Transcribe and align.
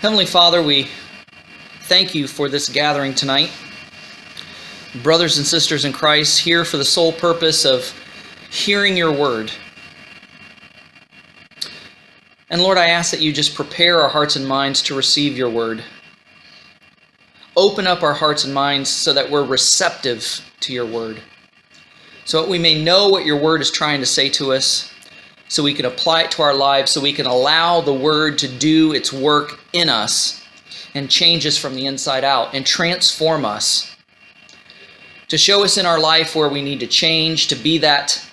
Heavenly 0.00 0.24
Father, 0.24 0.62
we 0.62 0.88
thank 1.82 2.14
you 2.14 2.26
for 2.26 2.48
this 2.48 2.70
gathering 2.70 3.14
tonight. 3.14 3.52
Brothers 5.02 5.36
and 5.36 5.46
sisters 5.46 5.84
in 5.84 5.92
Christ, 5.92 6.38
here 6.38 6.64
for 6.64 6.78
the 6.78 6.86
sole 6.86 7.12
purpose 7.12 7.66
of 7.66 7.92
hearing 8.50 8.96
your 8.96 9.12
word. 9.12 9.52
And 12.48 12.62
Lord, 12.62 12.78
I 12.78 12.86
ask 12.86 13.10
that 13.10 13.20
you 13.20 13.30
just 13.30 13.54
prepare 13.54 14.00
our 14.00 14.08
hearts 14.08 14.36
and 14.36 14.48
minds 14.48 14.80
to 14.84 14.94
receive 14.94 15.36
your 15.36 15.50
word. 15.50 15.84
Open 17.54 17.86
up 17.86 18.02
our 18.02 18.14
hearts 18.14 18.44
and 18.44 18.54
minds 18.54 18.88
so 18.88 19.12
that 19.12 19.30
we're 19.30 19.44
receptive 19.44 20.40
to 20.60 20.72
your 20.72 20.86
word. 20.86 21.20
So 22.24 22.40
that 22.40 22.48
we 22.48 22.58
may 22.58 22.82
know 22.82 23.10
what 23.10 23.26
your 23.26 23.38
word 23.38 23.60
is 23.60 23.70
trying 23.70 24.00
to 24.00 24.06
say 24.06 24.30
to 24.30 24.54
us, 24.54 24.90
so 25.50 25.64
we 25.64 25.74
can 25.74 25.84
apply 25.84 26.22
it 26.22 26.30
to 26.30 26.42
our 26.42 26.54
lives, 26.54 26.92
so 26.92 27.00
we 27.00 27.12
can 27.12 27.26
allow 27.26 27.80
the 27.80 27.92
word 27.92 28.38
to 28.38 28.46
do 28.46 28.92
its 28.92 29.12
work 29.12 29.58
in 29.72 29.88
us 29.88 30.40
and 30.94 31.10
change 31.10 31.44
us 31.44 31.58
from 31.58 31.74
the 31.74 31.86
inside 31.86 32.22
out 32.22 32.54
and 32.54 32.64
transform 32.64 33.44
us. 33.44 33.96
To 35.26 35.36
show 35.36 35.64
us 35.64 35.76
in 35.76 35.86
our 35.86 35.98
life 35.98 36.36
where 36.36 36.48
we 36.48 36.62
need 36.62 36.78
to 36.80 36.86
change, 36.86 37.48
to 37.48 37.56
be 37.56 37.78
that 37.78 38.24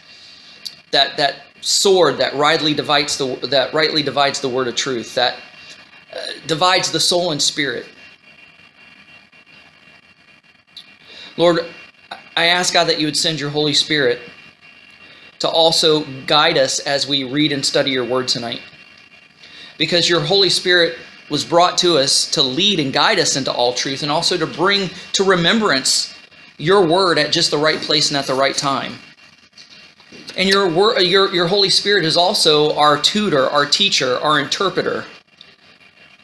that 0.92 1.18
that 1.18 1.42
sword 1.62 2.20
that 2.20 2.36
rightly 2.36 2.76
divides 2.76 3.18
the 3.18 3.36
that 3.48 3.74
rightly 3.74 4.04
divides 4.04 4.40
the 4.40 4.50
word 4.50 4.68
of 4.68 4.76
truth, 4.76 5.16
that 5.16 5.40
uh, 6.14 6.20
divides 6.46 6.92
the 6.92 7.00
soul 7.00 7.32
and 7.32 7.42
spirit. 7.42 7.88
Lord, 11.36 11.66
I 12.36 12.46
ask 12.46 12.74
God 12.74 12.86
that 12.90 13.00
you 13.00 13.08
would 13.08 13.18
send 13.18 13.40
your 13.40 13.50
Holy 13.50 13.74
Spirit 13.74 14.20
to 15.40 15.48
also 15.48 16.04
guide 16.26 16.58
us 16.58 16.80
as 16.80 17.08
we 17.08 17.24
read 17.24 17.52
and 17.52 17.66
study 17.66 17.92
your 17.92 18.06
word 18.06 18.28
tonight. 18.28 18.62
Because 19.78 20.10
your 20.10 20.22
Holy 20.22 20.50
Spirit 20.50 20.98
was 21.30 21.44
brought 21.44 21.78
to 21.80 21.98
us 21.98 22.30
to 22.32 22.42
lead 22.42 22.80
and 22.80 22.94
guide 22.94 23.20
us 23.20 23.36
into 23.36 23.52
all 23.52 23.74
truth 23.74 24.02
and 24.02 24.12
also 24.12 24.38
to 24.38 24.48
bring 24.48 24.90
to 25.14 25.24
remembrance 25.24 26.16
your 26.58 26.86
word 26.86 27.20
at 27.20 27.32
just 27.32 27.52
the 27.52 27.58
right 27.58 27.82
place 27.82 28.10
and 28.10 28.18
at 28.18 28.26
the 28.26 28.34
right 28.34 28.56
time. 28.56 28.94
And 30.36 30.48
your, 30.48 31.00
your, 31.02 31.34
your 31.34 31.48
Holy 31.48 31.70
Spirit 31.70 32.06
is 32.06 32.16
also 32.16 32.76
our 32.76 32.98
tutor, 32.98 33.50
our 33.50 33.66
teacher, 33.66 34.18
our 34.20 34.40
interpreter. 34.40 35.06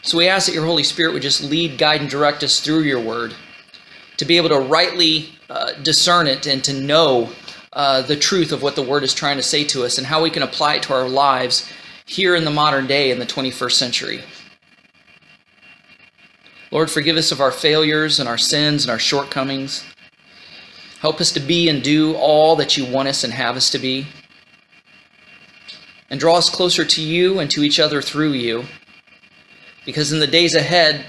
So 0.04 0.18
we 0.18 0.28
ask 0.28 0.48
that 0.48 0.54
your 0.54 0.66
Holy 0.66 0.84
Spirit 0.84 1.14
would 1.14 1.22
just 1.22 1.44
lead, 1.44 1.78
guide, 1.78 2.02
and 2.02 2.10
direct 2.10 2.44
us 2.44 2.60
through 2.60 2.82
your 2.82 3.00
word 3.00 3.34
to 4.18 4.26
be 4.26 4.38
able 4.38 4.50
to 4.50 4.60
rightly 4.60 5.30
uh, 5.50 5.74
discern 5.82 6.28
it 6.28 6.46
and 6.46 6.64
to 6.64 6.74
know 6.74 7.30
uh, 7.74 8.02
the 8.04 8.16
truth 8.16 8.52
of 8.52 8.62
what 8.62 8.76
the 8.76 8.82
Word 8.82 9.04
is 9.04 9.14
trying 9.14 9.38
to 9.38 9.44
say 9.44 9.64
to 9.66 9.84
us 9.84 9.98
and 9.98 10.08
how 10.08 10.22
we 10.22 10.30
can 10.30 10.44
apply 10.44 10.76
it 10.76 10.84
to 10.84 10.94
our 10.94 11.10
lives 11.10 11.70
here 12.06 12.36
in 12.36 12.46
the 12.46 12.52
modern 12.52 12.88
day 12.88 13.12
in 13.12 13.20
the 13.20 13.26
21st 13.26 13.72
century. 13.72 14.24
Lord, 16.72 16.90
forgive 16.90 17.18
us 17.18 17.32
of 17.32 17.40
our 17.40 17.52
failures 17.52 18.20
and 18.20 18.28
our 18.28 18.38
sins 18.38 18.84
and 18.84 18.92
our 18.92 19.00
shortcomings. 19.00 19.84
Help 21.02 21.20
us 21.20 21.32
to 21.34 21.40
be 21.40 21.70
and 21.70 21.84
do 21.84 22.16
all 22.16 22.56
that 22.56 22.78
you 22.78 22.86
want 22.86 23.08
us 23.08 23.24
and 23.24 23.34
have 23.34 23.56
us 23.56 23.70
to 23.72 23.80
be. 23.80 24.08
And 26.10 26.20
draw 26.20 26.38
us 26.38 26.50
closer 26.50 26.86
to 26.86 27.02
you 27.02 27.40
and 27.40 27.50
to 27.52 27.64
each 27.64 27.80
other 27.80 28.02
through 28.02 28.34
you. 28.34 28.66
Because 29.86 30.12
in 30.12 30.20
the 30.20 30.28
days 30.28 30.56
ahead, 30.56 31.06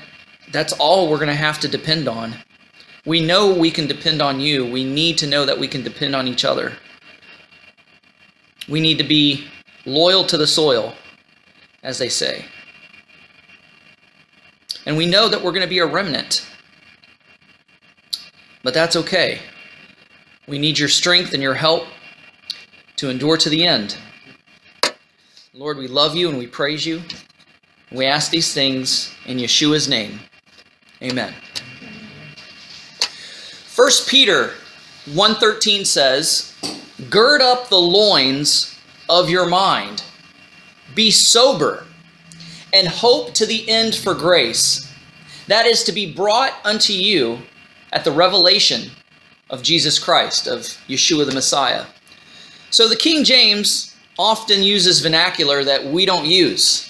that's 0.51 0.73
all 0.75 1.09
we're 1.09 1.19
going 1.19 1.29
to 1.29 1.35
have 1.35 1.61
to 1.61 1.69
depend 1.69 2.09
on. 2.09 2.35
We 3.07 3.21
know 3.21 3.53
we 3.53 3.71
can 3.71 3.87
depend 3.87 4.23
on 4.23 4.41
you. 4.41 4.65
We 4.65 4.85
need 4.85 5.19
to 5.19 5.27
know 5.27 5.45
that 5.45 5.59
we 5.59 5.69
can 5.69 5.83
depend 5.83 6.17
on 6.17 6.27
each 6.27 6.45
other. 6.45 6.73
We 8.69 8.81
need 8.81 8.99
to 8.99 9.05
be 9.05 9.47
loyal 9.85 10.25
to 10.25 10.39
the 10.39 10.47
soil, 10.47 10.95
as 11.83 11.99
they 11.99 12.09
say. 12.09 12.47
And 14.87 14.97
we 14.97 15.07
know 15.07 15.29
that 15.29 15.43
we're 15.43 15.53
going 15.53 15.63
to 15.63 15.69
be 15.69 15.79
a 15.79 15.87
remnant. 15.87 16.47
But 18.63 18.73
that's 18.73 18.97
okay. 18.97 19.41
We 20.49 20.59
need 20.59 20.79
your 20.79 20.89
strength 20.89 21.35
and 21.35 21.43
your 21.43 21.55
help 21.55 21.87
to 22.97 23.11
endure 23.11 23.37
to 23.37 23.51
the 23.51 23.67
end. 23.67 23.99
Lord, 25.53 25.77
we 25.79 25.89
love 25.89 26.17
you 26.17 26.29
and 26.29 26.39
we 26.39 26.47
praise 26.47 26.85
you. 26.87 27.03
We 27.93 28.07
ask 28.07 28.31
these 28.31 28.53
things 28.53 29.15
in 29.27 29.39
Yeshua's 29.39 29.89
name. 29.89 30.21
Amen. 31.03 31.35
1 33.75 34.07
Peter 34.07 34.55
1:13 35.05 35.85
says, 35.85 36.53
"Gird 37.11 37.43
up 37.43 37.71
the 37.71 37.81
loins 37.81 38.69
of 39.09 39.29
your 39.29 39.47
mind. 39.47 40.03
Be 40.95 41.11
sober 41.11 41.85
and 42.73 42.87
hope 42.87 43.35
to 43.35 43.45
the 43.45 43.69
end 43.69 43.97
for 43.97 44.15
grace, 44.15 44.87
that 45.49 45.67
is 45.67 45.83
to 45.83 45.91
be 45.91 46.07
brought 46.07 46.55
unto 46.65 46.93
you 46.93 47.43
at 47.93 48.05
the 48.05 48.13
revelation 48.13 48.93
of 49.51 49.65
Jesus 49.65 49.99
Christ, 49.99 50.47
of 50.47 50.79
Yeshua 50.89 51.27
the 51.27 51.33
Messiah." 51.33 51.87
So 52.71 52.87
the 52.87 52.95
King 52.95 53.25
James 53.25 53.91
often 54.17 54.63
uses 54.63 55.01
vernacular 55.01 55.65
that 55.65 55.87
we 55.87 56.07
don't 56.07 56.27
use. 56.27 56.85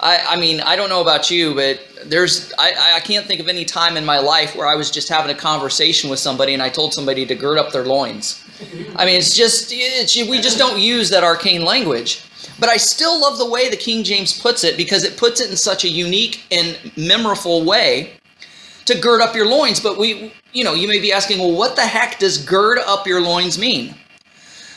I, 0.00 0.24
I 0.30 0.36
mean, 0.38 0.60
I 0.60 0.76
don't 0.76 0.88
know 0.88 1.02
about 1.02 1.30
you, 1.30 1.54
but 1.54 1.80
there's 2.04 2.52
I, 2.58 2.96
I 2.96 3.00
can't 3.00 3.26
think 3.26 3.40
of 3.40 3.48
any 3.48 3.64
time 3.64 3.96
in 3.96 4.04
my 4.04 4.18
life 4.18 4.54
where 4.54 4.66
I 4.66 4.76
was 4.76 4.90
just 4.90 5.08
having 5.08 5.34
a 5.34 5.38
conversation 5.38 6.08
with 6.08 6.20
somebody 6.20 6.54
and 6.54 6.62
I 6.62 6.68
told 6.68 6.94
somebody 6.94 7.26
to 7.26 7.34
gird 7.34 7.58
up 7.58 7.72
their 7.72 7.84
loins. 7.84 8.44
I 8.96 9.04
mean, 9.04 9.16
it's 9.16 9.34
just 9.36 9.70
it's, 9.72 10.16
we 10.28 10.40
just 10.40 10.58
don't 10.58 10.80
use 10.80 11.10
that 11.10 11.24
arcane 11.24 11.64
language. 11.64 12.24
But 12.60 12.68
I 12.68 12.76
still 12.76 13.20
love 13.20 13.38
the 13.38 13.48
way 13.48 13.68
the 13.68 13.76
King 13.76 14.02
James 14.02 14.38
puts 14.38 14.64
it 14.64 14.76
because 14.76 15.04
it 15.04 15.16
puts 15.16 15.40
it 15.40 15.50
in 15.50 15.56
such 15.56 15.84
a 15.84 15.88
unique 15.88 16.44
and 16.50 16.76
memorable 16.96 17.64
way 17.64 18.12
to 18.84 18.98
gird 18.98 19.20
up 19.20 19.34
your 19.34 19.46
loins. 19.46 19.78
But 19.78 19.96
we, 19.96 20.32
you 20.52 20.64
know, 20.64 20.74
you 20.74 20.88
may 20.88 21.00
be 21.00 21.12
asking, 21.12 21.38
well, 21.38 21.56
what 21.56 21.76
the 21.76 21.82
heck 21.82 22.18
does 22.18 22.38
gird 22.38 22.78
up 22.78 23.06
your 23.06 23.20
loins 23.20 23.58
mean? 23.58 23.94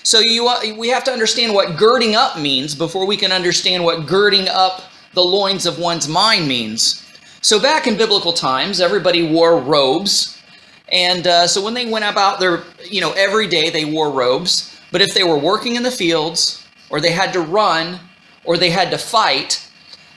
So 0.03 0.19
you, 0.19 0.47
uh, 0.47 0.59
we 0.77 0.89
have 0.89 1.03
to 1.05 1.11
understand 1.11 1.53
what 1.53 1.77
girding 1.77 2.15
up 2.15 2.39
means 2.39 2.75
before 2.75 3.05
we 3.05 3.17
can 3.17 3.31
understand 3.31 3.83
what 3.83 4.05
girding 4.05 4.47
up 4.47 4.83
the 5.13 5.23
loins 5.23 5.65
of 5.65 5.79
one's 5.79 6.07
mind 6.07 6.47
means. 6.47 7.05
So 7.41 7.59
back 7.59 7.87
in 7.87 7.97
biblical 7.97 8.33
times, 8.33 8.79
everybody 8.79 9.27
wore 9.27 9.59
robes. 9.59 10.39
And 10.89 11.25
uh, 11.25 11.47
so 11.47 11.63
when 11.63 11.73
they 11.73 11.89
went 11.89 12.05
about 12.05 12.39
their, 12.39 12.63
you 12.89 13.01
know, 13.01 13.13
every 13.13 13.47
day 13.47 13.69
they 13.69 13.85
wore 13.85 14.11
robes. 14.11 14.79
But 14.91 15.01
if 15.01 15.13
they 15.13 15.23
were 15.23 15.37
working 15.37 15.75
in 15.75 15.83
the 15.83 15.91
fields, 15.91 16.67
or 16.89 16.99
they 16.99 17.11
had 17.11 17.33
to 17.33 17.41
run, 17.41 17.99
or 18.43 18.57
they 18.57 18.69
had 18.69 18.91
to 18.91 18.97
fight, 18.97 19.67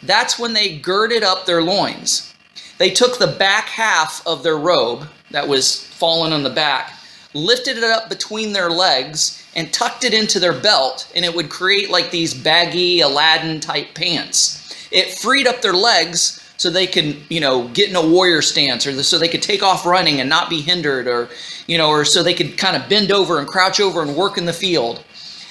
that's 0.02 0.38
when 0.38 0.52
they 0.52 0.78
girded 0.78 1.22
up 1.22 1.46
their 1.46 1.62
loins. 1.62 2.34
They 2.78 2.90
took 2.90 3.18
the 3.18 3.28
back 3.28 3.68
half 3.68 4.26
of 4.26 4.42
their 4.42 4.58
robe 4.58 5.06
that 5.30 5.48
was 5.48 5.84
fallen 5.84 6.32
on 6.32 6.42
the 6.42 6.50
back, 6.50 6.92
lifted 7.32 7.78
it 7.78 7.84
up 7.84 8.08
between 8.08 8.52
their 8.52 8.70
legs, 8.70 9.42
and 9.56 9.72
tucked 9.72 10.04
it 10.04 10.12
into 10.12 10.40
their 10.40 10.52
belt, 10.52 11.10
and 11.14 11.24
it 11.24 11.34
would 11.34 11.48
create 11.48 11.90
like 11.90 12.10
these 12.10 12.34
baggy 12.34 13.00
Aladdin 13.00 13.60
type 13.60 13.94
pants. 13.94 14.83
It 14.94 15.10
freed 15.10 15.46
up 15.46 15.60
their 15.60 15.74
legs 15.74 16.40
so 16.56 16.70
they 16.70 16.86
can, 16.86 17.16
you 17.28 17.40
know, 17.40 17.68
get 17.68 17.90
in 17.90 17.96
a 17.96 18.06
warrior 18.06 18.40
stance 18.40 18.86
or 18.86 19.02
so 19.02 19.18
they 19.18 19.28
could 19.28 19.42
take 19.42 19.62
off 19.62 19.84
running 19.84 20.20
and 20.20 20.30
not 20.30 20.48
be 20.48 20.60
hindered 20.60 21.06
or, 21.06 21.28
you 21.66 21.76
know, 21.76 21.90
or 21.90 22.04
so 22.04 22.22
they 22.22 22.32
could 22.32 22.56
kind 22.56 22.76
of 22.76 22.88
bend 22.88 23.10
over 23.12 23.38
and 23.38 23.48
crouch 23.48 23.80
over 23.80 24.00
and 24.00 24.16
work 24.16 24.38
in 24.38 24.46
the 24.46 24.52
field. 24.52 25.04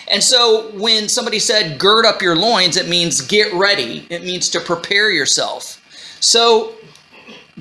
And 0.09 0.23
so 0.23 0.71
when 0.71 1.09
somebody 1.09 1.39
said 1.39 1.77
gird 1.77 2.05
up 2.05 2.21
your 2.21 2.35
loins, 2.35 2.77
it 2.77 2.87
means 2.87 3.21
get 3.21 3.53
ready. 3.53 4.07
It 4.09 4.23
means 4.23 4.49
to 4.49 4.59
prepare 4.59 5.11
yourself. 5.11 5.79
So 6.19 6.73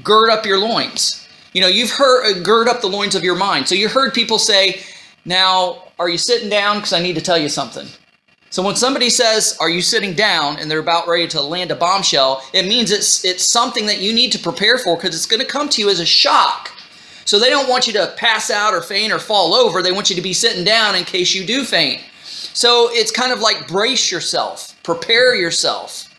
gird 0.02 0.30
up 0.30 0.46
your 0.46 0.58
loins. 0.58 1.26
You 1.52 1.60
know, 1.60 1.68
you've 1.68 1.90
heard 1.90 2.24
uh, 2.24 2.42
gird 2.42 2.68
up 2.68 2.80
the 2.80 2.88
loins 2.88 3.14
of 3.14 3.22
your 3.22 3.36
mind. 3.36 3.68
So 3.68 3.74
you 3.74 3.88
heard 3.88 4.14
people 4.14 4.38
say, 4.38 4.82
now, 5.24 5.84
are 5.98 6.08
you 6.08 6.18
sitting 6.18 6.48
down? 6.48 6.78
Because 6.78 6.92
I 6.92 7.02
need 7.02 7.14
to 7.14 7.20
tell 7.20 7.38
you 7.38 7.48
something. 7.48 7.86
So 8.52 8.62
when 8.62 8.76
somebody 8.76 9.08
says, 9.08 9.56
are 9.60 9.70
you 9.70 9.80
sitting 9.80 10.12
down 10.12 10.58
and 10.58 10.70
they're 10.70 10.78
about 10.78 11.08
ready 11.08 11.26
to 11.28 11.40
land 11.40 11.70
a 11.70 11.74
bombshell, 11.74 12.44
it 12.52 12.66
means 12.66 12.90
it's, 12.90 13.24
it's 13.24 13.50
something 13.50 13.86
that 13.86 14.02
you 14.02 14.12
need 14.12 14.30
to 14.32 14.38
prepare 14.38 14.76
for 14.76 14.94
because 14.94 15.14
it's 15.14 15.24
going 15.24 15.40
to 15.40 15.46
come 15.46 15.70
to 15.70 15.80
you 15.80 15.88
as 15.88 16.00
a 16.00 16.04
shock. 16.04 16.70
So 17.24 17.40
they 17.40 17.48
don't 17.48 17.66
want 17.66 17.86
you 17.86 17.94
to 17.94 18.12
pass 18.18 18.50
out 18.50 18.74
or 18.74 18.82
faint 18.82 19.10
or 19.10 19.18
fall 19.18 19.54
over. 19.54 19.80
They 19.80 19.90
want 19.90 20.10
you 20.10 20.16
to 20.16 20.22
be 20.22 20.34
sitting 20.34 20.64
down 20.64 20.94
in 20.94 21.04
case 21.04 21.34
you 21.34 21.46
do 21.46 21.64
faint. 21.64 22.02
So 22.52 22.90
it's 22.90 23.10
kind 23.10 23.32
of 23.32 23.40
like 23.40 23.68
brace 23.68 24.12
yourself, 24.12 24.76
prepare 24.82 25.34
yourself. 25.34 26.14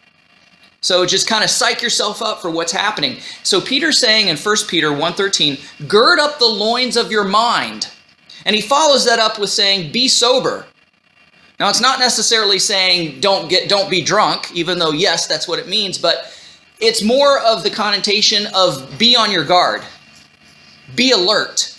So 0.81 1.06
just 1.06 1.27
kind 1.27 1.44
of 1.44 1.51
psych 1.51 1.83
yourself 1.83 2.24
up 2.24 2.41
for 2.41 2.50
what's 2.50 2.71
happening. 2.71 3.19
So 3.44 3.62
Peter's 3.62 4.00
saying 4.00 4.29
in 4.29 4.38
1 4.38 4.56
Peter 4.68 4.89
1.13, 4.89 5.88
gird 5.88 6.18
up 6.18 6.39
the 6.39 6.47
loins 6.47 6.97
of 6.97 7.12
your 7.12 7.25
mind. 7.25 7.91
And 8.44 8.56
he 8.56 8.62
follows 8.63 9.06
that 9.06 9.19
up 9.19 9.38
with 9.38 9.51
saying, 9.51 9.91
be 9.91 10.07
sober. 10.07 10.65
Now, 11.63 11.69
it's 11.69 11.80
not 11.80 11.98
necessarily 11.98 12.60
saying 12.60 13.21
don't 13.21 13.50
get 13.50 13.69
don't 13.69 13.89
be 13.89 14.01
drunk, 14.01 14.54
even 14.54 14.80
though 14.80 14.92
yes, 14.92 15.27
that's 15.27 15.48
what 15.48 15.60
it 15.60 15.69
means, 15.69 15.98
but 15.98 16.30
it's 16.81 17.01
more 17.01 17.39
of 17.39 17.63
the 17.63 17.69
connotation 17.69 18.48
of 18.54 19.00
be 19.00 19.15
on 19.15 19.31
your 19.31 19.45
guard. 19.45 19.81
Be 20.94 21.12
alert. 21.12 21.74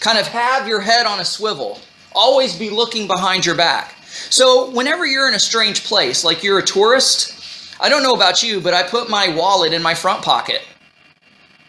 Kind 0.00 0.18
of 0.18 0.26
have 0.26 0.66
your 0.66 0.80
head 0.80 1.06
on 1.06 1.20
a 1.20 1.24
swivel. 1.24 1.78
Always 2.12 2.56
be 2.56 2.70
looking 2.70 3.06
behind 3.06 3.46
your 3.46 3.54
back. 3.54 3.94
So, 4.30 4.68
whenever 4.72 5.06
you're 5.06 5.28
in 5.28 5.34
a 5.34 5.38
strange 5.38 5.84
place, 5.84 6.24
like 6.24 6.42
you're 6.42 6.58
a 6.58 6.64
tourist, 6.64 7.76
I 7.78 7.88
don't 7.88 8.02
know 8.02 8.14
about 8.14 8.42
you, 8.42 8.60
but 8.60 8.74
I 8.74 8.82
put 8.82 9.08
my 9.08 9.28
wallet 9.28 9.72
in 9.72 9.80
my 9.80 9.94
front 9.94 10.24
pocket. 10.24 10.60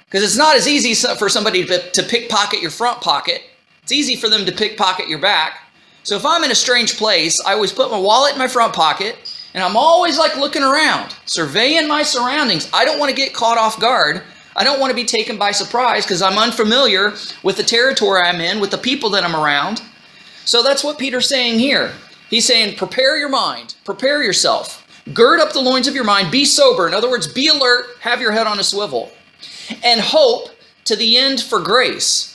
Because 0.06 0.24
it's 0.24 0.36
not 0.36 0.56
as 0.56 0.68
easy 0.68 0.96
for 0.96 1.30
somebody 1.30 1.64
to, 1.64 1.92
to 1.92 2.02
pickpocket 2.02 2.60
your 2.60 2.72
front 2.72 3.02
pocket. 3.02 3.44
It's 3.84 3.92
easy 3.92 4.16
for 4.16 4.30
them 4.30 4.48
to 4.48 4.52
pickpocket 4.52 5.08
your 5.08 5.20
back. 5.20 5.63
So 6.04 6.16
if 6.18 6.26
I'm 6.26 6.44
in 6.44 6.52
a 6.52 6.56
strange 6.56 6.98
place, 6.98 7.40
I 7.46 7.54
always 7.54 7.72
put 7.72 7.90
my 7.90 8.00
wallet 8.00 8.34
in 8.34 8.40
my 8.40 8.48
front 8.48 8.74
pocket 8.74 9.18
and 9.54 9.64
I'm 9.64 9.78
always 9.78 10.18
like 10.18 10.36
looking 10.36 10.64
around, 10.64 11.16
surveying 11.26 11.88
my 11.88 12.04
surroundings. 12.04 12.70
I 12.74 12.86
don't 12.86 13.00
want 13.00 13.10
to 13.10 13.16
get 13.16 13.34
caught 13.34 13.58
off 13.58 13.80
guard. 13.80 14.22
I 14.56 14.64
don't 14.64 14.80
want 14.80 14.92
to 14.92 14.96
be 14.96 15.06
taken 15.06 15.38
by 15.38 15.52
surprise 15.52 16.04
because 16.04 16.22
I'm 16.22 16.38
unfamiliar 16.38 17.14
with 17.42 17.58
the 17.58 17.64
territory 17.64 18.22
I'm 18.22 18.42
in, 18.42 18.60
with 18.60 18.72
the 18.72 18.78
people 18.78 19.10
that 19.12 19.24
I'm 19.24 19.36
around. 19.36 19.82
So 20.46 20.62
that's 20.62 20.84
what 20.84 21.00
Peter's 21.00 21.30
saying 21.30 21.60
here. 21.60 21.94
He's 22.30 22.46
saying, 22.46 22.76
prepare 22.76 23.18
your 23.18 23.30
mind, 23.30 23.76
prepare 23.86 24.22
yourself, 24.22 24.86
gird 25.14 25.40
up 25.40 25.54
the 25.54 25.62
loins 25.62 25.88
of 25.88 25.96
your 25.96 26.04
mind, 26.04 26.32
be 26.32 26.46
sober. 26.46 26.88
In 26.88 26.94
other 26.94 27.10
words, 27.10 27.32
be 27.32 27.48
alert, 27.48 27.86
have 28.02 28.22
your 28.22 28.32
head 28.32 28.48
on 28.48 28.60
a 28.60 28.64
swivel, 28.64 29.12
and 29.84 30.02
hope 30.02 30.50
to 30.86 30.96
the 30.96 31.18
end 31.18 31.42
for 31.42 31.60
grace. 31.62 32.33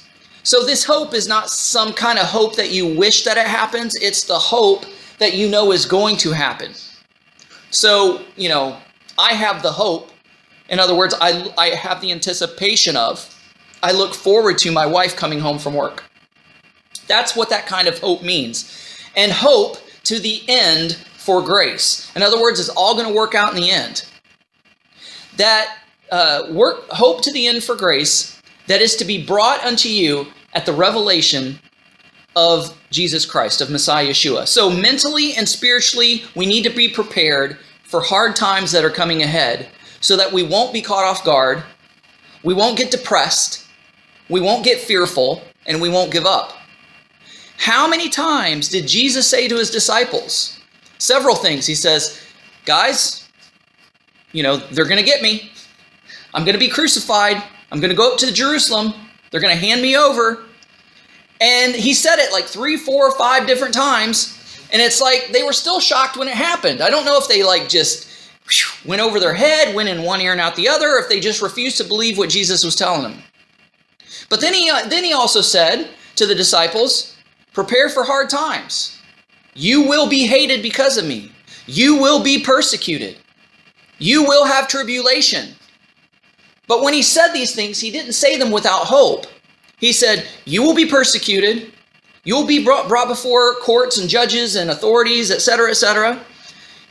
So 0.48 0.64
this 0.64 0.82
hope 0.82 1.12
is 1.12 1.28
not 1.28 1.50
some 1.50 1.92
kind 1.92 2.18
of 2.18 2.24
hope 2.24 2.56
that 2.56 2.70
you 2.70 2.86
wish 2.86 3.24
that 3.24 3.36
it 3.36 3.46
happens. 3.46 3.94
It's 3.96 4.24
the 4.24 4.38
hope 4.38 4.86
that 5.18 5.34
you 5.34 5.46
know 5.46 5.72
is 5.72 5.84
going 5.84 6.16
to 6.24 6.32
happen. 6.32 6.72
So, 7.68 8.22
you 8.34 8.48
know, 8.48 8.78
I 9.18 9.34
have 9.34 9.62
the 9.62 9.72
hope. 9.72 10.10
In 10.70 10.78
other 10.78 10.94
words, 10.94 11.14
I, 11.20 11.52
I 11.58 11.66
have 11.74 12.00
the 12.00 12.12
anticipation 12.12 12.96
of, 12.96 13.28
I 13.82 13.92
look 13.92 14.14
forward 14.14 14.56
to 14.60 14.72
my 14.72 14.86
wife 14.86 15.16
coming 15.16 15.38
home 15.38 15.58
from 15.58 15.74
work. 15.74 16.04
That's 17.08 17.36
what 17.36 17.50
that 17.50 17.66
kind 17.66 17.86
of 17.86 17.98
hope 17.98 18.22
means. 18.22 18.74
And 19.14 19.30
hope 19.30 19.76
to 20.04 20.18
the 20.18 20.44
end 20.48 20.94
for 21.18 21.42
grace. 21.42 22.10
In 22.16 22.22
other 22.22 22.40
words, 22.40 22.58
it's 22.58 22.70
all 22.70 22.94
going 22.94 23.06
to 23.06 23.14
work 23.14 23.34
out 23.34 23.54
in 23.54 23.60
the 23.60 23.70
end. 23.70 24.06
That 25.36 25.76
uh, 26.10 26.44
work, 26.52 26.88
hope 26.88 27.20
to 27.24 27.32
the 27.32 27.46
end 27.46 27.62
for 27.62 27.76
grace 27.76 28.40
that 28.66 28.80
is 28.80 28.96
to 28.96 29.04
be 29.04 29.22
brought 29.22 29.62
unto 29.62 29.90
you 29.90 30.26
at 30.54 30.66
the 30.66 30.72
revelation 30.72 31.58
of 32.36 32.76
Jesus 32.90 33.26
Christ, 33.26 33.60
of 33.60 33.70
Messiah 33.70 34.08
Yeshua. 34.08 34.46
So, 34.46 34.70
mentally 34.70 35.34
and 35.34 35.48
spiritually, 35.48 36.24
we 36.36 36.46
need 36.46 36.62
to 36.62 36.70
be 36.70 36.88
prepared 36.88 37.58
for 37.82 38.00
hard 38.00 38.36
times 38.36 38.70
that 38.72 38.84
are 38.84 38.90
coming 38.90 39.22
ahead 39.22 39.68
so 40.00 40.16
that 40.16 40.32
we 40.32 40.42
won't 40.42 40.72
be 40.72 40.82
caught 40.82 41.04
off 41.04 41.24
guard, 41.24 41.62
we 42.44 42.54
won't 42.54 42.78
get 42.78 42.90
depressed, 42.90 43.66
we 44.28 44.40
won't 44.40 44.64
get 44.64 44.78
fearful, 44.78 45.42
and 45.66 45.80
we 45.80 45.88
won't 45.88 46.12
give 46.12 46.26
up. 46.26 46.52
How 47.56 47.88
many 47.88 48.08
times 48.08 48.68
did 48.68 48.86
Jesus 48.86 49.26
say 49.26 49.48
to 49.48 49.56
his 49.56 49.70
disciples? 49.70 50.60
Several 50.98 51.34
things. 51.34 51.66
He 51.66 51.74
says, 51.74 52.20
Guys, 52.64 53.28
you 54.32 54.42
know, 54.42 54.58
they're 54.58 54.84
going 54.84 54.98
to 54.98 55.04
get 55.04 55.22
me. 55.22 55.50
I'm 56.34 56.44
going 56.44 56.54
to 56.54 56.60
be 56.60 56.68
crucified. 56.68 57.42
I'm 57.72 57.80
going 57.80 57.90
to 57.90 57.96
go 57.96 58.12
up 58.12 58.18
to 58.18 58.32
Jerusalem. 58.32 58.94
They're 59.30 59.40
going 59.40 59.54
to 59.54 59.60
hand 59.60 59.82
me 59.82 59.96
over. 59.96 60.44
And 61.40 61.74
he 61.74 61.94
said 61.94 62.16
it 62.18 62.32
like 62.32 62.44
three, 62.44 62.76
four, 62.76 63.12
five 63.12 63.46
different 63.46 63.74
times. 63.74 64.34
And 64.72 64.82
it's 64.82 65.00
like 65.00 65.30
they 65.32 65.42
were 65.42 65.52
still 65.52 65.80
shocked 65.80 66.16
when 66.16 66.28
it 66.28 66.34
happened. 66.34 66.80
I 66.80 66.90
don't 66.90 67.04
know 67.04 67.18
if 67.18 67.28
they 67.28 67.42
like 67.42 67.68
just 67.68 68.08
went 68.84 69.00
over 69.00 69.20
their 69.20 69.34
head, 69.34 69.74
went 69.74 69.88
in 69.88 70.02
one 70.02 70.20
ear 70.20 70.32
and 70.32 70.40
out 70.40 70.56
the 70.56 70.68
other, 70.68 70.88
or 70.88 70.98
if 70.98 71.08
they 71.08 71.20
just 71.20 71.42
refused 71.42 71.78
to 71.78 71.84
believe 71.84 72.18
what 72.18 72.30
Jesus 72.30 72.64
was 72.64 72.74
telling 72.74 73.02
them. 73.02 73.22
But 74.28 74.40
then 74.40 74.54
he, 74.54 74.70
uh, 74.70 74.88
then 74.88 75.04
he 75.04 75.12
also 75.12 75.40
said 75.40 75.90
to 76.16 76.26
the 76.26 76.34
disciples, 76.34 77.16
prepare 77.52 77.88
for 77.88 78.04
hard 78.04 78.28
times. 78.28 78.98
You 79.54 79.82
will 79.82 80.08
be 80.08 80.26
hated 80.26 80.62
because 80.62 80.96
of 80.96 81.06
me. 81.06 81.32
You 81.66 81.96
will 81.96 82.22
be 82.22 82.42
persecuted. 82.42 83.18
You 83.98 84.24
will 84.24 84.44
have 84.44 84.68
tribulation. 84.68 85.54
But 86.68 86.82
when 86.82 86.94
he 86.94 87.02
said 87.02 87.32
these 87.32 87.54
things, 87.54 87.80
he 87.80 87.90
didn't 87.90 88.12
say 88.12 88.38
them 88.38 88.52
without 88.52 88.84
hope. 88.84 89.26
He 89.78 89.92
said, 89.92 90.26
You 90.44 90.62
will 90.62 90.74
be 90.74 90.86
persecuted. 90.86 91.72
You 92.24 92.36
will 92.36 92.46
be 92.46 92.62
brought, 92.62 92.88
brought 92.88 93.08
before 93.08 93.54
courts 93.54 93.98
and 93.98 94.08
judges 94.08 94.54
and 94.54 94.70
authorities, 94.70 95.30
etc., 95.30 95.70
etc. 95.70 96.20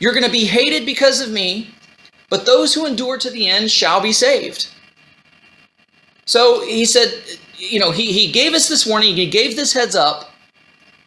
You're 0.00 0.12
going 0.12 0.24
to 0.24 0.30
be 0.30 0.44
hated 0.44 0.84
because 0.84 1.20
of 1.20 1.30
me, 1.30 1.70
but 2.28 2.44
those 2.44 2.74
who 2.74 2.86
endure 2.86 3.18
to 3.18 3.30
the 3.30 3.48
end 3.48 3.70
shall 3.70 4.00
be 4.00 4.12
saved. 4.12 4.68
So 6.24 6.66
he 6.66 6.84
said, 6.84 7.22
you 7.56 7.78
know, 7.78 7.90
he, 7.90 8.12
he 8.12 8.32
gave 8.32 8.52
us 8.52 8.68
this 8.68 8.84
warning, 8.86 9.14
he 9.14 9.30
gave 9.30 9.54
this 9.54 9.72
heads 9.72 9.94
up, 9.94 10.30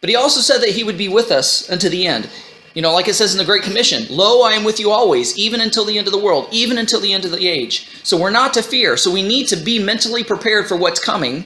but 0.00 0.10
he 0.10 0.16
also 0.16 0.40
said 0.40 0.62
that 0.62 0.70
he 0.70 0.82
would 0.82 0.98
be 0.98 1.08
with 1.08 1.30
us 1.30 1.70
unto 1.70 1.88
the 1.88 2.06
end. 2.06 2.28
You 2.74 2.82
know, 2.82 2.92
like 2.92 3.08
it 3.08 3.14
says 3.14 3.32
in 3.32 3.38
the 3.38 3.44
Great 3.44 3.62
Commission, 3.62 4.06
Lo, 4.08 4.42
I 4.42 4.52
am 4.52 4.64
with 4.64 4.80
you 4.80 4.90
always, 4.90 5.36
even 5.36 5.60
until 5.60 5.84
the 5.84 5.98
end 5.98 6.06
of 6.06 6.12
the 6.12 6.18
world, 6.18 6.48
even 6.50 6.78
until 6.78 7.00
the 7.00 7.12
end 7.12 7.24
of 7.24 7.30
the 7.30 7.46
age. 7.46 7.88
So 8.02 8.18
we're 8.18 8.30
not 8.30 8.54
to 8.54 8.62
fear. 8.62 8.96
So 8.96 9.10
we 9.10 9.22
need 9.22 9.48
to 9.48 9.56
be 9.56 9.78
mentally 9.78 10.24
prepared 10.24 10.66
for 10.66 10.76
what's 10.76 11.02
coming 11.02 11.44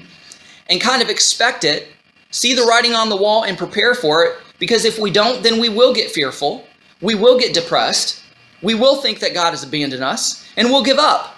and 0.68 0.80
kind 0.80 1.02
of 1.02 1.08
expect 1.08 1.64
it, 1.64 1.88
see 2.30 2.54
the 2.54 2.62
writing 2.62 2.94
on 2.94 3.08
the 3.08 3.16
wall 3.16 3.44
and 3.44 3.58
prepare 3.58 3.94
for 3.94 4.24
it. 4.24 4.38
Because 4.58 4.84
if 4.84 4.98
we 4.98 5.10
don't, 5.10 5.42
then 5.42 5.60
we 5.60 5.68
will 5.68 5.92
get 5.92 6.10
fearful. 6.10 6.66
We 7.00 7.14
will 7.14 7.38
get 7.38 7.54
depressed. 7.54 8.22
We 8.62 8.74
will 8.74 9.02
think 9.02 9.18
that 9.20 9.34
God 9.34 9.50
has 9.50 9.62
abandoned 9.62 10.02
us 10.02 10.46
and 10.56 10.68
we'll 10.68 10.84
give 10.84 10.98
up. 10.98 11.36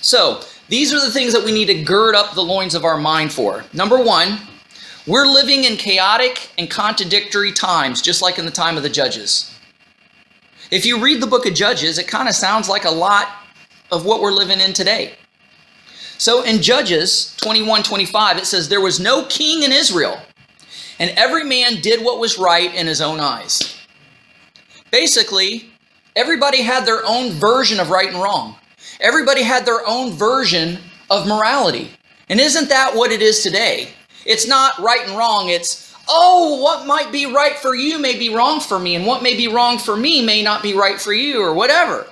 So 0.00 0.40
these 0.68 0.92
are 0.92 1.00
the 1.00 1.12
things 1.12 1.32
that 1.32 1.44
we 1.44 1.52
need 1.52 1.66
to 1.66 1.82
gird 1.82 2.14
up 2.14 2.34
the 2.34 2.42
loins 2.42 2.74
of 2.74 2.84
our 2.84 2.96
mind 2.96 3.32
for. 3.32 3.64
Number 3.72 4.02
one, 4.02 4.38
we're 5.06 5.26
living 5.26 5.64
in 5.64 5.76
chaotic 5.76 6.52
and 6.58 6.70
contradictory 6.70 7.52
times, 7.52 8.00
just 8.00 8.22
like 8.22 8.38
in 8.38 8.44
the 8.44 8.52
time 8.52 8.76
of 8.76 8.82
the 8.82 8.88
judges. 8.88 9.52
If 10.70 10.86
you 10.86 11.02
read 11.02 11.20
the 11.20 11.26
book 11.26 11.46
of 11.46 11.54
Judges, 11.54 11.98
it 11.98 12.08
kind 12.08 12.28
of 12.28 12.34
sounds 12.34 12.68
like 12.68 12.84
a 12.84 12.90
lot 12.90 13.28
of 13.90 14.06
what 14.06 14.22
we're 14.22 14.32
living 14.32 14.60
in 14.60 14.72
today. 14.72 15.14
So 16.16 16.42
in 16.42 16.62
Judges 16.62 17.36
21 17.42 17.82
25, 17.82 18.38
it 18.38 18.46
says, 18.46 18.68
There 18.68 18.80
was 18.80 19.00
no 19.00 19.24
king 19.26 19.64
in 19.64 19.72
Israel, 19.72 20.18
and 20.98 21.10
every 21.16 21.44
man 21.44 21.80
did 21.80 22.02
what 22.02 22.20
was 22.20 22.38
right 22.38 22.72
in 22.74 22.86
his 22.86 23.00
own 23.00 23.18
eyes. 23.18 23.76
Basically, 24.90 25.70
everybody 26.14 26.62
had 26.62 26.86
their 26.86 27.04
own 27.04 27.32
version 27.32 27.80
of 27.80 27.90
right 27.90 28.08
and 28.08 28.22
wrong, 28.22 28.56
everybody 29.00 29.42
had 29.42 29.66
their 29.66 29.86
own 29.86 30.12
version 30.12 30.78
of 31.10 31.26
morality. 31.26 31.90
And 32.28 32.40
isn't 32.40 32.70
that 32.70 32.94
what 32.94 33.10
it 33.10 33.20
is 33.20 33.42
today? 33.42 33.90
It's 34.24 34.46
not 34.46 34.78
right 34.78 35.06
and 35.06 35.16
wrong. 35.16 35.48
It's, 35.48 35.94
oh, 36.08 36.62
what 36.62 36.86
might 36.86 37.12
be 37.12 37.26
right 37.26 37.56
for 37.56 37.74
you 37.74 37.98
may 37.98 38.18
be 38.18 38.34
wrong 38.34 38.60
for 38.60 38.78
me, 38.78 38.94
and 38.94 39.06
what 39.06 39.22
may 39.22 39.36
be 39.36 39.48
wrong 39.48 39.78
for 39.78 39.96
me 39.96 40.24
may 40.24 40.42
not 40.42 40.62
be 40.62 40.74
right 40.74 41.00
for 41.00 41.12
you, 41.12 41.42
or 41.42 41.54
whatever. 41.54 42.06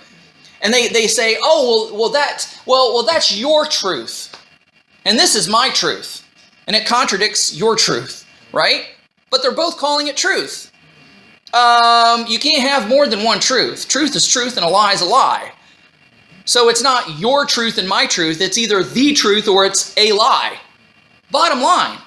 And 0.62 0.74
they, 0.74 0.88
they 0.88 1.06
say, 1.06 1.36
oh, 1.42 1.90
well, 1.90 2.00
well, 2.00 2.10
that's, 2.10 2.64
well, 2.66 2.92
well, 2.92 3.04
that's 3.04 3.36
your 3.36 3.66
truth. 3.66 4.34
And 5.04 5.18
this 5.18 5.34
is 5.34 5.48
my 5.48 5.70
truth. 5.70 6.26
And 6.66 6.76
it 6.76 6.86
contradicts 6.86 7.56
your 7.56 7.76
truth, 7.76 8.26
right? 8.52 8.86
But 9.30 9.42
they're 9.42 9.54
both 9.54 9.78
calling 9.78 10.08
it 10.08 10.16
truth. 10.16 10.70
Um, 11.52 12.26
you 12.28 12.38
can't 12.38 12.62
have 12.62 12.88
more 12.88 13.08
than 13.08 13.24
one 13.24 13.40
truth. 13.40 13.88
Truth 13.88 14.14
is 14.14 14.26
truth 14.28 14.56
and 14.56 14.64
a 14.64 14.68
lie 14.68 14.92
is 14.92 15.00
a 15.00 15.06
lie. 15.06 15.52
So 16.44 16.68
it's 16.68 16.82
not 16.82 17.18
your 17.18 17.46
truth 17.46 17.78
and 17.78 17.88
my 17.88 18.06
truth. 18.06 18.40
It's 18.40 18.58
either 18.58 18.82
the 18.82 19.14
truth 19.14 19.48
or 19.48 19.64
it's 19.64 19.96
a 19.96 20.12
lie. 20.12 20.58
Bottom 21.30 21.60
line. 21.60 21.98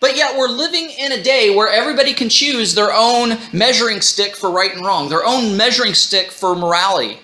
But 0.00 0.16
yet 0.16 0.36
we're 0.36 0.48
living 0.48 0.90
in 0.90 1.12
a 1.12 1.22
day 1.22 1.54
where 1.54 1.68
everybody 1.68 2.12
can 2.12 2.28
choose 2.28 2.74
their 2.74 2.92
own 2.92 3.38
measuring 3.52 4.00
stick 4.00 4.36
for 4.36 4.50
right 4.50 4.74
and 4.74 4.84
wrong, 4.84 5.08
their 5.08 5.24
own 5.24 5.56
measuring 5.56 5.94
stick 5.94 6.30
for 6.30 6.54
morality. 6.54 7.18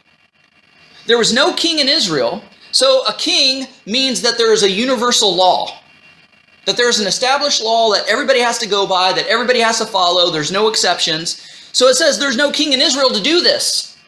There 1.07 1.19
was 1.19 1.33
no 1.33 1.53
king 1.53 1.81
in 1.81 1.89
Israel, 1.89 2.43
so 2.71 3.05
a 3.07 3.13
king 3.13 3.67
means 3.87 4.23
that 4.23 4.39
there 4.39 4.53
is 4.53 4.63
a 4.63 4.71
universal 4.71 5.35
law. 5.35 5.79
That 6.65 6.77
there's 6.77 7.01
an 7.01 7.07
established 7.07 7.63
law 7.63 7.93
that 7.93 8.09
everybody 8.09 8.41
has 8.41 8.59
to 8.59 8.69
go 8.69 8.87
by, 8.87 9.13
that 9.13 9.27
everybody 9.27 9.61
has 9.61 9.79
to 9.79 9.87
follow, 9.87 10.31
there's 10.31 10.53
no 10.53 10.69
exceptions. 10.69 11.41
So 11.73 11.89
it 11.89 11.95
says 11.95 12.19
there's 12.19 12.37
no 12.37 12.51
king 12.51 12.73
in 12.73 12.81
Israel 12.81 13.11
to 13.11 13.23
do 13.23 13.41
this. 13.41 13.99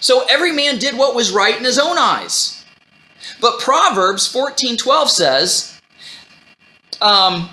So 0.00 0.24
every 0.28 0.52
man 0.52 0.78
did 0.78 0.96
what 0.96 1.14
was 1.14 1.32
right 1.32 1.56
in 1.56 1.64
his 1.64 1.78
own 1.78 1.98
eyes. 1.98 2.64
But 3.40 3.60
Proverbs 3.60 4.30
14:12 4.32 5.08
says, 5.08 5.79
um, 7.00 7.48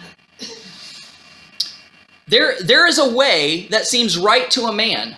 there, 2.27 2.55
there 2.61 2.87
is 2.87 2.99
a 2.99 3.13
way 3.15 3.67
that 3.71 3.87
seems 3.87 4.17
right 4.17 4.49
to 4.51 4.65
a 4.65 4.73
man. 4.73 5.15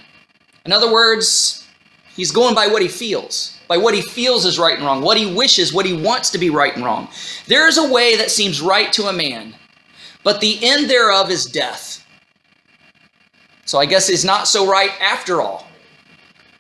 In 0.65 0.71
other 0.71 0.91
words, 0.91 1.67
he's 2.15 2.31
going 2.31 2.53
by 2.53 2.67
what 2.67 2.81
he 2.81 2.87
feels, 2.87 3.57
by 3.67 3.77
what 3.77 3.95
he 3.95 4.01
feels 4.01 4.45
is 4.45 4.59
right 4.59 4.75
and 4.77 4.85
wrong, 4.85 5.01
what 5.01 5.17
he 5.17 5.33
wishes, 5.33 5.73
what 5.73 5.85
he 5.85 5.93
wants 5.93 6.29
to 6.31 6.37
be 6.37 6.49
right 6.49 6.75
and 6.75 6.85
wrong. 6.85 7.07
There 7.47 7.67
is 7.67 7.77
a 7.77 7.91
way 7.91 8.15
that 8.17 8.29
seems 8.29 8.61
right 8.61 8.93
to 8.93 9.07
a 9.07 9.13
man, 9.13 9.55
but 10.23 10.39
the 10.39 10.59
end 10.61 10.89
thereof 10.89 11.31
is 11.31 11.45
death. 11.45 12.05
So 13.65 13.79
I 13.79 13.85
guess 13.85 14.09
it's 14.09 14.23
not 14.23 14.47
so 14.47 14.69
right 14.69 14.91
after 15.01 15.41
all. 15.41 15.65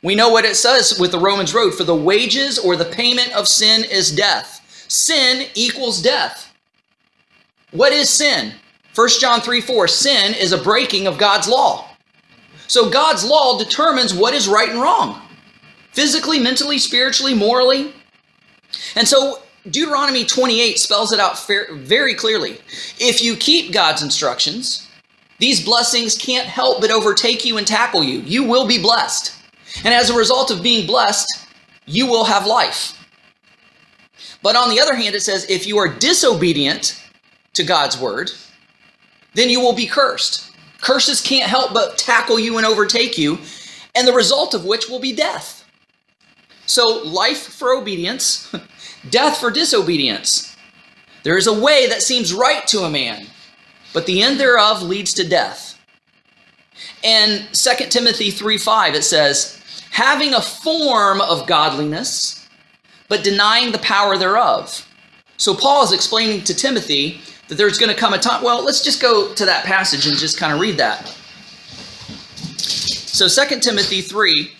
We 0.01 0.15
know 0.15 0.29
what 0.29 0.45
it 0.45 0.55
says 0.55 0.97
with 0.99 1.11
the 1.11 1.19
Romans 1.19 1.53
road 1.53 1.75
for 1.75 1.83
the 1.83 1.95
wages 1.95 2.57
or 2.57 2.75
the 2.75 2.85
payment 2.85 3.35
of 3.35 3.47
sin 3.47 3.83
is 3.83 4.11
death. 4.11 4.85
Sin 4.87 5.47
equals 5.55 6.01
death. 6.01 6.48
What 7.71 7.93
is 7.93 8.09
sin? 8.09 8.53
1 8.95 9.09
John 9.19 9.41
3 9.41 9.61
4 9.61 9.87
Sin 9.87 10.33
is 10.33 10.51
a 10.51 10.57
breaking 10.57 11.07
of 11.07 11.17
God's 11.17 11.47
law. 11.47 11.89
So 12.67 12.89
God's 12.89 13.25
law 13.25 13.57
determines 13.57 14.13
what 14.13 14.33
is 14.33 14.47
right 14.47 14.69
and 14.69 14.81
wrong. 14.81 15.21
physically, 15.91 16.39
mentally, 16.39 16.77
spiritually, 16.77 17.33
morally. 17.33 17.93
And 18.95 19.07
so 19.07 19.41
Deuteronomy 19.69 20.23
28 20.23 20.77
spells 20.77 21.11
it 21.11 21.19
out 21.19 21.43
very 21.47 22.13
clearly. 22.13 22.59
If 22.99 23.21
you 23.21 23.35
keep 23.35 23.73
God's 23.73 24.03
instructions, 24.03 24.87
these 25.39 25.63
blessings 25.63 26.17
can't 26.17 26.45
help 26.45 26.79
but 26.79 26.91
overtake 26.91 27.43
you 27.43 27.57
and 27.57 27.65
tackle 27.65 28.03
you. 28.03 28.19
You 28.19 28.43
will 28.43 28.67
be 28.67 28.79
blessed. 28.81 29.33
And 29.83 29.93
as 29.93 30.09
a 30.09 30.17
result 30.17 30.51
of 30.51 30.61
being 30.61 30.85
blessed, 30.85 31.47
you 31.85 32.05
will 32.05 32.25
have 32.25 32.45
life. 32.45 32.95
But 34.43 34.55
on 34.55 34.69
the 34.69 34.79
other 34.79 34.95
hand, 34.95 35.15
it 35.15 35.21
says 35.21 35.49
if 35.49 35.65
you 35.65 35.77
are 35.79 35.87
disobedient 35.87 37.01
to 37.53 37.63
God's 37.63 37.99
word, 37.99 38.31
then 39.33 39.49
you 39.49 39.59
will 39.59 39.73
be 39.73 39.85
cursed. 39.85 40.51
Curses 40.81 41.21
can't 41.21 41.49
help 41.49 41.73
but 41.73 41.97
tackle 41.97 42.39
you 42.39 42.57
and 42.57 42.65
overtake 42.65 43.17
you, 43.17 43.39
and 43.95 44.07
the 44.07 44.13
result 44.13 44.53
of 44.53 44.65
which 44.65 44.89
will 44.89 44.99
be 44.99 45.13
death. 45.13 45.65
So, 46.65 46.87
life 47.03 47.41
for 47.41 47.73
obedience, 47.73 48.53
death 49.09 49.39
for 49.39 49.51
disobedience. 49.51 50.55
There 51.23 51.37
is 51.37 51.47
a 51.47 51.59
way 51.59 51.87
that 51.87 52.01
seems 52.01 52.33
right 52.33 52.65
to 52.67 52.83
a 52.83 52.89
man, 52.89 53.27
but 53.93 54.05
the 54.05 54.21
end 54.21 54.39
thereof 54.39 54.81
leads 54.81 55.13
to 55.15 55.27
death. 55.27 55.77
And 57.03 57.47
2 57.53 57.85
Timothy 57.89 58.31
3 58.31 58.57
5, 58.57 58.95
it 58.95 59.03
says, 59.03 59.59
having 59.91 60.33
a 60.33 60.41
form 60.41 61.19
of 61.21 61.47
godliness, 61.47 62.47
but 63.07 63.23
denying 63.23 63.71
the 63.71 63.79
power 63.79 64.17
thereof. 64.17 64.87
So 65.37 65.55
Paul 65.55 65.83
is 65.83 65.91
explaining 65.91 66.43
to 66.43 66.53
Timothy 66.53 67.21
that 67.49 67.55
there's 67.55 67.77
going 67.77 67.93
to 67.93 67.99
come 67.99 68.13
a 68.13 68.17
time. 68.17 68.43
Well, 68.43 68.63
let's 68.63 68.81
just 68.81 69.01
go 69.01 69.33
to 69.33 69.45
that 69.45 69.65
passage 69.65 70.07
and 70.07 70.17
just 70.17 70.37
kind 70.37 70.53
of 70.53 70.59
read 70.59 70.77
that. 70.77 71.05
So 72.57 73.27
2 73.27 73.59
Timothy 73.59 74.01
3 74.01 74.51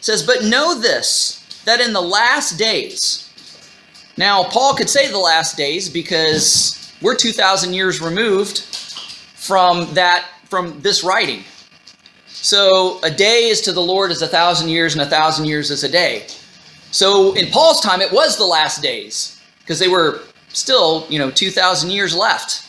says, 0.00 0.26
But 0.26 0.44
know 0.44 0.78
this, 0.78 1.62
that 1.64 1.80
in 1.80 1.92
the 1.92 2.00
last 2.02 2.58
days, 2.58 3.30
now 4.16 4.44
Paul 4.44 4.74
could 4.74 4.90
say 4.90 5.10
the 5.10 5.18
last 5.18 5.56
days 5.56 5.88
because 5.88 6.92
we're 7.00 7.14
2,000 7.14 7.74
years 7.74 8.00
removed 8.00 8.58
from 8.58 9.92
that, 9.94 10.26
from 10.46 10.80
this 10.80 11.04
writing. 11.04 11.44
So 12.26 12.98
a 13.02 13.10
day 13.10 13.48
is 13.48 13.60
to 13.62 13.72
the 13.72 13.82
Lord 13.82 14.10
as 14.10 14.22
a 14.22 14.26
thousand 14.26 14.70
years, 14.70 14.94
and 14.94 15.02
a 15.02 15.06
thousand 15.06 15.44
years 15.44 15.70
is 15.70 15.84
a 15.84 15.88
day. 15.88 16.26
So 16.90 17.34
in 17.34 17.50
Paul's 17.50 17.80
time, 17.80 18.00
it 18.00 18.10
was 18.10 18.38
the 18.38 18.46
last 18.46 18.82
days 18.82 19.40
because 19.60 19.78
they 19.78 19.88
were 19.88 20.22
still, 20.48 21.06
you 21.08 21.18
know, 21.18 21.30
2,000 21.30 21.90
years 21.90 22.14
left. 22.14 22.64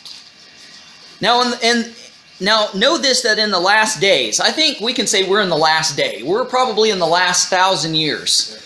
Now, 1.20 1.42
in, 1.42 1.52
in, 1.62 1.92
now 2.40 2.68
know 2.74 2.96
this 2.96 3.22
that 3.22 3.38
in 3.38 3.50
the 3.50 3.60
last 3.60 4.00
days, 4.00 4.40
I 4.40 4.50
think 4.50 4.80
we 4.80 4.92
can 4.92 5.06
say 5.06 5.28
we're 5.28 5.42
in 5.42 5.50
the 5.50 5.56
last 5.56 5.96
day. 5.96 6.22
We're 6.22 6.44
probably 6.44 6.90
in 6.90 6.98
the 6.98 7.06
last 7.06 7.48
thousand 7.48 7.94
years 7.94 8.56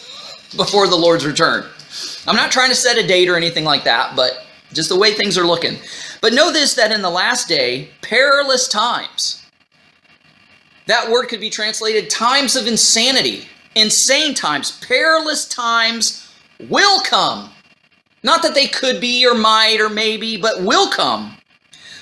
before 0.56 0.86
the 0.86 0.96
Lord's 0.96 1.26
return. 1.26 1.64
I'm 2.26 2.36
not 2.36 2.52
trying 2.52 2.70
to 2.70 2.74
set 2.74 2.96
a 2.96 3.06
date 3.06 3.28
or 3.28 3.36
anything 3.36 3.64
like 3.64 3.84
that, 3.84 4.14
but 4.16 4.46
just 4.72 4.88
the 4.88 4.98
way 4.98 5.12
things 5.12 5.36
are 5.36 5.46
looking. 5.46 5.78
But 6.20 6.32
know 6.32 6.52
this 6.52 6.74
that 6.74 6.92
in 6.92 7.02
the 7.02 7.10
last 7.10 7.48
day, 7.48 7.90
perilous 8.00 8.68
times. 8.68 9.44
That 10.86 11.10
word 11.10 11.28
could 11.28 11.40
be 11.40 11.50
translated 11.50 12.10
times 12.10 12.56
of 12.56 12.66
insanity, 12.66 13.48
insane 13.74 14.34
times, 14.34 14.78
perilous 14.86 15.46
times 15.48 16.30
will 16.68 17.00
come. 17.00 17.50
Not 18.24 18.42
that 18.42 18.54
they 18.54 18.66
could 18.66 19.02
be 19.02 19.26
or 19.26 19.34
might 19.34 19.80
or 19.80 19.90
maybe, 19.90 20.38
but 20.38 20.62
will 20.62 20.88
come. 20.88 21.36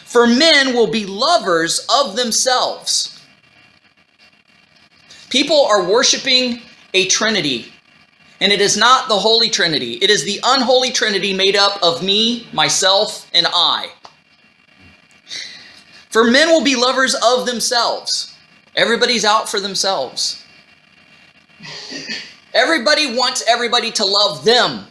For 0.04 0.26
men 0.26 0.72
will 0.72 0.86
be 0.86 1.04
lovers 1.04 1.84
of 1.92 2.14
themselves. 2.14 3.20
People 5.30 5.66
are 5.66 5.90
worshiping 5.90 6.60
a 6.94 7.08
trinity, 7.08 7.72
and 8.40 8.52
it 8.52 8.60
is 8.60 8.76
not 8.76 9.08
the 9.08 9.18
Holy 9.18 9.48
Trinity. 9.48 9.94
It 9.94 10.10
is 10.10 10.24
the 10.24 10.38
unholy 10.44 10.92
Trinity 10.92 11.34
made 11.34 11.56
up 11.56 11.82
of 11.82 12.04
me, 12.04 12.46
myself, 12.52 13.28
and 13.34 13.46
I. 13.52 13.90
For 16.10 16.30
men 16.30 16.50
will 16.50 16.62
be 16.62 16.76
lovers 16.76 17.16
of 17.16 17.46
themselves. 17.46 18.36
Everybody's 18.76 19.24
out 19.24 19.48
for 19.48 19.58
themselves. 19.58 20.44
Everybody 22.54 23.16
wants 23.16 23.42
everybody 23.48 23.90
to 23.92 24.04
love 24.04 24.44
them 24.44 24.86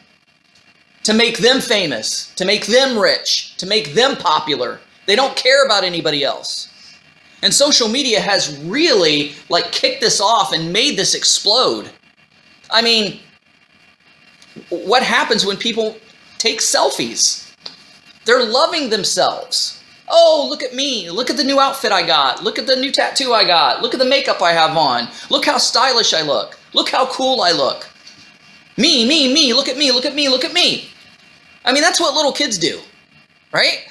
to 1.04 1.14
make 1.14 1.40
them 1.40 1.60
famous, 1.62 2.34
to 2.36 2.46
make 2.46 2.68
them 2.68 2.98
rich, 2.98 3.56
to 3.58 3.66
make 3.66 3.94
them 3.94 4.16
popular. 4.16 4.80
They 5.08 5.16
don't 5.16 5.36
care 5.36 5.66
about 5.66 5.84
anybody 5.84 6.24
else. 6.24 6.68
And 7.42 7.54
social 7.54 7.88
media 7.88 8.20
has 8.20 8.58
really 8.60 9.34
like 9.50 9.72
kicked 9.72 10.02
this 10.02 10.22
off 10.22 10.54
and 10.54 10.72
made 10.72 10.98
this 10.98 11.16
explode. 11.16 11.90
I 12.70 12.82
mean, 12.82 13.20
what 14.70 15.04
happens 15.04 15.46
when 15.46 15.58
people 15.58 15.98
take 16.38 16.60
selfies? 16.60 17.52
They're 18.26 18.46
loving 18.46 18.90
themselves. 18.90 19.82
Oh, 20.08 20.46
look 20.50 20.62
at 20.62 20.76
me. 20.76 21.10
Look 21.10 21.30
at 21.30 21.38
the 21.38 21.44
new 21.44 21.60
outfit 21.60 21.92
I 21.92 22.06
got. 22.06 22.44
Look 22.44 22.60
at 22.60 22.68
the 22.68 22.76
new 22.76 22.92
tattoo 22.92 23.34
I 23.34 23.46
got. 23.46 23.82
Look 23.82 23.94
at 23.94 24.00
the 24.00 24.06
makeup 24.06 24.42
I 24.42 24.52
have 24.52 24.78
on. 24.78 25.08
Look 25.30 25.46
how 25.46 25.58
stylish 25.58 26.14
I 26.14 26.22
look. 26.22 26.60
Look 26.74 26.90
how 26.90 27.08
cool 27.08 27.42
I 27.42 27.52
look. 27.52 27.90
Me, 28.78 29.08
me, 29.08 29.34
me. 29.34 29.54
Look 29.54 29.70
at 29.70 29.78
me. 29.78 29.92
Look 29.92 30.06
at 30.06 30.14
me. 30.14 30.28
Look 30.30 30.44
at 30.44 30.54
me. 30.54 30.91
I 31.66 31.74
mean, 31.74 31.82
that's 31.82 32.00
what 32.00 32.16
little 32.16 32.32
kids 32.32 32.58
do, 32.58 32.80
right? 33.54 33.86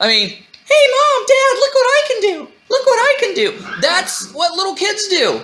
I 0.00 0.08
mean, 0.08 0.28
hey, 0.28 0.86
mom, 0.90 1.26
dad, 1.26 1.58
look 1.60 1.74
what 1.74 1.86
I 1.86 2.02
can 2.08 2.20
do. 2.20 2.48
Look 2.70 2.86
what 2.86 2.98
I 2.98 3.16
can 3.20 3.34
do. 3.34 3.64
That's 3.80 4.32
what 4.32 4.56
little 4.56 4.74
kids 4.74 5.08
do. 5.08 5.40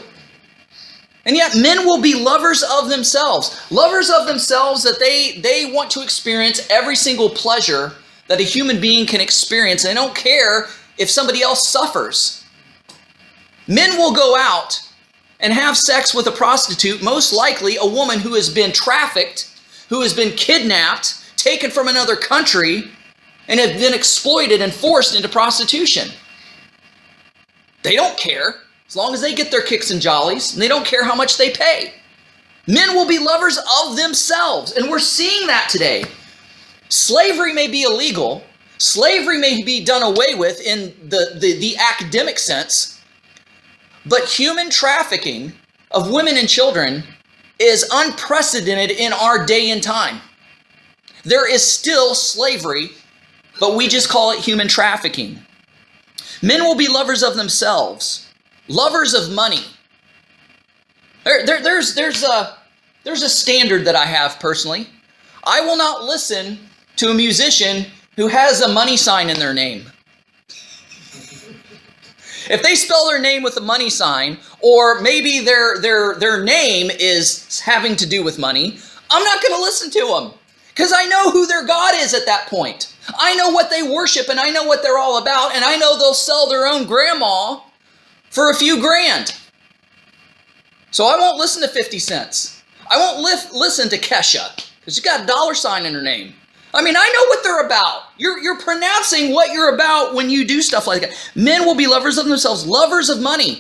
And 1.27 1.37
yet 1.37 1.55
men 1.55 1.85
will 1.85 2.01
be 2.01 2.15
lovers 2.15 2.63
of 2.63 2.89
themselves. 2.89 3.61
Lovers 3.71 4.11
of 4.11 4.27
themselves 4.27 4.83
that 4.83 4.99
they, 4.99 5.39
they 5.41 5.71
want 5.73 5.91
to 5.93 6.03
experience 6.03 6.67
every 6.71 6.97
single 6.97 7.31
pleasure 7.31 7.93
that 8.27 8.41
a 8.41 8.45
human 8.45 8.81
being 8.81 9.07
can 9.07 9.21
experience. 9.21 9.83
They 9.83 9.95
don't 9.95 10.15
care 10.15 10.67
if 10.99 11.11
somebody 11.11 11.43
else 11.43 11.69
suffers. 11.69 12.45
Men 13.67 13.97
will 13.99 14.13
go 14.13 14.37
out 14.37 14.81
and 15.41 15.53
have 15.53 15.77
sex 15.77 16.15
with 16.15 16.27
a 16.27 16.33
prostitute, 16.33 17.03
most 17.03 17.33
likely 17.33 17.77
a 17.77 17.87
woman 17.87 18.19
who 18.19 18.35
has 18.35 18.49
been 18.49 18.73
trafficked 18.73 19.50
who 19.91 20.01
has 20.01 20.15
been 20.15 20.31
kidnapped, 20.37 21.21
taken 21.37 21.71
from 21.71 21.89
another 21.89 22.17
country, 22.17 22.85
and 23.49 23.61
have 23.61 23.79
been 23.79 23.93
exploited 23.93 24.63
and 24.63 24.73
forced 24.73 25.17
into 25.17 25.29
prostitution. 25.29 26.09
They 27.83 27.97
don't 27.97 28.17
care 28.17 28.55
as 28.87 28.97
long 28.97 29.13
as 29.13 29.21
they 29.21 29.35
get 29.35 29.51
their 29.51 29.63
kicks 29.63 29.91
and 29.91 30.01
jollies, 30.01 30.53
and 30.53 30.63
they 30.63 30.69
don't 30.69 30.87
care 30.87 31.05
how 31.05 31.15
much 31.15 31.37
they 31.37 31.51
pay. 31.51 31.93
Men 32.69 32.95
will 32.95 33.07
be 33.07 33.19
lovers 33.19 33.59
of 33.83 33.97
themselves, 33.97 34.73
and 34.73 34.89
we're 34.89 35.01
seeing 35.01 35.49
that 35.49 35.69
today. 35.69 36.05
Slavery 36.89 37.53
may 37.53 37.67
be 37.67 37.83
illegal, 37.83 38.45
slavery 38.79 39.39
may 39.39 39.63
be 39.63 39.85
done 39.85 40.03
away 40.03 40.35
with 40.37 40.61
in 40.61 40.95
the, 41.09 41.37
the, 41.41 41.59
the 41.59 41.77
academic 41.77 42.39
sense, 42.39 43.01
but 44.07 44.29
human 44.29 44.71
trafficking 44.71 45.53
of 45.91 46.13
women 46.13 46.37
and 46.37 46.49
children 46.49 47.03
is 47.61 47.89
unprecedented 47.93 48.91
in 48.91 49.13
our 49.13 49.45
day 49.45 49.71
and 49.71 49.83
time. 49.83 50.21
There 51.25 51.51
is 51.51 51.65
still 51.65 52.15
slavery, 52.15 52.91
but 53.61 53.77
we 53.77 53.87
just 53.87 54.09
call 54.09 54.31
it 54.31 54.41
human 54.41 54.67
trafficking. 54.67 55.39
Men 56.43 56.63
will 56.65 56.75
be 56.75 56.89
lovers 56.89 57.23
of 57.23 57.37
themselves, 57.37 58.27
lovers 58.67 59.13
of 59.13 59.31
money. 59.31 59.65
There, 61.25 61.45
there, 61.45 61.63
there's, 61.63 61.95
there's, 61.95 62.23
a, 62.23 62.57
there's 63.05 63.23
a 63.23 63.29
standard 63.29 63.85
that 63.85 63.95
I 63.95 64.07
have 64.07 64.41
personally. 64.41 64.87
I 65.45 65.61
will 65.61 65.77
not 65.77 66.05
listen 66.05 66.59
to 66.97 67.11
a 67.11 67.15
musician 67.15 67.85
who 68.17 68.29
has 68.29 68.63
a 68.63 68.73
money 68.73 68.97
sign 68.97 69.29
in 69.29 69.39
their 69.39 69.53
name. 69.55 69.90
If 72.51 72.65
they 72.65 72.75
spell 72.75 73.09
their 73.09 73.21
name 73.21 73.45
with 73.45 73.57
a 73.57 73.61
money 73.61 73.91
sign, 73.91 74.39
or 74.61 75.01
maybe 75.01 75.39
their 75.39 75.79
their 75.81 76.17
their 76.17 76.43
name 76.43 76.91
is 76.91 77.61
having 77.61 77.95
to 77.97 78.07
do 78.07 78.25
with 78.25 78.39
money, 78.39 78.79
I'm 79.11 79.23
not 79.23 79.41
going 79.41 79.55
to 79.55 79.61
listen 79.61 79.91
to 79.93 80.07
them 80.07 80.33
because 80.69 80.93
I 80.93 81.07
know 81.07 81.31
who 81.31 81.47
their 81.47 81.65
God 81.65 81.95
is 81.95 82.13
at 82.13 82.27
that 82.27 82.49
point. 82.49 82.93
I 83.17 83.37
know 83.37 83.51
what 83.51 83.71
they 83.71 83.83
worship 83.83 84.29
and 84.29 84.41
I 84.41 84.51
know 84.51 84.65
what 84.65 84.83
they're 84.83 84.99
all 84.99 85.23
about, 85.23 85.55
and 85.55 85.65
I 85.65 85.77
know 85.77 85.97
they'll 85.97 86.13
sell 86.13 86.49
their 86.49 86.67
own 86.67 86.87
grandma 86.87 87.61
for 88.31 88.51
a 88.51 88.55
few 88.55 88.81
grand. 88.81 89.37
So 90.91 91.07
I 91.07 91.17
won't 91.19 91.39
listen 91.39 91.63
to 91.63 91.69
50 91.69 92.01
cents. 92.01 92.63
I 92.91 92.97
won't 92.99 93.21
li- 93.21 93.59
listen 93.59 93.89
to 93.91 93.99
Kesha 93.99 94.57
because 94.81 94.97
she's 94.97 95.05
got 95.05 95.23
a 95.23 95.27
dollar 95.27 95.55
sign 95.55 95.87
in 95.87 95.95
her 95.95 96.03
name. 96.03 96.35
I 96.73 96.83
mean, 96.83 96.97
I 96.97 97.11
know 97.15 97.25
what 97.29 97.43
they're 97.43 97.67
about. 97.67 98.03
You're, 98.17 98.39
you're 98.39 98.59
pronouncing 98.59 99.33
what 99.33 99.53
you're 99.53 99.75
about 99.75 100.15
when 100.15 100.31
you 100.31 100.47
do 100.47 100.63
stuff 100.63 100.87
like 100.87 101.03
that. 101.03 101.31
Men 101.35 101.65
will 101.65 101.75
be 101.75 101.87
lovers 101.87 102.17
of 102.19 102.27
themselves, 102.27 102.67
lovers 102.67 103.09
of 103.09 103.21
money. 103.21 103.59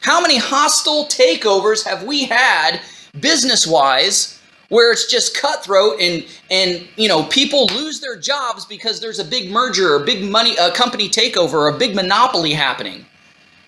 How 0.00 0.20
many 0.20 0.36
hostile 0.36 1.06
takeovers 1.06 1.84
have 1.84 2.04
we 2.04 2.24
had 2.24 2.80
business 3.20 3.66
wise 3.66 4.40
where 4.68 4.92
it's 4.92 5.10
just 5.10 5.36
cutthroat 5.36 6.00
and, 6.00 6.24
and 6.50 6.86
you 6.96 7.08
know, 7.08 7.24
people 7.24 7.66
lose 7.66 8.00
their 8.00 8.18
jobs 8.18 8.64
because 8.64 9.00
there's 9.00 9.18
a 9.18 9.24
big 9.24 9.50
merger 9.50 9.94
or 9.94 10.04
big 10.04 10.28
money, 10.28 10.54
a 10.60 10.70
company 10.72 11.08
takeover 11.08 11.54
or 11.54 11.68
a 11.68 11.78
big 11.78 11.94
monopoly 11.94 12.52
happening. 12.52 13.06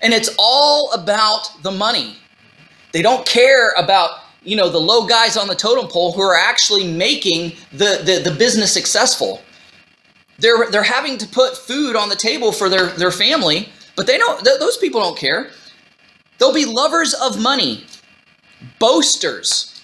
And 0.02 0.12
it's 0.12 0.34
all 0.38 0.92
about 0.92 1.62
the 1.62 1.70
money. 1.70 2.16
They 2.92 3.02
don't 3.02 3.26
care 3.26 3.70
about 3.76 4.20
you 4.42 4.56
know 4.56 4.68
the 4.68 4.78
low 4.78 5.06
guys 5.06 5.36
on 5.36 5.48
the 5.48 5.54
totem 5.54 5.88
pole 5.88 6.12
who 6.12 6.22
are 6.22 6.36
actually 6.36 6.90
making 6.90 7.52
the, 7.72 8.02
the, 8.04 8.30
the 8.30 8.36
business 8.36 8.72
successful. 8.72 9.42
They're 10.38 10.70
they're 10.70 10.82
having 10.82 11.18
to 11.18 11.26
put 11.26 11.56
food 11.56 11.96
on 11.96 12.08
the 12.08 12.16
table 12.16 12.52
for 12.52 12.68
their, 12.68 12.86
their 12.86 13.10
family, 13.10 13.68
but 13.96 14.06
they 14.06 14.18
don't 14.18 14.44
th- 14.44 14.60
those 14.60 14.76
people 14.76 15.00
don't 15.00 15.18
care. 15.18 15.50
They'll 16.38 16.54
be 16.54 16.64
lovers 16.64 17.14
of 17.14 17.40
money, 17.40 17.84
boasters. 18.78 19.74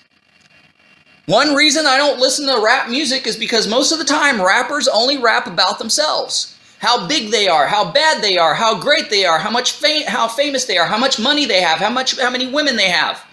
One 1.26 1.54
reason 1.54 1.86
I 1.86 1.96
don't 1.96 2.20
listen 2.20 2.46
to 2.46 2.62
rap 2.62 2.90
music 2.90 3.26
is 3.26 3.36
because 3.36 3.66
most 3.66 3.92
of 3.92 3.98
the 3.98 4.04
time 4.04 4.40
rappers 4.40 4.86
only 4.86 5.16
rap 5.16 5.46
about 5.46 5.78
themselves 5.78 6.54
how 6.84 7.06
big 7.08 7.30
they 7.30 7.48
are, 7.48 7.66
how 7.66 7.90
bad 7.90 8.22
they 8.22 8.36
are, 8.36 8.54
how 8.54 8.78
great 8.78 9.08
they 9.08 9.24
are, 9.24 9.38
how 9.38 9.50
much 9.50 9.82
how 10.06 10.28
famous 10.28 10.66
they 10.66 10.76
are, 10.76 10.86
how 10.86 10.98
much 10.98 11.18
money 11.18 11.46
they 11.46 11.62
have, 11.62 11.78
how 11.78 11.88
much 11.88 12.20
how 12.20 12.30
many 12.30 12.46
women 12.46 12.76
they 12.76 12.90
have. 12.90 13.24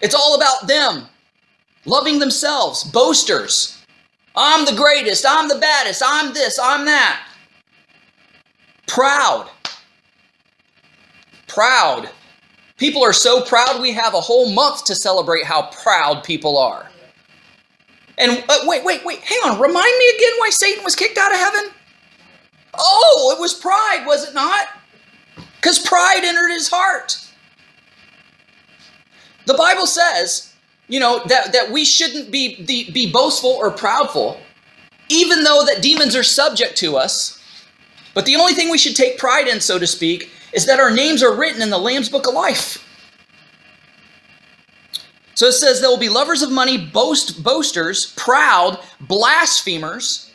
It's 0.00 0.14
all 0.14 0.36
about 0.36 0.66
them. 0.66 1.06
Loving 1.84 2.18
themselves, 2.18 2.84
boasters. 2.84 3.82
I'm 4.36 4.64
the 4.64 4.76
greatest, 4.76 5.24
I'm 5.26 5.48
the 5.48 5.58
baddest, 5.58 6.02
I'm 6.04 6.32
this, 6.32 6.58
I'm 6.62 6.84
that. 6.84 7.26
Proud. 8.86 9.48
Proud. 11.46 12.10
People 12.76 13.02
are 13.02 13.12
so 13.12 13.42
proud 13.42 13.80
we 13.80 13.92
have 13.92 14.14
a 14.14 14.20
whole 14.20 14.50
month 14.52 14.84
to 14.84 14.94
celebrate 14.94 15.44
how 15.44 15.70
proud 15.70 16.22
people 16.22 16.56
are. 16.56 16.88
And 18.18 18.44
uh, 18.48 18.58
wait, 18.64 18.84
wait, 18.84 19.04
wait, 19.04 19.20
hang 19.20 19.38
on. 19.46 19.60
Remind 19.60 19.98
me 19.98 20.10
again 20.16 20.32
why 20.38 20.50
Satan 20.50 20.84
was 20.84 20.94
kicked 20.94 21.18
out 21.18 21.32
of 21.32 21.38
heaven? 21.38 21.70
Oh, 22.78 23.34
it 23.36 23.40
was 23.40 23.54
pride, 23.54 24.04
was 24.06 24.28
it 24.28 24.34
not? 24.34 24.68
Because 25.56 25.78
pride 25.78 26.22
entered 26.22 26.50
his 26.50 26.68
heart. 26.68 27.27
The 29.48 29.54
Bible 29.54 29.86
says, 29.86 30.52
you 30.88 31.00
know, 31.00 31.22
that, 31.24 31.54
that 31.54 31.72
we 31.72 31.86
shouldn't 31.86 32.30
be, 32.30 32.62
be, 32.64 32.90
be 32.90 33.10
boastful 33.10 33.52
or 33.52 33.70
proudful, 33.70 34.38
even 35.08 35.42
though 35.42 35.64
that 35.64 35.80
demons 35.80 36.14
are 36.14 36.22
subject 36.22 36.76
to 36.76 36.98
us. 36.98 37.42
But 38.12 38.26
the 38.26 38.36
only 38.36 38.52
thing 38.52 38.70
we 38.70 38.76
should 38.76 38.94
take 38.94 39.16
pride 39.16 39.48
in, 39.48 39.62
so 39.62 39.78
to 39.78 39.86
speak, 39.86 40.30
is 40.52 40.66
that 40.66 40.78
our 40.78 40.90
names 40.90 41.22
are 41.22 41.34
written 41.34 41.62
in 41.62 41.70
the 41.70 41.78
Lamb's 41.78 42.10
Book 42.10 42.28
of 42.28 42.34
Life. 42.34 42.84
So 45.34 45.46
it 45.46 45.52
says 45.52 45.80
there 45.80 45.88
will 45.88 45.96
be 45.96 46.10
lovers 46.10 46.42
of 46.42 46.50
money, 46.50 46.76
boast, 46.76 47.42
boasters, 47.42 48.12
proud, 48.16 48.78
blasphemers, 49.00 50.28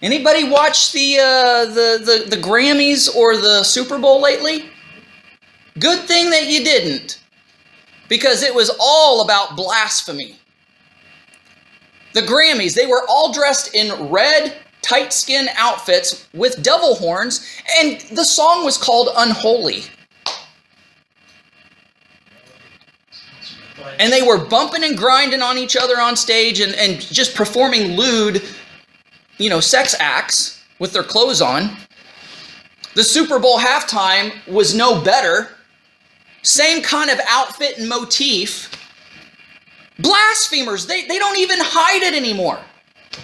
Anybody 0.00 0.48
watch 0.48 0.92
the, 0.92 1.18
uh, 1.18 1.64
the, 1.64 1.98
the, 1.98 2.36
the 2.36 2.40
Grammys 2.40 3.12
or 3.16 3.36
the 3.36 3.64
Super 3.64 3.98
Bowl 3.98 4.22
lately? 4.22 4.70
Good 5.80 6.06
thing 6.06 6.30
that 6.30 6.46
you 6.46 6.62
didn't, 6.62 7.20
because 8.08 8.42
it 8.42 8.54
was 8.54 8.70
all 8.80 9.22
about 9.22 9.56
blasphemy. 9.56 10.36
The 12.14 12.22
Grammys, 12.22 12.74
they 12.74 12.86
were 12.86 13.02
all 13.08 13.32
dressed 13.32 13.74
in 13.74 14.08
red, 14.08 14.56
tight 14.82 15.12
skin 15.12 15.48
outfits 15.56 16.28
with 16.32 16.62
devil 16.62 16.94
horns, 16.94 17.46
and 17.80 18.00
the 18.12 18.24
song 18.24 18.64
was 18.64 18.76
called 18.76 19.10
Unholy. 19.16 19.82
And 23.98 24.12
they 24.12 24.22
were 24.22 24.44
bumping 24.44 24.84
and 24.84 24.96
grinding 24.96 25.42
on 25.42 25.58
each 25.58 25.76
other 25.76 26.00
on 26.00 26.16
stage 26.16 26.60
and, 26.60 26.74
and 26.74 27.00
just 27.00 27.34
performing 27.34 27.96
lewd 27.96 28.42
you 29.38 29.48
know, 29.48 29.60
sex 29.60 29.94
acts 29.98 30.62
with 30.78 30.92
their 30.92 31.02
clothes 31.02 31.40
on. 31.40 31.76
The 32.94 33.04
Super 33.04 33.38
Bowl 33.38 33.58
halftime 33.58 34.32
was 34.46 34.74
no 34.74 35.00
better. 35.00 35.50
Same 36.42 36.82
kind 36.82 37.10
of 37.10 37.18
outfit 37.28 37.78
and 37.78 37.88
motif. 37.88 38.70
Blasphemers, 39.98 40.86
they, 40.86 41.06
they 41.06 41.18
don't 41.18 41.38
even 41.38 41.58
hide 41.60 42.02
it 42.02 42.14
anymore. 42.14 42.58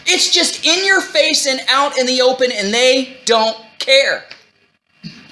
It's 0.06 0.30
just 0.30 0.66
in 0.66 0.84
your 0.84 1.00
face 1.00 1.46
and 1.46 1.60
out 1.68 1.98
in 1.98 2.06
the 2.06 2.20
open, 2.20 2.50
and 2.52 2.74
they 2.74 3.18
don't 3.24 3.56
care. 3.78 4.24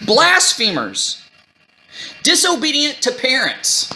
Blasphemers, 0.06 1.22
disobedient 2.22 3.00
to 3.02 3.12
parents. 3.12 3.92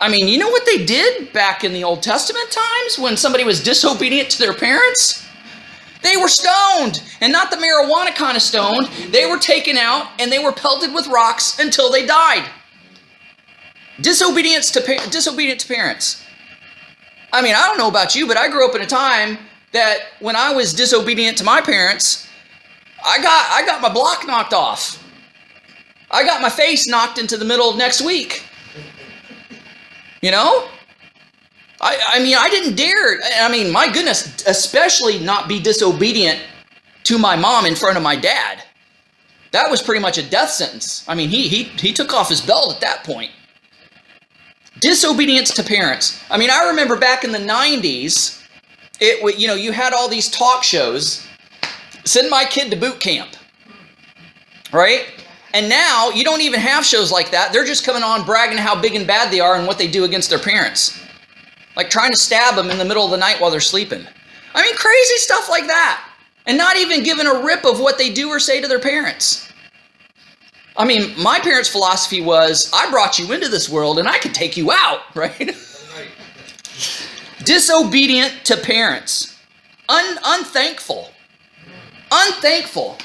I 0.00 0.08
mean, 0.08 0.28
you 0.28 0.38
know 0.38 0.50
what 0.50 0.66
they 0.66 0.84
did 0.84 1.32
back 1.32 1.64
in 1.64 1.72
the 1.72 1.84
Old 1.84 2.02
Testament 2.02 2.50
times 2.50 2.98
when 2.98 3.16
somebody 3.16 3.44
was 3.44 3.62
disobedient 3.62 4.28
to 4.30 4.38
their 4.38 4.52
parents? 4.52 5.23
They 6.04 6.18
were 6.18 6.28
stoned, 6.28 7.02
and 7.22 7.32
not 7.32 7.50
the 7.50 7.56
marijuana 7.56 8.14
kind 8.14 8.36
of 8.36 8.42
stoned. 8.42 8.88
They 9.10 9.24
were 9.24 9.38
taken 9.38 9.78
out 9.78 10.08
and 10.20 10.30
they 10.30 10.38
were 10.38 10.52
pelted 10.52 10.92
with 10.92 11.06
rocks 11.06 11.58
until 11.58 11.90
they 11.90 12.04
died. 12.04 12.44
Disobedience 14.02 14.70
to 14.72 14.82
pa- 14.82 15.08
disobedient 15.10 15.60
to 15.60 15.66
parents. 15.66 16.22
I 17.32 17.40
mean, 17.40 17.54
I 17.54 17.62
don't 17.62 17.78
know 17.78 17.88
about 17.88 18.14
you, 18.14 18.26
but 18.26 18.36
I 18.36 18.50
grew 18.50 18.68
up 18.68 18.74
in 18.74 18.82
a 18.82 18.86
time 18.86 19.38
that 19.72 19.96
when 20.20 20.36
I 20.36 20.52
was 20.52 20.74
disobedient 20.74 21.38
to 21.38 21.44
my 21.44 21.62
parents, 21.62 22.28
I 23.02 23.16
got 23.22 23.50
I 23.50 23.64
got 23.64 23.80
my 23.80 23.92
block 23.92 24.26
knocked 24.26 24.52
off. 24.52 25.02
I 26.10 26.22
got 26.22 26.42
my 26.42 26.50
face 26.50 26.86
knocked 26.86 27.18
into 27.18 27.38
the 27.38 27.46
middle 27.46 27.70
of 27.70 27.78
next 27.78 28.02
week. 28.02 28.44
You 30.20 30.32
know? 30.32 30.68
I, 31.80 31.98
I 32.14 32.22
mean, 32.22 32.36
I 32.38 32.48
didn't 32.48 32.76
dare. 32.76 33.18
I 33.40 33.50
mean, 33.50 33.70
my 33.70 33.90
goodness, 33.92 34.44
especially 34.46 35.18
not 35.18 35.48
be 35.48 35.60
disobedient 35.60 36.40
to 37.04 37.18
my 37.18 37.36
mom 37.36 37.66
in 37.66 37.74
front 37.74 37.96
of 37.96 38.02
my 38.02 38.16
dad. 38.16 38.62
That 39.52 39.70
was 39.70 39.82
pretty 39.82 40.00
much 40.00 40.18
a 40.18 40.22
death 40.28 40.50
sentence. 40.50 41.04
I 41.06 41.14
mean, 41.14 41.28
he, 41.28 41.48
he, 41.48 41.64
he 41.64 41.92
took 41.92 42.12
off 42.12 42.28
his 42.28 42.40
belt 42.40 42.74
at 42.74 42.80
that 42.80 43.04
point. 43.04 43.30
Disobedience 44.80 45.52
to 45.54 45.62
parents. 45.62 46.20
I 46.28 46.38
mean, 46.38 46.50
I 46.50 46.68
remember 46.68 46.96
back 46.96 47.22
in 47.22 47.30
the 47.30 47.38
90s, 47.38 48.42
it 49.00 49.38
you 49.38 49.46
know, 49.46 49.54
you 49.54 49.72
had 49.72 49.92
all 49.92 50.08
these 50.08 50.28
talk 50.28 50.64
shows. 50.64 51.26
Send 52.04 52.30
my 52.30 52.44
kid 52.44 52.70
to 52.70 52.76
boot 52.76 53.00
camp. 53.00 53.30
Right? 54.72 55.06
And 55.52 55.68
now 55.68 56.10
you 56.10 56.24
don't 56.24 56.40
even 56.40 56.58
have 56.58 56.84
shows 56.84 57.12
like 57.12 57.30
that. 57.30 57.52
They're 57.52 57.64
just 57.64 57.86
coming 57.86 58.02
on 58.02 58.26
bragging 58.26 58.58
how 58.58 58.80
big 58.80 58.96
and 58.96 59.06
bad 59.06 59.32
they 59.32 59.38
are 59.38 59.54
and 59.54 59.66
what 59.68 59.78
they 59.78 59.86
do 59.86 60.02
against 60.02 60.30
their 60.30 60.40
parents. 60.40 61.00
Like 61.76 61.90
trying 61.90 62.12
to 62.12 62.18
stab 62.18 62.54
them 62.54 62.70
in 62.70 62.78
the 62.78 62.84
middle 62.84 63.04
of 63.04 63.10
the 63.10 63.16
night 63.16 63.40
while 63.40 63.50
they're 63.50 63.60
sleeping. 63.60 64.06
I 64.54 64.62
mean, 64.62 64.76
crazy 64.76 65.16
stuff 65.16 65.48
like 65.48 65.66
that. 65.66 66.08
And 66.46 66.56
not 66.58 66.76
even 66.76 67.02
giving 67.02 67.26
a 67.26 67.42
rip 67.42 67.64
of 67.64 67.80
what 67.80 67.98
they 67.98 68.12
do 68.12 68.28
or 68.28 68.38
say 68.38 68.60
to 68.60 68.68
their 68.68 68.78
parents. 68.78 69.48
I 70.76 70.84
mean, 70.84 71.18
my 71.20 71.38
parents' 71.38 71.68
philosophy 71.68 72.20
was 72.20 72.70
I 72.72 72.90
brought 72.90 73.18
you 73.18 73.32
into 73.32 73.48
this 73.48 73.68
world 73.68 73.98
and 73.98 74.08
I 74.08 74.18
could 74.18 74.34
take 74.34 74.56
you 74.56 74.70
out, 74.72 75.00
right? 75.14 75.56
Disobedient 77.44 78.32
to 78.44 78.56
parents. 78.56 79.36
Un- 79.88 80.18
unthankful. 80.24 81.10
Unthankful. 82.10 82.98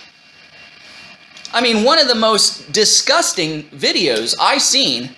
I 1.51 1.61
mean, 1.61 1.83
one 1.83 1.99
of 1.99 2.07
the 2.07 2.15
most 2.15 2.71
disgusting 2.71 3.63
videos 3.69 4.35
I've 4.39 4.61
seen 4.61 5.09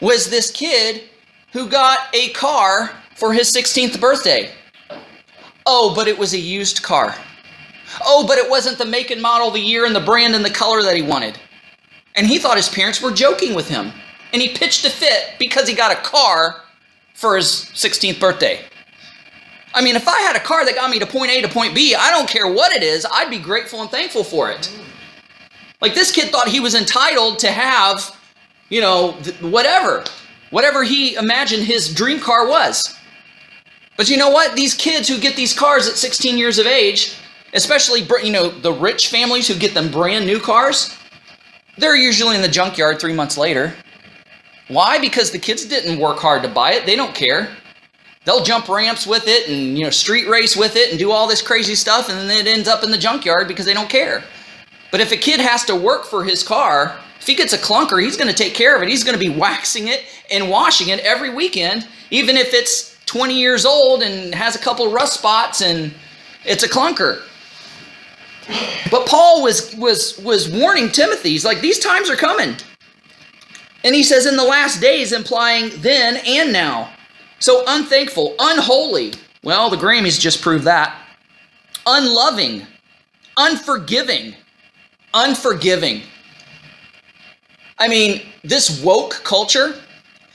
was 0.00 0.28
this 0.28 0.50
kid 0.50 1.04
who 1.54 1.68
got 1.68 2.14
a 2.14 2.30
car 2.30 2.90
for 3.14 3.32
his 3.32 3.50
16th 3.50 4.00
birthday. 4.00 4.50
Oh, 5.64 5.94
but 5.94 6.08
it 6.08 6.18
was 6.18 6.34
a 6.34 6.38
used 6.38 6.82
car. 6.82 7.14
Oh, 8.04 8.26
but 8.26 8.38
it 8.38 8.50
wasn't 8.50 8.76
the 8.76 8.84
make 8.84 9.12
and 9.12 9.22
model, 9.22 9.52
the 9.52 9.60
year, 9.60 9.86
and 9.86 9.94
the 9.94 10.00
brand 10.00 10.34
and 10.34 10.44
the 10.44 10.50
color 10.50 10.82
that 10.82 10.96
he 10.96 11.02
wanted. 11.02 11.38
And 12.16 12.26
he 12.26 12.38
thought 12.38 12.56
his 12.56 12.68
parents 12.68 13.00
were 13.00 13.12
joking 13.12 13.54
with 13.54 13.68
him. 13.68 13.92
And 14.32 14.42
he 14.42 14.48
pitched 14.48 14.84
a 14.84 14.90
fit 14.90 15.34
because 15.38 15.68
he 15.68 15.76
got 15.76 15.92
a 15.92 16.00
car 16.02 16.60
for 17.14 17.36
his 17.36 17.46
16th 17.46 18.18
birthday. 18.18 18.58
I 19.72 19.80
mean, 19.80 19.94
if 19.94 20.08
I 20.08 20.20
had 20.22 20.34
a 20.34 20.40
car 20.40 20.64
that 20.64 20.74
got 20.74 20.90
me 20.90 20.98
to 20.98 21.06
point 21.06 21.30
A 21.30 21.40
to 21.40 21.48
point 21.48 21.72
B, 21.72 21.94
I 21.94 22.10
don't 22.10 22.28
care 22.28 22.52
what 22.52 22.72
it 22.72 22.82
is, 22.82 23.06
I'd 23.12 23.30
be 23.30 23.38
grateful 23.38 23.80
and 23.80 23.90
thankful 23.90 24.24
for 24.24 24.50
it. 24.50 24.76
Like 25.80 25.94
this 25.94 26.10
kid 26.10 26.30
thought 26.32 26.48
he 26.48 26.58
was 26.58 26.74
entitled 26.74 27.38
to 27.40 27.52
have, 27.52 28.16
you 28.70 28.80
know, 28.80 29.12
whatever, 29.40 30.04
whatever 30.54 30.84
he 30.84 31.16
imagined 31.16 31.64
his 31.64 31.92
dream 31.92 32.20
car 32.20 32.46
was. 32.46 32.96
But 33.96 34.08
you 34.08 34.16
know 34.16 34.30
what? 34.30 34.54
These 34.54 34.74
kids 34.74 35.08
who 35.08 35.18
get 35.18 35.34
these 35.34 35.52
cars 35.52 35.88
at 35.88 35.96
16 35.96 36.38
years 36.38 36.60
of 36.60 36.66
age, 36.66 37.16
especially 37.54 38.06
you 38.22 38.30
know 38.30 38.48
the 38.48 38.72
rich 38.72 39.08
families 39.08 39.48
who 39.48 39.54
get 39.54 39.74
them 39.74 39.90
brand 39.90 40.26
new 40.26 40.38
cars, 40.38 40.96
they're 41.76 41.96
usually 41.96 42.36
in 42.36 42.42
the 42.42 42.48
junkyard 42.48 43.00
three 43.00 43.12
months 43.12 43.36
later. 43.36 43.74
Why? 44.68 45.00
Because 45.00 45.32
the 45.32 45.40
kids 45.40 45.64
didn't 45.64 45.98
work 45.98 46.18
hard 46.18 46.44
to 46.44 46.48
buy 46.48 46.74
it. 46.74 46.86
They 46.86 46.94
don't 46.94 47.16
care. 47.16 47.48
They'll 48.24 48.44
jump 48.44 48.68
ramps 48.68 49.08
with 49.08 49.26
it 49.26 49.48
and 49.48 49.76
you 49.76 49.82
know 49.82 49.90
street 49.90 50.28
race 50.28 50.56
with 50.56 50.76
it 50.76 50.90
and 50.90 50.98
do 51.00 51.10
all 51.10 51.26
this 51.26 51.42
crazy 51.42 51.74
stuff, 51.74 52.08
and 52.08 52.30
then 52.30 52.46
it 52.46 52.48
ends 52.48 52.68
up 52.68 52.84
in 52.84 52.92
the 52.92 52.98
junkyard 52.98 53.48
because 53.48 53.66
they 53.66 53.74
don't 53.74 53.90
care. 53.90 54.22
But 54.92 55.00
if 55.00 55.10
a 55.10 55.16
kid 55.16 55.40
has 55.40 55.64
to 55.64 55.74
work 55.74 56.04
for 56.04 56.22
his 56.22 56.44
car, 56.44 56.96
if 57.24 57.28
he 57.28 57.34
gets 57.34 57.54
a 57.54 57.58
clunker, 57.58 58.02
he's 58.02 58.18
going 58.18 58.28
to 58.28 58.34
take 58.34 58.52
care 58.52 58.76
of 58.76 58.82
it. 58.82 58.88
He's 58.90 59.02
going 59.02 59.18
to 59.18 59.26
be 59.30 59.34
waxing 59.34 59.88
it 59.88 60.04
and 60.30 60.50
washing 60.50 60.88
it 60.88 61.00
every 61.00 61.32
weekend, 61.34 61.88
even 62.10 62.36
if 62.36 62.52
it's 62.52 62.98
20 63.06 63.34
years 63.34 63.64
old 63.64 64.02
and 64.02 64.34
has 64.34 64.54
a 64.54 64.58
couple 64.58 64.92
rust 64.92 65.14
spots 65.14 65.62
and 65.62 65.94
it's 66.44 66.64
a 66.64 66.68
clunker. 66.68 67.22
But 68.90 69.06
Paul 69.06 69.42
was 69.42 69.74
was 69.76 70.18
was 70.18 70.50
warning 70.50 70.90
Timothy. 70.90 71.30
He's 71.30 71.46
like, 71.46 71.62
these 71.62 71.78
times 71.78 72.10
are 72.10 72.16
coming. 72.16 72.56
And 73.84 73.94
he 73.94 74.02
says, 74.02 74.26
in 74.26 74.36
the 74.36 74.44
last 74.44 74.82
days, 74.82 75.12
implying 75.12 75.70
then 75.76 76.20
and 76.26 76.52
now. 76.52 76.92
So 77.38 77.64
unthankful, 77.66 78.34
unholy. 78.38 79.14
Well, 79.42 79.70
the 79.70 79.78
Grammys 79.78 80.20
just 80.20 80.42
proved 80.42 80.64
that. 80.64 80.94
Unloving, 81.86 82.66
unforgiving, 83.38 84.34
unforgiving. 85.14 86.02
I 87.78 87.88
mean, 87.88 88.22
this 88.42 88.82
woke 88.82 89.22
culture, 89.24 89.74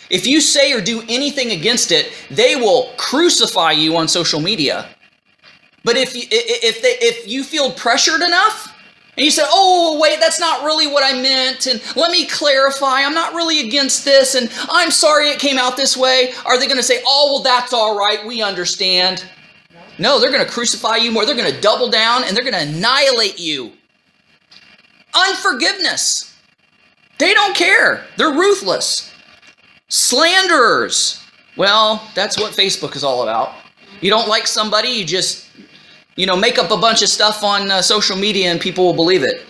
if 0.10 0.28
you 0.28 0.42
say 0.42 0.74
or 0.74 0.82
do 0.82 1.04
anything 1.08 1.52
against 1.52 1.92
it, 1.92 2.12
they 2.30 2.56
will 2.56 2.92
crucify 2.98 3.72
you 3.72 3.96
on 3.96 4.08
social 4.08 4.40
media. 4.40 4.90
But 5.84 5.96
if 5.96 6.16
you, 6.16 6.24
if 6.30 6.82
they, 6.82 6.98
if 7.00 7.28
you 7.28 7.44
feel 7.44 7.72
pressured 7.72 8.22
enough, 8.22 8.76
and 9.16 9.26
you 9.26 9.32
say, 9.32 9.44
oh, 9.48 10.00
wait, 10.00 10.20
that's 10.20 10.40
not 10.40 10.64
really 10.64 10.88
what 10.88 11.04
I 11.04 11.22
meant, 11.22 11.68
and 11.68 11.82
let 11.96 12.12
me 12.12 12.26
clarify, 12.26 13.02
I'm 13.02 13.14
not 13.14 13.34
really 13.34 13.68
against 13.68 14.06
this, 14.06 14.36
and 14.36 14.50
I'm 14.70 14.92
sorry 14.92 15.30
it 15.30 15.40
came 15.40 15.58
out 15.58 15.76
this 15.76 15.98
way, 15.98 16.32
are 16.46 16.58
they 16.58 16.68
going 16.68 16.78
to 16.78 16.84
say, 16.84 17.02
oh, 17.06 17.34
well, 17.34 17.44
that's 17.44 17.74
all 17.74 17.98
right, 17.98 18.26
we 18.26 18.42
understand? 18.42 19.26
No, 19.98 20.20
they're 20.20 20.32
going 20.32 20.46
to 20.46 20.50
crucify 20.50 20.96
you 20.96 21.12
more. 21.12 21.26
They're 21.26 21.36
going 21.36 21.54
to 21.54 21.62
double 21.62 21.90
down, 21.90 22.24
and 22.24 22.36
they're 22.36 22.50
going 22.50 22.54
to 22.54 22.78
annihilate 22.78 23.38
you. 23.38 23.74
Unforgiveness. 25.14 26.29
They 27.20 27.34
don't 27.34 27.56
care. 27.56 28.06
They're 28.18 28.34
ruthless. 28.34 29.14
Slanderers. 29.90 31.24
Well, 31.58 32.02
that's 32.16 32.40
what 32.40 32.54
Facebook 32.54 32.96
is 32.96 33.04
all 33.04 33.24
about. 33.24 33.54
You 34.02 34.10
don't 34.10 34.30
like 34.30 34.48
somebody, 34.48 34.90
you 34.90 35.06
just 35.06 35.50
you 36.20 36.26
know, 36.26 36.36
make 36.36 36.58
up 36.58 36.70
a 36.70 36.76
bunch 36.76 37.02
of 37.02 37.08
stuff 37.08 37.46
on 37.46 37.72
uh, 37.72 37.82
social 37.82 38.18
media 38.18 38.52
and 38.52 38.60
people 38.60 38.84
will 38.84 38.94
believe 38.94 39.24
it. 39.24 39.44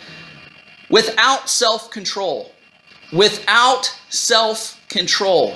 Without 0.92 1.50
self 1.50 1.90
control. 1.90 2.52
Without 3.12 3.92
self 4.10 4.80
control. 4.88 5.56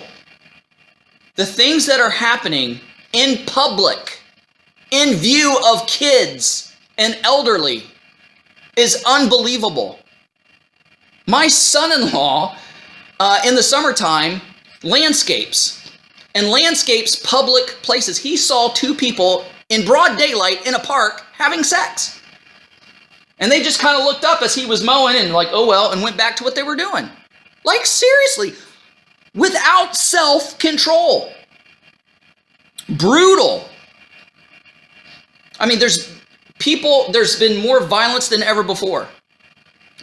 The 1.35 1.45
things 1.45 1.85
that 1.85 1.99
are 1.99 2.09
happening 2.09 2.79
in 3.13 3.45
public, 3.45 4.21
in 4.89 5.13
view 5.13 5.55
of 5.67 5.85
kids 5.85 6.75
and 6.97 7.15
elderly, 7.23 7.83
is 8.75 9.03
unbelievable. 9.05 9.99
My 11.27 11.47
son 11.47 11.91
in 11.91 12.11
law, 12.11 12.57
uh, 13.19 13.39
in 13.45 13.55
the 13.55 13.63
summertime, 13.63 14.41
landscapes 14.83 15.91
and 16.35 16.49
landscapes 16.49 17.15
public 17.15 17.67
places. 17.81 18.17
He 18.17 18.35
saw 18.35 18.69
two 18.69 18.93
people 18.93 19.45
in 19.69 19.85
broad 19.85 20.17
daylight 20.17 20.65
in 20.67 20.73
a 20.73 20.79
park 20.79 21.23
having 21.33 21.63
sex. 21.63 22.19
And 23.39 23.51
they 23.51 23.61
just 23.61 23.79
kind 23.79 23.97
of 23.97 24.05
looked 24.05 24.23
up 24.25 24.41
as 24.41 24.53
he 24.53 24.65
was 24.65 24.83
mowing 24.83 25.15
and, 25.17 25.33
like, 25.33 25.49
oh 25.51 25.67
well, 25.67 25.91
and 25.91 26.01
went 26.01 26.17
back 26.17 26.35
to 26.37 26.43
what 26.43 26.55
they 26.55 26.63
were 26.63 26.75
doing. 26.75 27.09
Like, 27.65 27.85
seriously, 27.85 28.53
without 29.33 29.95
self 29.95 30.57
control. 30.59 31.31
Brutal. 32.89 33.67
I 35.59 35.65
mean, 35.65 35.79
there's 35.79 36.11
people, 36.59 37.11
there's 37.11 37.39
been 37.39 37.61
more 37.61 37.81
violence 37.81 38.27
than 38.27 38.43
ever 38.43 38.63
before. 38.63 39.07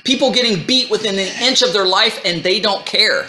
People 0.05 0.33
getting 0.33 0.65
beat 0.67 0.91
within 0.91 1.19
an 1.19 1.43
inch 1.43 1.63
of 1.63 1.73
their 1.73 1.87
life 1.87 2.21
and 2.25 2.43
they 2.43 2.61
don't 2.61 2.85
care. 2.87 3.27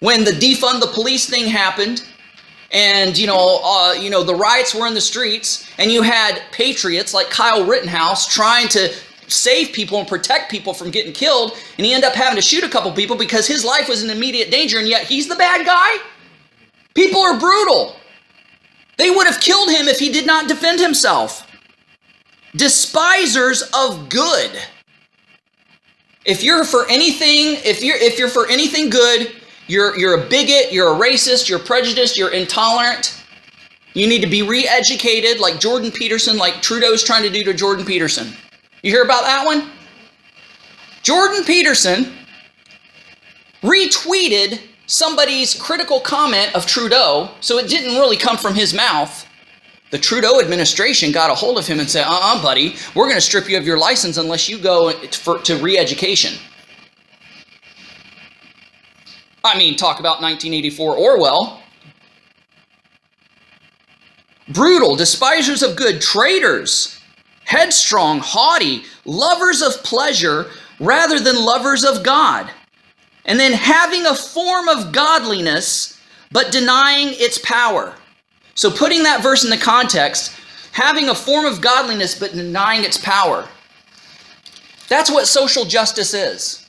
When 0.00 0.24
the 0.24 0.32
defund 0.32 0.80
the 0.80 0.90
police 0.92 1.28
thing 1.28 1.46
happened, 1.46 2.04
and 2.72 3.16
you 3.16 3.26
know, 3.26 3.60
uh, 3.64 3.92
you 3.92 4.10
know, 4.10 4.22
the 4.22 4.34
riots 4.34 4.74
were 4.74 4.86
in 4.86 4.94
the 4.94 5.00
streets, 5.00 5.70
and 5.78 5.90
you 5.90 6.02
had 6.02 6.42
patriots 6.52 7.14
like 7.14 7.30
Kyle 7.30 7.64
Rittenhouse 7.64 8.26
trying 8.26 8.68
to 8.68 8.92
save 9.28 9.72
people 9.72 9.98
and 9.98 10.06
protect 10.06 10.50
people 10.50 10.74
from 10.74 10.90
getting 10.90 11.12
killed, 11.12 11.52
and 11.78 11.86
he 11.86 11.94
ended 11.94 12.10
up 12.10 12.16
having 12.16 12.36
to 12.36 12.42
shoot 12.42 12.64
a 12.64 12.68
couple 12.68 12.92
people 12.92 13.16
because 13.16 13.46
his 13.46 13.64
life 13.64 13.88
was 13.88 14.02
in 14.02 14.10
immediate 14.10 14.50
danger, 14.50 14.78
and 14.78 14.88
yet 14.88 15.04
he's 15.04 15.28
the 15.28 15.36
bad 15.36 15.64
guy. 15.64 16.02
People 16.94 17.20
are 17.20 17.38
brutal. 17.38 17.96
They 18.98 19.10
would 19.10 19.26
have 19.26 19.40
killed 19.40 19.70
him 19.70 19.88
if 19.88 19.98
he 19.98 20.10
did 20.10 20.26
not 20.26 20.48
defend 20.48 20.80
himself. 20.80 21.46
Despisers 22.54 23.62
of 23.74 24.08
good. 24.08 24.58
If 26.26 26.42
you're 26.42 26.64
for 26.64 26.88
anything, 26.90 27.60
if 27.64 27.82
you're 27.82 27.96
if 27.96 28.18
you're 28.18 28.28
for 28.28 28.48
anything 28.48 28.90
good, 28.90 29.32
you're, 29.68 29.98
you're 29.98 30.14
a 30.14 30.28
bigot, 30.28 30.72
you're 30.72 30.92
a 30.92 30.98
racist, 30.98 31.48
you're 31.48 31.58
prejudiced, 31.58 32.16
you're 32.16 32.32
intolerant. 32.32 33.24
You 33.94 34.06
need 34.06 34.20
to 34.20 34.26
be 34.26 34.42
re 34.42 34.68
educated 34.68 35.40
like 35.40 35.58
Jordan 35.58 35.90
Peterson, 35.90 36.36
like 36.36 36.62
Trudeau's 36.62 37.02
trying 37.02 37.22
to 37.22 37.30
do 37.30 37.42
to 37.44 37.54
Jordan 37.54 37.84
Peterson. 37.84 38.32
You 38.82 38.90
hear 38.90 39.02
about 39.02 39.22
that 39.22 39.44
one? 39.44 39.70
Jordan 41.02 41.44
Peterson 41.44 42.12
retweeted 43.62 44.60
somebody's 44.86 45.54
critical 45.54 46.00
comment 46.00 46.54
of 46.54 46.66
Trudeau, 46.66 47.30
so 47.40 47.58
it 47.58 47.68
didn't 47.68 47.94
really 47.96 48.16
come 48.16 48.36
from 48.36 48.54
his 48.54 48.74
mouth. 48.74 49.26
The 49.90 49.98
Trudeau 49.98 50.40
administration 50.40 51.12
got 51.12 51.30
a 51.30 51.34
hold 51.34 51.58
of 51.58 51.66
him 51.66 51.78
and 51.78 51.88
said, 51.88 52.04
uh 52.04 52.10
uh-uh, 52.10 52.38
uh 52.38 52.42
buddy, 52.42 52.76
we're 52.94 53.04
going 53.04 53.16
to 53.16 53.20
strip 53.20 53.48
you 53.48 53.56
of 53.56 53.66
your 53.66 53.78
license 53.78 54.16
unless 54.16 54.48
you 54.48 54.58
go 54.58 54.90
for, 54.90 55.38
to 55.40 55.56
re 55.58 55.78
education. 55.78 56.34
I 59.44 59.56
mean, 59.56 59.76
talk 59.76 60.00
about 60.00 60.20
1984 60.20 60.96
Orwell. 60.96 61.62
Brutal, 64.48 64.96
despisers 64.96 65.62
of 65.62 65.76
good, 65.76 66.00
traitors, 66.00 67.00
headstrong, 67.44 68.18
haughty, 68.20 68.82
lovers 69.04 69.62
of 69.62 69.82
pleasure 69.84 70.46
rather 70.80 71.20
than 71.20 71.44
lovers 71.44 71.84
of 71.84 72.02
God. 72.02 72.50
And 73.24 73.38
then 73.38 73.52
having 73.52 74.06
a 74.06 74.14
form 74.14 74.68
of 74.68 74.92
godliness, 74.92 76.00
but 76.30 76.52
denying 76.52 77.08
its 77.12 77.38
power. 77.38 77.94
So, 78.56 78.70
putting 78.70 79.04
that 79.04 79.22
verse 79.22 79.44
in 79.44 79.50
the 79.50 79.56
context, 79.56 80.34
having 80.72 81.08
a 81.08 81.14
form 81.14 81.46
of 81.46 81.60
godliness, 81.60 82.18
but 82.18 82.32
denying 82.32 82.84
its 82.84 82.98
power. 82.98 83.48
That's 84.88 85.10
what 85.10 85.26
social 85.26 85.64
justice 85.64 86.14
is 86.14 86.66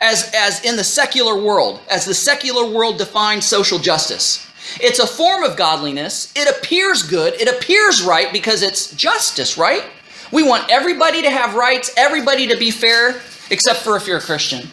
as, 0.00 0.30
as 0.34 0.64
in 0.64 0.76
the 0.76 0.84
secular 0.84 1.40
world, 1.40 1.80
as 1.90 2.04
the 2.04 2.14
secular 2.14 2.68
world 2.68 2.98
defines 2.98 3.44
social 3.46 3.78
justice. 3.78 4.46
It's 4.80 4.98
a 4.98 5.06
form 5.06 5.42
of 5.42 5.56
godliness. 5.56 6.32
It 6.36 6.48
appears 6.48 7.02
good. 7.02 7.34
It 7.34 7.48
appears 7.48 8.02
right 8.02 8.32
because 8.32 8.62
it's 8.62 8.94
justice, 8.94 9.58
right? 9.58 9.84
We 10.32 10.42
want 10.42 10.70
everybody 10.70 11.22
to 11.22 11.30
have 11.30 11.54
rights, 11.54 11.92
everybody 11.96 12.46
to 12.48 12.56
be 12.56 12.70
fair, 12.70 13.20
except 13.50 13.80
for 13.80 13.96
if 13.96 14.06
you're 14.06 14.18
a 14.18 14.22
Christian. 14.22 14.68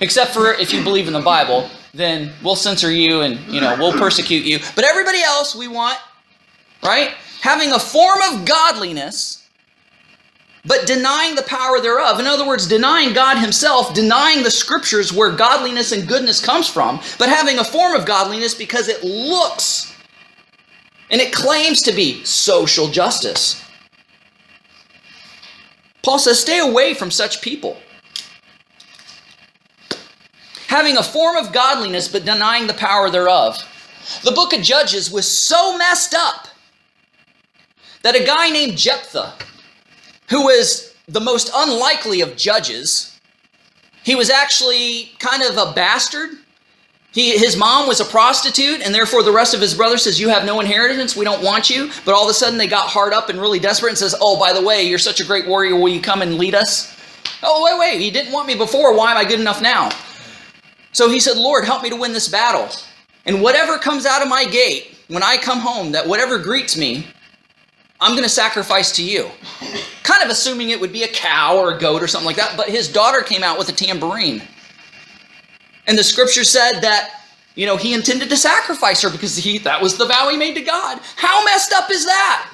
Except 0.00 0.32
for 0.32 0.54
if 0.54 0.72
you 0.72 0.82
believe 0.82 1.08
in 1.08 1.12
the 1.12 1.20
Bible, 1.20 1.68
then 1.92 2.32
we'll 2.42 2.56
censor 2.56 2.90
you 2.90 3.22
and, 3.22 3.38
you 3.52 3.60
know, 3.60 3.76
we'll 3.78 3.92
persecute 3.92 4.44
you. 4.44 4.58
But 4.74 4.84
everybody 4.84 5.22
else 5.22 5.54
we 5.54 5.68
want, 5.68 5.98
right? 6.82 7.10
Having 7.40 7.72
a 7.72 7.78
form 7.78 8.18
of 8.32 8.44
godliness 8.44 9.40
but 10.64 10.86
denying 10.86 11.34
the 11.34 11.42
power 11.42 11.80
thereof. 11.80 12.20
In 12.20 12.26
other 12.26 12.46
words, 12.46 12.66
denying 12.66 13.14
God 13.14 13.38
Himself, 13.38 13.94
denying 13.94 14.42
the 14.42 14.50
scriptures 14.50 15.12
where 15.12 15.32
godliness 15.32 15.92
and 15.92 16.06
goodness 16.06 16.44
comes 16.44 16.68
from, 16.68 17.00
but 17.18 17.28
having 17.28 17.58
a 17.58 17.64
form 17.64 17.94
of 17.94 18.04
godliness 18.04 18.54
because 18.54 18.88
it 18.88 19.02
looks 19.02 19.94
and 21.10 21.20
it 21.20 21.32
claims 21.32 21.82
to 21.82 21.92
be 21.92 22.22
social 22.24 22.88
justice. 22.88 23.64
Paul 26.02 26.18
says, 26.18 26.40
stay 26.40 26.58
away 26.58 26.94
from 26.94 27.10
such 27.10 27.42
people. 27.42 27.76
Having 30.70 30.98
a 30.98 31.02
form 31.02 31.34
of 31.34 31.52
godliness 31.52 32.06
but 32.06 32.24
denying 32.24 32.68
the 32.68 32.74
power 32.74 33.10
thereof. 33.10 33.58
The 34.22 34.30
book 34.30 34.52
of 34.52 34.62
Judges 34.62 35.10
was 35.10 35.26
so 35.26 35.76
messed 35.76 36.14
up 36.14 36.46
that 38.02 38.14
a 38.14 38.24
guy 38.24 38.50
named 38.50 38.78
Jephthah, 38.78 39.34
who 40.28 40.44
was 40.44 40.94
the 41.08 41.18
most 41.18 41.50
unlikely 41.52 42.20
of 42.20 42.36
judges. 42.36 43.18
He 44.04 44.14
was 44.14 44.30
actually 44.30 45.10
kind 45.18 45.42
of 45.42 45.58
a 45.58 45.72
bastard. 45.72 46.30
He, 47.10 47.36
his 47.36 47.56
mom 47.56 47.88
was 47.88 47.98
a 47.98 48.04
prostitute, 48.04 48.80
and 48.80 48.94
therefore 48.94 49.24
the 49.24 49.32
rest 49.32 49.54
of 49.54 49.60
his 49.60 49.74
brother 49.74 49.98
says, 49.98 50.20
You 50.20 50.28
have 50.28 50.44
no 50.44 50.60
inheritance, 50.60 51.16
we 51.16 51.24
don't 51.24 51.42
want 51.42 51.68
you. 51.68 51.90
But 52.04 52.14
all 52.14 52.22
of 52.22 52.30
a 52.30 52.34
sudden 52.34 52.58
they 52.58 52.68
got 52.68 52.86
hard 52.86 53.12
up 53.12 53.28
and 53.28 53.40
really 53.40 53.58
desperate 53.58 53.88
and 53.88 53.98
says, 53.98 54.14
Oh, 54.20 54.38
by 54.38 54.52
the 54.52 54.62
way, 54.62 54.84
you're 54.84 55.00
such 55.00 55.18
a 55.18 55.26
great 55.26 55.48
warrior, 55.48 55.74
will 55.74 55.88
you 55.88 56.00
come 56.00 56.22
and 56.22 56.36
lead 56.36 56.54
us? 56.54 56.96
Oh, 57.42 57.64
wait, 57.64 57.76
wait, 57.76 58.00
he 58.00 58.12
didn't 58.12 58.32
want 58.32 58.46
me 58.46 58.54
before, 58.54 58.96
why 58.96 59.10
am 59.10 59.16
I 59.16 59.24
good 59.24 59.40
enough 59.40 59.60
now? 59.60 59.90
So 60.92 61.08
he 61.08 61.20
said, 61.20 61.36
Lord, 61.36 61.64
help 61.64 61.82
me 61.82 61.90
to 61.90 61.96
win 61.96 62.12
this 62.12 62.28
battle. 62.28 62.68
And 63.26 63.42
whatever 63.42 63.78
comes 63.78 64.06
out 64.06 64.22
of 64.22 64.28
my 64.28 64.44
gate, 64.44 64.96
when 65.08 65.22
I 65.22 65.36
come 65.36 65.58
home, 65.58 65.92
that 65.92 66.06
whatever 66.06 66.38
greets 66.38 66.76
me, 66.76 67.06
I'm 68.00 68.12
going 68.12 68.22
to 68.22 68.28
sacrifice 68.30 68.92
to 68.96 69.04
you. 69.04 69.28
Kind 70.02 70.22
of 70.24 70.30
assuming 70.30 70.70
it 70.70 70.80
would 70.80 70.92
be 70.92 71.02
a 71.02 71.08
cow 71.08 71.58
or 71.58 71.74
a 71.74 71.78
goat 71.78 72.02
or 72.02 72.06
something 72.06 72.26
like 72.26 72.36
that, 72.36 72.56
but 72.56 72.68
his 72.68 72.88
daughter 72.88 73.20
came 73.20 73.42
out 73.42 73.58
with 73.58 73.68
a 73.68 73.72
tambourine. 73.72 74.42
And 75.86 75.98
the 75.98 76.04
scripture 76.04 76.44
said 76.44 76.80
that, 76.80 77.22
you 77.56 77.66
know, 77.66 77.76
he 77.76 77.92
intended 77.92 78.30
to 78.30 78.36
sacrifice 78.36 79.02
her 79.02 79.10
because 79.10 79.36
he 79.36 79.58
that 79.58 79.82
was 79.82 79.98
the 79.98 80.06
vow 80.06 80.28
he 80.30 80.36
made 80.36 80.54
to 80.54 80.62
God. 80.62 81.00
How 81.16 81.44
messed 81.44 81.72
up 81.72 81.90
is 81.90 82.06
that? 82.06 82.50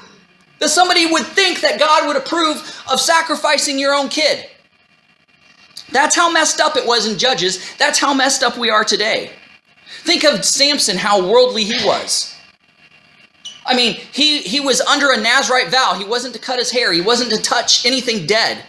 That 0.59 0.71
somebody 0.71 1.07
would 1.07 1.27
think 1.27 1.61
that 1.61 1.79
God 1.79 2.07
would 2.07 2.17
approve 2.17 2.57
of 2.91 2.99
sacrificing 2.99 3.79
your 3.79 3.95
own 3.95 4.09
kid. 4.09 4.49
That's 5.97 6.15
how 6.15 6.31
messed 6.31 6.61
up 6.61 6.77
it 6.77 6.87
was 6.87 7.11
in 7.11 7.17
Judges. 7.17 7.75
That's 7.79 7.99
how 7.99 8.13
messed 8.13 8.43
up 8.43 8.59
we 8.59 8.69
are 8.69 8.85
today. 8.85 9.31
Think 10.03 10.25
of 10.25 10.45
Samson, 10.45 10.99
how 10.99 11.27
worldly 11.27 11.65
he 11.65 11.87
was. 11.87 12.35
I 13.65 13.75
mean, 13.75 13.95
he, 14.13 14.43
he 14.43 14.61
was 14.61 14.83
under 14.83 15.11
a 15.11 15.17
Nazarite 15.19 15.71
vow. 15.71 15.95
He 15.95 16.05
wasn't 16.05 16.35
to 16.35 16.39
cut 16.39 16.59
his 16.59 16.71
hair, 16.71 16.93
he 16.93 17.01
wasn't 17.01 17.31
to 17.31 17.41
touch 17.41 17.87
anything 17.87 18.27
dead, 18.27 18.63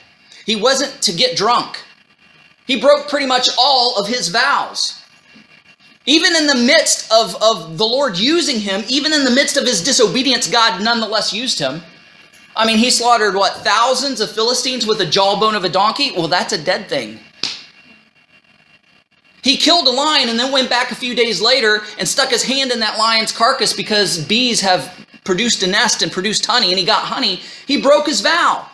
he 0.45 0.55
wasn't 0.55 1.01
to 1.01 1.11
get 1.11 1.35
drunk. 1.35 1.83
He 2.65 2.79
broke 2.79 3.09
pretty 3.09 3.25
much 3.25 3.49
all 3.59 3.97
of 3.97 4.07
his 4.07 4.29
vows. 4.29 4.97
Even 6.05 6.33
in 6.33 6.47
the 6.47 6.55
midst 6.55 7.11
of, 7.11 7.35
of 7.43 7.77
the 7.77 7.85
Lord 7.85 8.17
using 8.17 8.61
him, 8.61 8.85
even 8.87 9.11
in 9.11 9.25
the 9.25 9.31
midst 9.31 9.57
of 9.57 9.65
his 9.65 9.83
disobedience, 9.83 10.49
God 10.49 10.81
nonetheless 10.81 11.33
used 11.33 11.59
him. 11.59 11.81
I 12.57 12.65
mean, 12.65 12.77
he 12.77 12.89
slaughtered, 12.89 13.35
what, 13.35 13.53
thousands 13.57 14.19
of 14.19 14.31
Philistines 14.31 14.87
with 14.87 14.99
a 14.99 15.05
jawbone 15.05 15.53
of 15.53 15.63
a 15.63 15.69
donkey? 15.69 16.11
Well, 16.11 16.27
that's 16.27 16.53
a 16.53 16.57
dead 16.57 16.89
thing. 16.89 17.19
He 19.43 19.55
killed 19.57 19.87
a 19.87 19.91
lion 19.91 20.27
and 20.27 20.37
then 20.37 20.51
went 20.51 20.69
back 20.69 20.91
a 20.91 20.95
few 20.95 21.15
days 21.15 21.39
later 21.39 21.83
and 21.99 22.07
stuck 22.07 22.29
his 22.29 22.43
hand 22.43 22.71
in 22.71 22.79
that 22.79 22.97
lion's 22.97 23.31
carcass 23.31 23.71
because 23.73 24.25
bees 24.25 24.59
have 24.61 24.93
produced 25.23 25.61
a 25.61 25.67
nest 25.67 26.01
and 26.01 26.11
produced 26.11 26.45
honey, 26.45 26.69
and 26.69 26.79
he 26.79 26.85
got 26.85 27.03
honey. 27.03 27.41
He 27.67 27.79
broke 27.79 28.07
his 28.07 28.21
vow. 28.21 28.67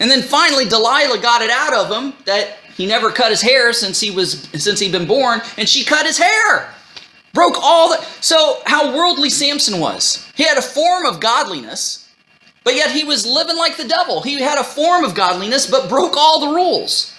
And 0.00 0.10
then 0.10 0.22
finally, 0.22 0.64
Delilah 0.64 1.20
got 1.20 1.42
it 1.42 1.50
out 1.50 1.72
of 1.72 1.90
him 1.90 2.14
that 2.24 2.58
he 2.76 2.86
never 2.86 3.10
cut 3.10 3.30
his 3.30 3.40
hair 3.40 3.72
since 3.72 4.00
he 4.00 4.10
was 4.10 4.48
since 4.54 4.80
he'd 4.80 4.92
been 4.92 5.06
born, 5.06 5.40
and 5.56 5.68
she 5.68 5.84
cut 5.84 6.06
his 6.06 6.18
hair. 6.18 6.74
Broke 7.32 7.56
all 7.62 7.90
the 7.90 8.02
so 8.20 8.60
how 8.66 8.96
worldly 8.96 9.30
Samson 9.30 9.78
was. 9.78 10.26
He 10.34 10.42
had 10.42 10.58
a 10.58 10.62
form 10.62 11.06
of 11.06 11.20
godliness, 11.20 12.09
but 12.64 12.74
yet 12.74 12.90
he 12.90 13.04
was 13.04 13.26
living 13.26 13.56
like 13.56 13.76
the 13.76 13.88
devil. 13.88 14.22
He 14.22 14.40
had 14.40 14.58
a 14.58 14.64
form 14.64 15.04
of 15.04 15.14
godliness, 15.14 15.66
but 15.70 15.88
broke 15.88 16.16
all 16.16 16.40
the 16.40 16.54
rules. 16.54 17.14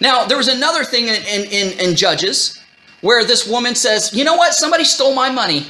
Now, 0.00 0.24
there 0.24 0.36
was 0.36 0.48
another 0.48 0.82
thing 0.82 1.06
in, 1.06 1.14
in, 1.14 1.78
in, 1.78 1.94
Judges 1.94 2.60
where 3.02 3.24
this 3.24 3.46
woman 3.46 3.76
says, 3.76 4.12
You 4.12 4.24
know 4.24 4.34
what? 4.34 4.52
Somebody 4.52 4.82
stole 4.82 5.14
my 5.14 5.30
money. 5.30 5.64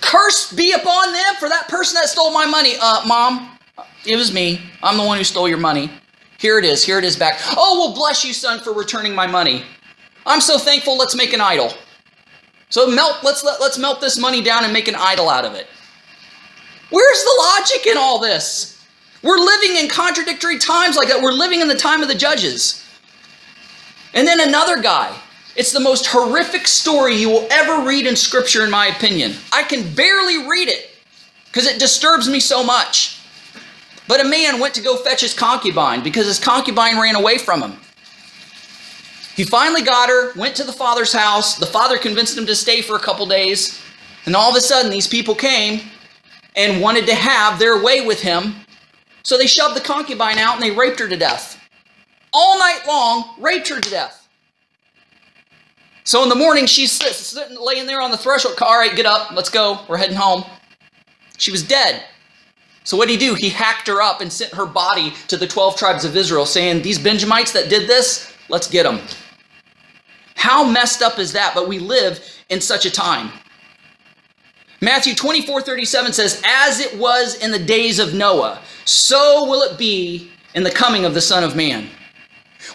Curse 0.00 0.52
be 0.52 0.72
upon 0.72 1.12
them 1.12 1.34
for 1.40 1.48
that 1.48 1.66
person 1.68 1.96
that 1.96 2.08
stole 2.08 2.32
my 2.32 2.46
money. 2.46 2.74
Uh, 2.80 3.02
Mom, 3.04 3.58
it 4.06 4.16
was 4.16 4.32
me. 4.32 4.60
I'm 4.80 4.96
the 4.96 5.04
one 5.04 5.18
who 5.18 5.24
stole 5.24 5.48
your 5.48 5.58
money. 5.58 5.90
Here 6.38 6.58
it 6.58 6.64
is. 6.64 6.84
Here 6.84 6.98
it 6.98 7.04
is 7.04 7.16
back. 7.16 7.40
Oh, 7.56 7.80
well, 7.80 7.94
bless 7.94 8.24
you, 8.24 8.32
son, 8.32 8.60
for 8.60 8.72
returning 8.72 9.14
my 9.14 9.26
money. 9.26 9.64
I'm 10.24 10.40
so 10.40 10.56
thankful. 10.56 10.96
Let's 10.96 11.16
make 11.16 11.32
an 11.32 11.40
idol. 11.40 11.72
So 12.68 12.86
melt. 12.86 13.24
Let's 13.24 13.42
let, 13.42 13.60
let's 13.60 13.78
melt 13.78 14.00
this 14.00 14.18
money 14.18 14.40
down 14.40 14.64
and 14.64 14.72
make 14.72 14.86
an 14.86 14.94
idol 14.94 15.28
out 15.28 15.44
of 15.44 15.54
it. 15.54 15.66
Where's 16.92 17.24
the 17.24 17.42
logic 17.58 17.86
in 17.86 17.96
all 17.96 18.18
this? 18.18 18.78
We're 19.22 19.38
living 19.38 19.76
in 19.76 19.88
contradictory 19.88 20.58
times 20.58 20.94
like 20.94 21.08
that. 21.08 21.22
We're 21.22 21.32
living 21.32 21.62
in 21.62 21.68
the 21.68 21.74
time 21.74 22.02
of 22.02 22.08
the 22.08 22.14
judges. 22.14 22.84
And 24.12 24.28
then 24.28 24.40
another 24.40 24.80
guy. 24.82 25.16
It's 25.56 25.72
the 25.72 25.80
most 25.80 26.06
horrific 26.06 26.66
story 26.66 27.14
you 27.14 27.30
will 27.30 27.46
ever 27.50 27.86
read 27.86 28.06
in 28.06 28.14
Scripture, 28.14 28.62
in 28.62 28.70
my 28.70 28.88
opinion. 28.88 29.34
I 29.52 29.62
can 29.62 29.94
barely 29.94 30.46
read 30.46 30.68
it 30.68 30.90
because 31.46 31.66
it 31.66 31.78
disturbs 31.78 32.28
me 32.28 32.40
so 32.40 32.62
much. 32.62 33.20
But 34.06 34.20
a 34.20 34.28
man 34.28 34.60
went 34.60 34.74
to 34.74 34.82
go 34.82 34.98
fetch 34.98 35.22
his 35.22 35.32
concubine 35.32 36.02
because 36.02 36.26
his 36.26 36.38
concubine 36.38 37.00
ran 37.00 37.16
away 37.16 37.38
from 37.38 37.62
him. 37.62 37.78
He 39.34 39.44
finally 39.44 39.82
got 39.82 40.10
her, 40.10 40.34
went 40.34 40.56
to 40.56 40.64
the 40.64 40.72
father's 40.72 41.12
house. 41.14 41.56
The 41.56 41.64
father 41.64 41.96
convinced 41.96 42.36
him 42.36 42.44
to 42.46 42.54
stay 42.54 42.82
for 42.82 42.96
a 42.96 43.00
couple 43.00 43.24
days. 43.24 43.80
And 44.26 44.36
all 44.36 44.50
of 44.50 44.56
a 44.56 44.60
sudden, 44.60 44.90
these 44.90 45.08
people 45.08 45.34
came 45.34 45.80
and 46.56 46.82
wanted 46.82 47.06
to 47.06 47.14
have 47.14 47.58
their 47.58 47.82
way 47.82 48.06
with 48.06 48.20
him. 48.20 48.54
So 49.22 49.38
they 49.38 49.46
shoved 49.46 49.76
the 49.76 49.80
concubine 49.80 50.38
out 50.38 50.54
and 50.54 50.62
they 50.62 50.70
raped 50.70 50.98
her 51.00 51.08
to 51.08 51.16
death 51.16 51.58
all 52.32 52.58
night 52.58 52.80
long, 52.86 53.34
raped 53.38 53.68
her 53.68 53.80
to 53.80 53.90
death. 53.90 54.28
So 56.04 56.22
in 56.22 56.28
the 56.28 56.34
morning, 56.34 56.66
she's 56.66 56.90
sitting, 56.90 57.56
laying 57.60 57.86
there 57.86 58.00
on 58.00 58.10
the 58.10 58.16
threshold. 58.16 58.56
All 58.60 58.78
right, 58.78 58.94
get 58.94 59.06
up. 59.06 59.32
Let's 59.32 59.50
go. 59.50 59.80
We're 59.88 59.98
heading 59.98 60.16
home. 60.16 60.44
She 61.38 61.50
was 61.50 61.62
dead. 61.62 62.04
So 62.84 62.96
what 62.96 63.06
did 63.06 63.20
he 63.20 63.28
do? 63.28 63.34
He 63.34 63.48
hacked 63.48 63.86
her 63.86 64.02
up 64.02 64.20
and 64.20 64.32
sent 64.32 64.52
her 64.54 64.66
body 64.66 65.12
to 65.28 65.36
the 65.36 65.46
12 65.46 65.76
tribes 65.76 66.04
of 66.04 66.16
Israel, 66.16 66.44
saying, 66.44 66.82
These 66.82 66.98
Benjamites 66.98 67.52
that 67.52 67.68
did 67.68 67.88
this, 67.88 68.32
let's 68.48 68.68
get 68.68 68.82
them. 68.82 69.00
How 70.34 70.68
messed 70.68 71.02
up 71.02 71.20
is 71.20 71.32
that? 71.34 71.54
But 71.54 71.68
we 71.68 71.78
live 71.78 72.20
in 72.48 72.60
such 72.60 72.84
a 72.84 72.90
time. 72.90 73.30
Matthew 74.82 75.14
24 75.14 75.62
37 75.62 76.12
says, 76.12 76.42
As 76.44 76.80
it 76.80 76.98
was 76.98 77.36
in 77.36 77.52
the 77.52 77.58
days 77.58 78.00
of 78.00 78.12
Noah, 78.14 78.60
so 78.84 79.48
will 79.48 79.62
it 79.62 79.78
be 79.78 80.30
in 80.54 80.64
the 80.64 80.70
coming 80.70 81.04
of 81.04 81.14
the 81.14 81.20
Son 81.20 81.44
of 81.44 81.56
Man. 81.56 81.88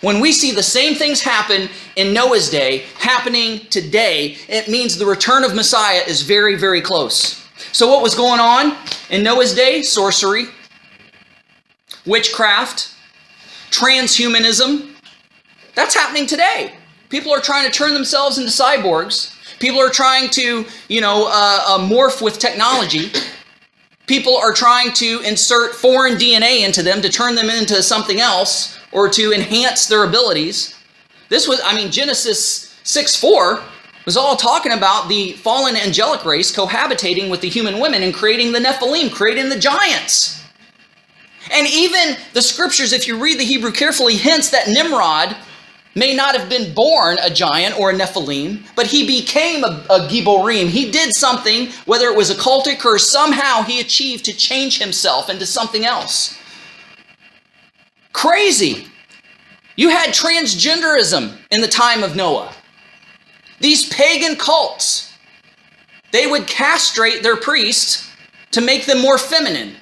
When 0.02 0.20
we 0.20 0.32
see 0.32 0.52
the 0.52 0.64
same 0.64 0.96
things 0.96 1.22
happen 1.22 1.70
in 1.96 2.14
Noah's 2.14 2.50
day 2.50 2.86
happening 2.98 3.60
today, 3.70 4.38
it 4.48 4.68
means 4.68 4.98
the 4.98 5.06
return 5.06 5.44
of 5.44 5.56
Messiah 5.56 6.02
is 6.08 6.22
very, 6.22 6.56
very 6.56 6.82
close. 6.82 7.46
So, 7.72 7.88
what 7.88 8.04
was 8.04 8.16
going 8.16 8.40
on 8.40 8.78
in 9.10 9.24
Noah's 9.24 9.54
day? 9.54 9.82
Sorcery, 9.82 10.46
witchcraft, 12.06 12.94
transhumanism. 13.70 14.94
That's 15.76 15.96
happening 15.96 16.26
today. 16.26 16.74
People 17.10 17.34
are 17.34 17.42
trying 17.42 17.66
to 17.66 17.72
turn 17.72 17.94
themselves 17.94 18.38
into 18.38 18.52
cyborgs. 18.52 19.37
People 19.60 19.80
are 19.80 19.90
trying 19.90 20.30
to, 20.32 20.66
you 20.88 21.02
know, 21.02 21.28
uh, 21.28 21.64
uh, 21.66 21.80
morph 21.80 22.22
with 22.22 22.40
technology. 22.40 23.12
People 24.06 24.38
are 24.38 24.54
trying 24.54 24.94
to 24.94 25.22
insert 25.26 25.76
foreign 25.76 26.14
DNA 26.14 26.66
into 26.66 26.84
them 26.84 27.02
to 27.02 27.10
turn 27.10 27.36
them 27.36 27.50
into 27.50 27.82
something 27.84 28.20
else 28.20 28.78
or 28.92 29.10
to 29.10 29.34
enhance 29.34 29.88
their 29.88 30.04
abilities. 30.04 30.76
This 31.30 31.48
was, 31.48 31.60
I 31.64 31.76
mean, 31.76 31.92
Genesis 31.92 32.80
6 32.84 33.16
4 33.18 33.62
was 34.06 34.16
all 34.16 34.38
talking 34.38 34.72
about 34.72 35.10
the 35.10 35.34
fallen 35.34 35.76
angelic 35.76 36.24
race 36.24 36.56
cohabitating 36.56 37.30
with 37.30 37.42
the 37.42 37.50
human 37.50 37.80
women 37.80 38.04
and 38.04 38.14
creating 38.14 38.54
the 38.54 38.60
Nephilim, 38.60 39.12
creating 39.12 39.50
the 39.50 39.60
giants. 39.60 40.42
And 41.52 41.68
even 41.68 42.16
the 42.34 42.42
scriptures, 42.42 42.94
if 42.94 43.08
you 43.08 43.22
read 43.22 43.40
the 43.40 43.44
Hebrew 43.44 43.72
carefully, 43.72 44.16
hints 44.16 44.50
that 44.52 44.68
Nimrod 44.68 45.36
may 45.98 46.16
not 46.16 46.36
have 46.36 46.48
been 46.48 46.74
born 46.76 47.18
a 47.24 47.30
giant 47.30 47.78
or 47.80 47.90
a 47.90 47.94
Nephilim, 47.94 48.64
but 48.76 48.86
he 48.86 49.08
became 49.08 49.64
a, 49.64 49.84
a 49.90 50.00
Gibborim. 50.02 50.68
He 50.68 50.92
did 50.92 51.14
something, 51.16 51.70
whether 51.86 52.08
it 52.08 52.16
was 52.16 52.30
occultic 52.30 52.86
or 52.86 53.00
somehow 53.00 53.64
he 53.64 53.80
achieved 53.80 54.24
to 54.26 54.34
change 54.34 54.78
himself 54.78 55.28
into 55.28 55.48
something 55.48 55.86
else. 55.86 56.38
Crazy. 58.14 58.88
You 59.76 59.90
had 59.90 60.10
transgenderism 60.10 61.36
in 61.50 61.62
the 61.62 61.68
time 61.68 62.04
of 62.04 62.16
Noah. 62.16 62.54
These 63.60 63.90
pagan 63.90 64.36
cults, 64.36 65.12
they 66.12 66.28
would 66.28 66.46
castrate 66.46 67.24
their 67.24 67.38
priests 67.38 68.08
to 68.52 68.62
make 68.62 68.86
them 68.86 69.02
more 69.02 69.18
feminine. 69.18 69.76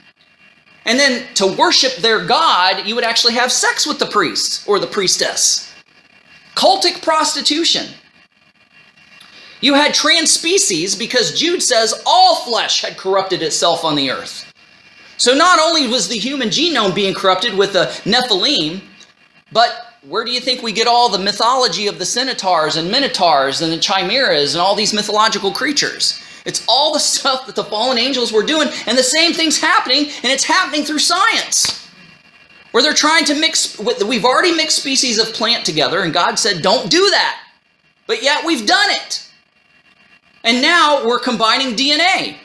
And 0.86 0.98
then 0.98 1.26
to 1.36 1.48
worship 1.58 1.98
their 1.98 2.26
God, 2.26 2.86
you 2.86 2.96
would 2.96 3.04
actually 3.04 3.34
have 3.34 3.52
sex 3.52 3.86
with 3.86 4.00
the 4.00 4.06
priest 4.06 4.66
or 4.66 4.80
the 4.80 4.88
priestess. 4.88 5.75
Prostitution. 6.94 7.88
You 9.62 9.74
had 9.74 9.94
trans 9.94 10.32
species 10.32 10.96
because 10.96 11.38
Jude 11.38 11.64
says 11.64 12.04
all 12.06 12.36
flesh 12.36 12.82
had 12.82 12.98
corrupted 12.98 13.42
itself 13.42 13.84
on 13.84 13.96
the 13.96 14.12
earth. 14.12 14.52
So 15.18 15.34
not 15.34 15.60
only 15.60 15.88
was 15.88 16.08
the 16.08 16.18
human 16.18 16.50
genome 16.50 16.94
being 16.94 17.14
corrupted 17.14 17.56
with 17.56 17.74
the 17.74 17.86
Nephilim, 18.04 18.82
but 19.52 19.86
where 20.08 20.26
do 20.26 20.32
you 20.32 20.40
think 20.40 20.62
we 20.62 20.72
get 20.72 20.88
all 20.88 21.10
the 21.10 21.18
mythology 21.18 21.88
of 21.88 21.98
the 21.98 22.06
centaurs 22.06 22.76
and 22.76 22.92
minotaurs 22.92 23.62
and 23.62 23.72
the 23.72 23.78
chimeras 23.78 24.54
and 24.54 24.62
all 24.62 24.76
these 24.76 24.94
mythological 24.94 25.52
creatures? 25.52 26.22
It's 26.46 26.64
all 26.68 26.94
the 26.94 27.00
stuff 27.16 27.48
that 27.48 27.56
the 27.56 27.64
fallen 27.64 27.98
angels 27.98 28.32
were 28.32 28.44
doing, 28.44 28.70
and 28.86 28.98
the 28.98 29.04
same 29.04 29.34
thing's 29.34 29.60
happening, 29.60 30.10
and 30.22 30.32
it's 30.32 30.44
happening 30.44 30.84
through 30.84 31.00
science. 31.00 31.85
Where 32.76 32.84
they're 32.84 32.92
trying 32.92 33.24
to 33.28 33.36
mix, 33.36 33.80
we've 33.80 34.26
already 34.26 34.52
mixed 34.52 34.80
species 34.80 35.18
of 35.18 35.34
plant 35.34 35.66
together, 35.66 36.02
and 36.02 36.14
God 36.14 36.36
said, 36.36 36.62
don't 36.62 36.92
do 36.92 37.10
that. 37.10 37.40
But 38.06 38.22
yet 38.22 38.44
we've 38.46 38.68
done 38.68 38.90
it. 38.90 39.32
And 40.44 40.62
now 40.62 41.06
we're 41.06 41.20
combining 41.20 41.78
DNA 41.78 42.36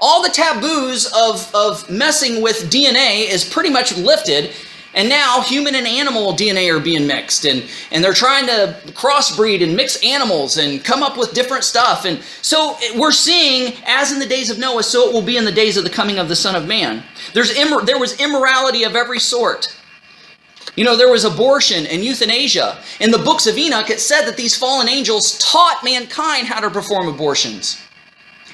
all 0.00 0.22
the 0.22 0.28
taboos 0.28 1.12
of, 1.14 1.52
of 1.54 1.88
messing 1.90 2.40
with 2.40 2.70
DNA 2.70 3.28
is 3.28 3.44
pretty 3.44 3.70
much 3.70 3.96
lifted. 3.96 4.52
And 4.94 5.08
now 5.08 5.42
human 5.42 5.74
and 5.74 5.86
animal 5.86 6.32
DNA 6.32 6.74
are 6.74 6.80
being 6.80 7.06
mixed, 7.06 7.44
and, 7.44 7.64
and 7.90 8.02
they're 8.02 8.14
trying 8.14 8.46
to 8.46 8.76
crossbreed 8.92 9.62
and 9.62 9.76
mix 9.76 10.02
animals 10.02 10.56
and 10.56 10.82
come 10.82 11.02
up 11.02 11.18
with 11.18 11.34
different 11.34 11.64
stuff. 11.64 12.04
And 12.04 12.20
so 12.42 12.76
we're 12.96 13.12
seeing, 13.12 13.74
as 13.86 14.12
in 14.12 14.18
the 14.18 14.26
days 14.26 14.50
of 14.50 14.58
Noah, 14.58 14.82
so 14.82 15.08
it 15.08 15.12
will 15.12 15.22
be 15.22 15.36
in 15.36 15.44
the 15.44 15.52
days 15.52 15.76
of 15.76 15.84
the 15.84 15.90
coming 15.90 16.18
of 16.18 16.28
the 16.28 16.36
Son 16.36 16.56
of 16.56 16.66
Man. 16.66 17.02
There's 17.34 17.54
immor- 17.54 17.84
there 17.84 17.98
was 17.98 18.18
immorality 18.20 18.84
of 18.84 18.96
every 18.96 19.20
sort. 19.20 19.74
You 20.74 20.84
know, 20.84 20.96
there 20.96 21.10
was 21.10 21.24
abortion 21.24 21.86
and 21.86 22.04
euthanasia. 22.04 22.78
In 23.00 23.10
the 23.10 23.18
books 23.18 23.46
of 23.46 23.58
Enoch, 23.58 23.90
it 23.90 24.00
said 24.00 24.26
that 24.26 24.36
these 24.36 24.56
fallen 24.56 24.88
angels 24.88 25.38
taught 25.38 25.82
mankind 25.84 26.46
how 26.46 26.60
to 26.60 26.70
perform 26.70 27.08
abortions 27.08 27.78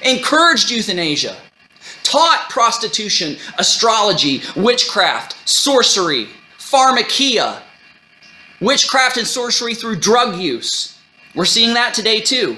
encouraged 0.05 0.69
euthanasia, 0.69 1.35
taught 2.05 2.47
prostitution, 2.49 3.37
astrology, 3.57 4.41
witchcraft, 4.55 5.35
sorcery, 5.47 6.27
pharmakia, 6.57 7.61
witchcraft 8.61 9.17
and 9.17 9.27
sorcery 9.27 9.73
through 9.73 9.97
drug 9.97 10.39
use. 10.39 10.97
We're 11.33 11.45
seeing 11.45 11.73
that 11.73 11.93
today 11.93 12.21
too. 12.21 12.57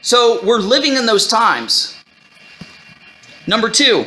So 0.00 0.44
we're 0.44 0.58
living 0.58 0.96
in 0.96 1.06
those 1.06 1.26
times. 1.26 1.96
Number 3.46 3.70
two, 3.70 4.06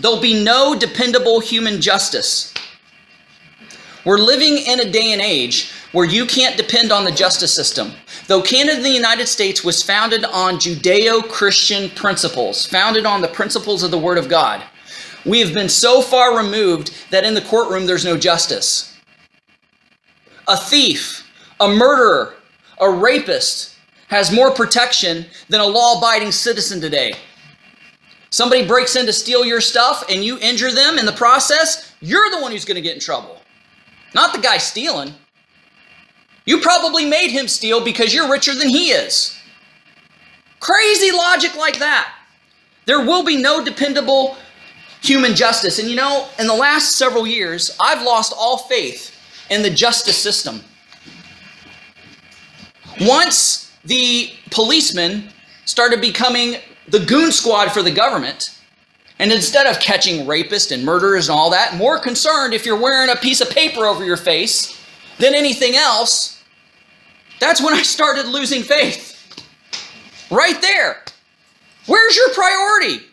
there'll 0.00 0.20
be 0.20 0.42
no 0.42 0.78
dependable 0.78 1.40
human 1.40 1.80
justice. 1.80 2.52
We're 4.04 4.18
living 4.18 4.58
in 4.58 4.80
a 4.80 4.90
day 4.90 5.12
and 5.12 5.22
age 5.22 5.72
where 5.92 6.04
you 6.04 6.26
can't 6.26 6.56
depend 6.56 6.92
on 6.92 7.04
the 7.04 7.12
justice 7.12 7.54
system. 7.54 7.92
Though 8.26 8.40
Canada 8.40 8.76
and 8.76 8.84
the 8.84 8.90
United 8.90 9.26
States 9.26 9.62
was 9.62 9.82
founded 9.82 10.24
on 10.24 10.56
Judeo 10.56 11.28
Christian 11.28 11.90
principles, 11.90 12.64
founded 12.66 13.04
on 13.04 13.20
the 13.20 13.28
principles 13.28 13.82
of 13.82 13.90
the 13.90 13.98
Word 13.98 14.16
of 14.16 14.28
God, 14.28 14.62
we 15.26 15.40
have 15.40 15.52
been 15.52 15.68
so 15.68 16.00
far 16.00 16.36
removed 16.36 16.92
that 17.10 17.24
in 17.24 17.34
the 17.34 17.42
courtroom 17.42 17.86
there's 17.86 18.04
no 18.04 18.16
justice. 18.16 18.96
A 20.48 20.56
thief, 20.56 21.30
a 21.60 21.68
murderer, 21.68 22.34
a 22.78 22.90
rapist 22.90 23.76
has 24.08 24.32
more 24.32 24.50
protection 24.50 25.26
than 25.48 25.60
a 25.60 25.66
law 25.66 25.98
abiding 25.98 26.32
citizen 26.32 26.80
today. 26.80 27.14
Somebody 28.30 28.66
breaks 28.66 28.96
in 28.96 29.06
to 29.06 29.12
steal 29.12 29.44
your 29.44 29.60
stuff 29.60 30.04
and 30.08 30.24
you 30.24 30.38
injure 30.38 30.72
them 30.72 30.98
in 30.98 31.06
the 31.06 31.12
process, 31.12 31.92
you're 32.00 32.30
the 32.30 32.40
one 32.40 32.52
who's 32.52 32.64
going 32.64 32.76
to 32.76 32.80
get 32.80 32.94
in 32.94 33.00
trouble, 33.00 33.40
not 34.14 34.34
the 34.34 34.40
guy 34.40 34.58
stealing. 34.58 35.14
You 36.44 36.60
probably 36.60 37.04
made 37.06 37.30
him 37.30 37.48
steal 37.48 37.82
because 37.82 38.12
you're 38.12 38.30
richer 38.30 38.54
than 38.54 38.68
he 38.68 38.90
is. 38.90 39.36
Crazy 40.60 41.10
logic 41.10 41.56
like 41.56 41.78
that. 41.78 42.12
There 42.86 43.00
will 43.00 43.24
be 43.24 43.36
no 43.40 43.64
dependable 43.64 44.36
human 45.00 45.34
justice. 45.34 45.78
And 45.78 45.88
you 45.88 45.96
know, 45.96 46.28
in 46.38 46.46
the 46.46 46.54
last 46.54 46.96
several 46.96 47.26
years, 47.26 47.76
I've 47.80 48.02
lost 48.02 48.32
all 48.36 48.58
faith 48.58 49.14
in 49.50 49.62
the 49.62 49.70
justice 49.70 50.16
system. 50.16 50.62
Once 53.00 53.72
the 53.84 54.32
policemen 54.50 55.30
started 55.64 56.00
becoming 56.00 56.56
the 56.88 57.00
goon 57.00 57.32
squad 57.32 57.72
for 57.72 57.82
the 57.82 57.90
government, 57.90 58.50
and 59.18 59.32
instead 59.32 59.66
of 59.66 59.78
catching 59.80 60.26
rapists 60.26 60.72
and 60.72 60.84
murderers 60.84 61.28
and 61.28 61.38
all 61.38 61.50
that, 61.50 61.76
more 61.76 61.98
concerned 61.98 62.52
if 62.52 62.66
you're 62.66 62.80
wearing 62.80 63.10
a 63.10 63.16
piece 63.16 63.40
of 63.40 63.50
paper 63.50 63.84
over 63.84 64.04
your 64.04 64.16
face 64.16 64.80
than 65.18 65.34
anything 65.34 65.76
else, 65.76 66.33
that's 67.40 67.60
when 67.60 67.74
I 67.74 67.82
started 67.82 68.26
losing 68.26 68.62
faith. 68.62 69.10
Right 70.30 70.60
there. 70.60 71.02
Where's 71.86 72.16
your 72.16 72.32
priority? 72.32 73.04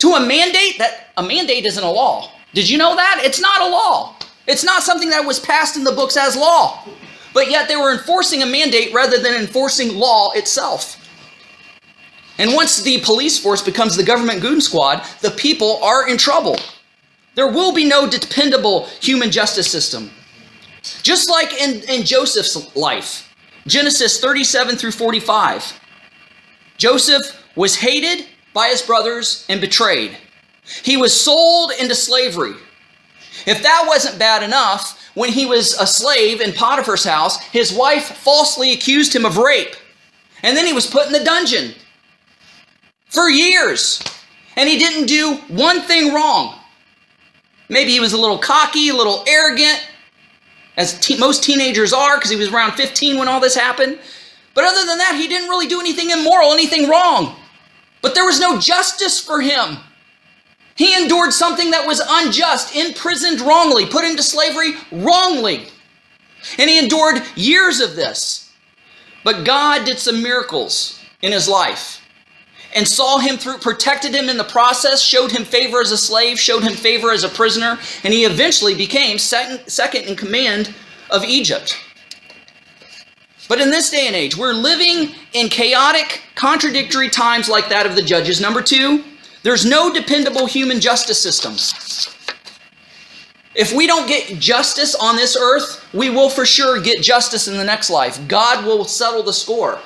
To 0.00 0.08
a 0.14 0.26
mandate 0.26 0.78
that 0.78 1.08
a 1.16 1.22
mandate 1.22 1.64
isn't 1.64 1.82
a 1.82 1.90
law. 1.90 2.30
Did 2.54 2.68
you 2.68 2.76
know 2.76 2.96
that? 2.96 3.20
It's 3.24 3.40
not 3.40 3.60
a 3.60 3.68
law. 3.68 4.16
It's 4.46 4.64
not 4.64 4.82
something 4.82 5.10
that 5.10 5.24
was 5.24 5.38
passed 5.38 5.76
in 5.76 5.84
the 5.84 5.92
books 5.92 6.16
as 6.16 6.36
law. 6.36 6.84
But 7.32 7.50
yet 7.50 7.68
they 7.68 7.76
were 7.76 7.92
enforcing 7.92 8.42
a 8.42 8.46
mandate 8.46 8.92
rather 8.92 9.18
than 9.18 9.34
enforcing 9.34 9.96
law 9.96 10.32
itself. 10.32 10.98
And 12.38 12.54
once 12.54 12.82
the 12.82 13.00
police 13.00 13.38
force 13.38 13.62
becomes 13.62 13.96
the 13.96 14.02
government 14.02 14.40
goon 14.42 14.60
squad, 14.60 15.04
the 15.20 15.30
people 15.30 15.78
are 15.82 16.08
in 16.08 16.18
trouble. 16.18 16.56
There 17.34 17.50
will 17.50 17.72
be 17.72 17.84
no 17.84 18.08
dependable 18.08 18.86
human 19.00 19.30
justice 19.30 19.70
system. 19.70 20.10
Just 21.02 21.30
like 21.30 21.52
in, 21.54 21.82
in 21.88 22.04
Joseph's 22.04 22.74
life, 22.76 23.32
Genesis 23.66 24.20
37 24.20 24.76
through 24.76 24.92
45. 24.92 25.80
Joseph 26.76 27.22
was 27.54 27.76
hated 27.76 28.26
by 28.52 28.68
his 28.68 28.82
brothers 28.82 29.46
and 29.48 29.60
betrayed. 29.60 30.16
He 30.82 30.96
was 30.96 31.18
sold 31.18 31.72
into 31.78 31.94
slavery. 31.94 32.54
If 33.46 33.62
that 33.62 33.84
wasn't 33.86 34.18
bad 34.18 34.42
enough, 34.42 34.98
when 35.14 35.30
he 35.30 35.46
was 35.46 35.74
a 35.74 35.86
slave 35.86 36.40
in 36.40 36.52
Potiphar's 36.52 37.04
house, 37.04 37.40
his 37.46 37.72
wife 37.72 38.16
falsely 38.16 38.72
accused 38.72 39.14
him 39.14 39.24
of 39.24 39.36
rape. 39.36 39.76
And 40.42 40.56
then 40.56 40.66
he 40.66 40.72
was 40.72 40.86
put 40.86 41.06
in 41.06 41.12
the 41.12 41.24
dungeon 41.24 41.74
for 43.06 43.28
years. 43.28 44.02
And 44.56 44.68
he 44.68 44.78
didn't 44.78 45.06
do 45.06 45.36
one 45.48 45.80
thing 45.82 46.12
wrong. 46.12 46.58
Maybe 47.68 47.92
he 47.92 48.00
was 48.00 48.12
a 48.12 48.20
little 48.20 48.38
cocky, 48.38 48.88
a 48.88 48.94
little 48.94 49.24
arrogant, 49.26 49.86
as 50.76 50.98
te- 51.00 51.18
most 51.18 51.42
teenagers 51.42 51.92
are, 51.92 52.16
because 52.16 52.30
he 52.30 52.36
was 52.36 52.52
around 52.52 52.72
15 52.72 53.18
when 53.18 53.28
all 53.28 53.40
this 53.40 53.54
happened. 53.54 53.98
But 54.54 54.64
other 54.64 54.86
than 54.86 54.98
that, 54.98 55.16
he 55.16 55.28
didn't 55.28 55.48
really 55.48 55.66
do 55.66 55.80
anything 55.80 56.10
immoral, 56.10 56.52
anything 56.52 56.88
wrong. 56.88 57.36
But 58.00 58.14
there 58.14 58.24
was 58.24 58.40
no 58.40 58.58
justice 58.58 59.20
for 59.20 59.40
him. 59.40 59.78
He 60.74 61.00
endured 61.00 61.32
something 61.32 61.70
that 61.70 61.86
was 61.86 62.02
unjust, 62.06 62.74
imprisoned 62.74 63.40
wrongly, 63.40 63.86
put 63.86 64.04
into 64.04 64.22
slavery 64.22 64.72
wrongly. 64.90 65.68
And 66.58 66.68
he 66.68 66.78
endured 66.78 67.22
years 67.36 67.80
of 67.80 67.94
this. 67.94 68.52
But 69.24 69.44
God 69.44 69.84
did 69.84 69.98
some 69.98 70.22
miracles 70.22 70.98
in 71.20 71.32
his 71.32 71.48
life 71.48 72.01
and 72.74 72.86
saw 72.86 73.18
him 73.18 73.36
through, 73.36 73.58
protected 73.58 74.14
him 74.14 74.28
in 74.28 74.36
the 74.36 74.44
process, 74.44 75.02
showed 75.02 75.30
him 75.30 75.44
favor 75.44 75.80
as 75.80 75.92
a 75.92 75.98
slave, 75.98 76.38
showed 76.38 76.62
him 76.62 76.72
favor 76.72 77.12
as 77.12 77.24
a 77.24 77.28
prisoner, 77.28 77.78
and 78.04 78.14
he 78.14 78.24
eventually 78.24 78.74
became 78.74 79.18
second, 79.18 79.66
second 79.68 80.04
in 80.04 80.16
command 80.16 80.74
of 81.10 81.24
Egypt. 81.24 81.76
But 83.48 83.60
in 83.60 83.70
this 83.70 83.90
day 83.90 84.06
and 84.06 84.16
age, 84.16 84.36
we're 84.36 84.54
living 84.54 85.14
in 85.34 85.48
chaotic, 85.48 86.22
contradictory 86.34 87.10
times 87.10 87.48
like 87.48 87.68
that 87.68 87.84
of 87.84 87.96
the 87.96 88.02
judges. 88.02 88.40
Number 88.40 88.62
two, 88.62 89.04
there's 89.42 89.66
no 89.66 89.92
dependable 89.92 90.46
human 90.46 90.80
justice 90.80 91.20
systems. 91.20 92.08
If 93.54 93.74
we 93.74 93.86
don't 93.86 94.08
get 94.08 94.38
justice 94.38 94.94
on 94.94 95.16
this 95.16 95.36
earth, 95.36 95.84
we 95.92 96.08
will 96.08 96.30
for 96.30 96.46
sure 96.46 96.80
get 96.80 97.02
justice 97.02 97.48
in 97.48 97.58
the 97.58 97.64
next 97.64 97.90
life. 97.90 98.18
God 98.26 98.64
will 98.64 98.84
settle 98.84 99.22
the 99.22 99.32
score. 99.32 99.78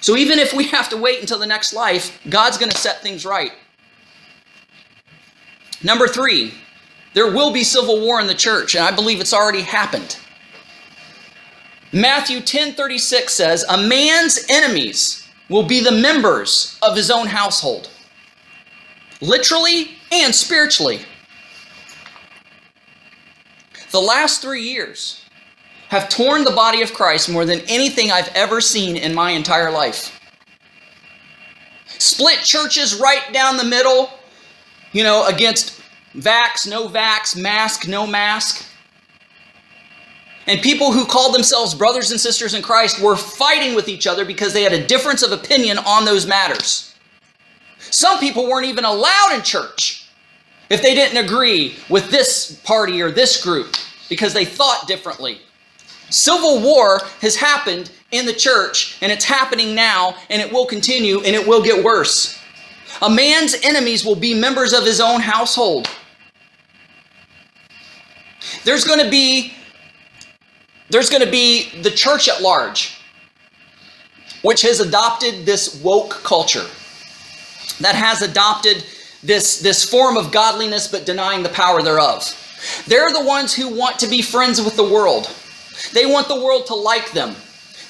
So 0.00 0.16
even 0.16 0.38
if 0.38 0.52
we 0.52 0.64
have 0.68 0.88
to 0.90 0.96
wait 0.96 1.20
until 1.20 1.38
the 1.38 1.46
next 1.46 1.72
life, 1.72 2.20
God's 2.28 2.58
going 2.58 2.70
to 2.70 2.78
set 2.78 3.02
things 3.02 3.24
right. 3.24 3.52
Number 5.82 6.08
three, 6.08 6.54
there 7.14 7.30
will 7.30 7.52
be 7.52 7.64
civil 7.64 8.00
war 8.00 8.20
in 8.20 8.26
the 8.26 8.34
church, 8.34 8.74
and 8.74 8.84
I 8.84 8.90
believe 8.90 9.20
it's 9.20 9.34
already 9.34 9.62
happened. 9.62 10.18
Matthew 11.92 12.40
10:36 12.40 13.32
says, 13.34 13.64
"A 13.68 13.78
man's 13.78 14.44
enemies 14.48 15.22
will 15.48 15.62
be 15.62 15.80
the 15.80 15.92
members 15.92 16.76
of 16.82 16.96
his 16.96 17.10
own 17.10 17.28
household." 17.28 17.88
Literally 19.20 19.98
and 20.12 20.34
spiritually. 20.34 21.06
The 23.90 24.00
last 24.00 24.42
3 24.42 24.62
years 24.62 25.17
have 25.88 26.08
torn 26.08 26.44
the 26.44 26.50
body 26.50 26.82
of 26.82 26.92
Christ 26.92 27.30
more 27.30 27.44
than 27.44 27.60
anything 27.68 28.10
I've 28.10 28.28
ever 28.34 28.60
seen 28.60 28.96
in 28.96 29.14
my 29.14 29.30
entire 29.30 29.70
life. 29.70 30.20
Split 31.86 32.38
churches 32.40 33.00
right 33.00 33.32
down 33.32 33.56
the 33.56 33.64
middle, 33.64 34.10
you 34.92 35.02
know, 35.02 35.26
against 35.26 35.80
vax, 36.14 36.68
no 36.68 36.88
vax, 36.88 37.36
mask, 37.36 37.88
no 37.88 38.06
mask. 38.06 38.64
And 40.46 40.60
people 40.62 40.92
who 40.92 41.04
called 41.04 41.34
themselves 41.34 41.74
brothers 41.74 42.10
and 42.10 42.20
sisters 42.20 42.54
in 42.54 42.62
Christ 42.62 43.00
were 43.00 43.16
fighting 43.16 43.74
with 43.74 43.88
each 43.88 44.06
other 44.06 44.24
because 44.24 44.52
they 44.52 44.62
had 44.62 44.72
a 44.72 44.86
difference 44.86 45.22
of 45.22 45.32
opinion 45.32 45.78
on 45.78 46.04
those 46.04 46.26
matters. 46.26 46.94
Some 47.78 48.18
people 48.18 48.46
weren't 48.46 48.66
even 48.66 48.84
allowed 48.84 49.32
in 49.34 49.42
church 49.42 50.08
if 50.70 50.82
they 50.82 50.94
didn't 50.94 51.22
agree 51.22 51.76
with 51.88 52.10
this 52.10 52.60
party 52.64 53.00
or 53.00 53.10
this 53.10 53.42
group 53.42 53.76
because 54.08 54.34
they 54.34 54.44
thought 54.44 54.86
differently. 54.86 55.40
Civil 56.10 56.60
war 56.60 57.00
has 57.20 57.36
happened 57.36 57.90
in 58.10 58.26
the 58.26 58.32
church, 58.32 58.98
and 59.02 59.12
it's 59.12 59.24
happening 59.24 59.74
now, 59.74 60.16
and 60.30 60.40
it 60.40 60.52
will 60.52 60.66
continue, 60.66 61.18
and 61.18 61.34
it 61.34 61.46
will 61.46 61.62
get 61.62 61.84
worse. 61.84 62.38
A 63.02 63.10
man's 63.10 63.54
enemies 63.62 64.04
will 64.04 64.16
be 64.16 64.34
members 64.34 64.72
of 64.72 64.84
his 64.84 65.00
own 65.00 65.20
household. 65.20 65.88
There's 68.64 68.84
going 68.84 69.04
to 69.04 69.10
be 69.10 69.52
there's 70.90 71.10
going 71.10 71.22
to 71.22 71.30
be 71.30 71.82
the 71.82 71.90
church 71.90 72.28
at 72.28 72.40
large, 72.40 72.98
which 74.40 74.62
has 74.62 74.80
adopted 74.80 75.44
this 75.44 75.80
woke 75.82 76.22
culture, 76.24 76.64
that 77.80 77.94
has 77.94 78.22
adopted 78.22 78.84
this, 79.22 79.60
this 79.60 79.88
form 79.88 80.16
of 80.16 80.32
godliness 80.32 80.88
but 80.88 81.04
denying 81.04 81.42
the 81.42 81.50
power 81.50 81.82
thereof. 81.82 82.34
They're 82.86 83.12
the 83.12 83.24
ones 83.24 83.54
who 83.54 83.68
want 83.68 83.98
to 83.98 84.06
be 84.06 84.22
friends 84.22 84.62
with 84.62 84.76
the 84.76 84.84
world. 84.84 85.30
They 85.92 86.06
want 86.06 86.28
the 86.28 86.40
world 86.40 86.66
to 86.66 86.74
like 86.74 87.12
them. 87.12 87.36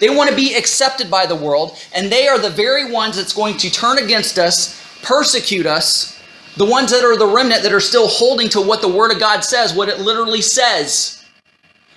They 0.01 0.11
want 0.11 0.30
to 0.30 0.36
be 0.36 0.55
accepted 0.57 1.11
by 1.11 1.26
the 1.26 1.36
world, 1.36 1.76
and 1.95 2.11
they 2.11 2.28
are 2.28 2.39
the 2.39 2.51
very 2.51 2.91
ones 2.93 3.16
that's 3.16 3.32
going 3.32 3.57
to 3.59 3.70
turn 3.70 3.99
against 3.99 4.39
us, 4.39 4.80
persecute 5.03 5.66
us, 5.66 6.20
the 6.57 6.64
ones 6.66 6.91
that 6.93 7.05
are 7.05 7.16
the 7.18 7.26
remnant 7.26 7.62
that 7.64 7.72
are 7.72 7.80
still 7.80 8.09
holding 8.09 8.49
to 8.51 8.61
what 8.61 8.80
the 8.80 8.89
Word 8.89 9.12
of 9.12 9.20
God 9.20 9.43
says, 9.45 9.74
what 9.74 9.89
it 9.89 10.01
literally 10.01 10.43
says. 10.43 11.16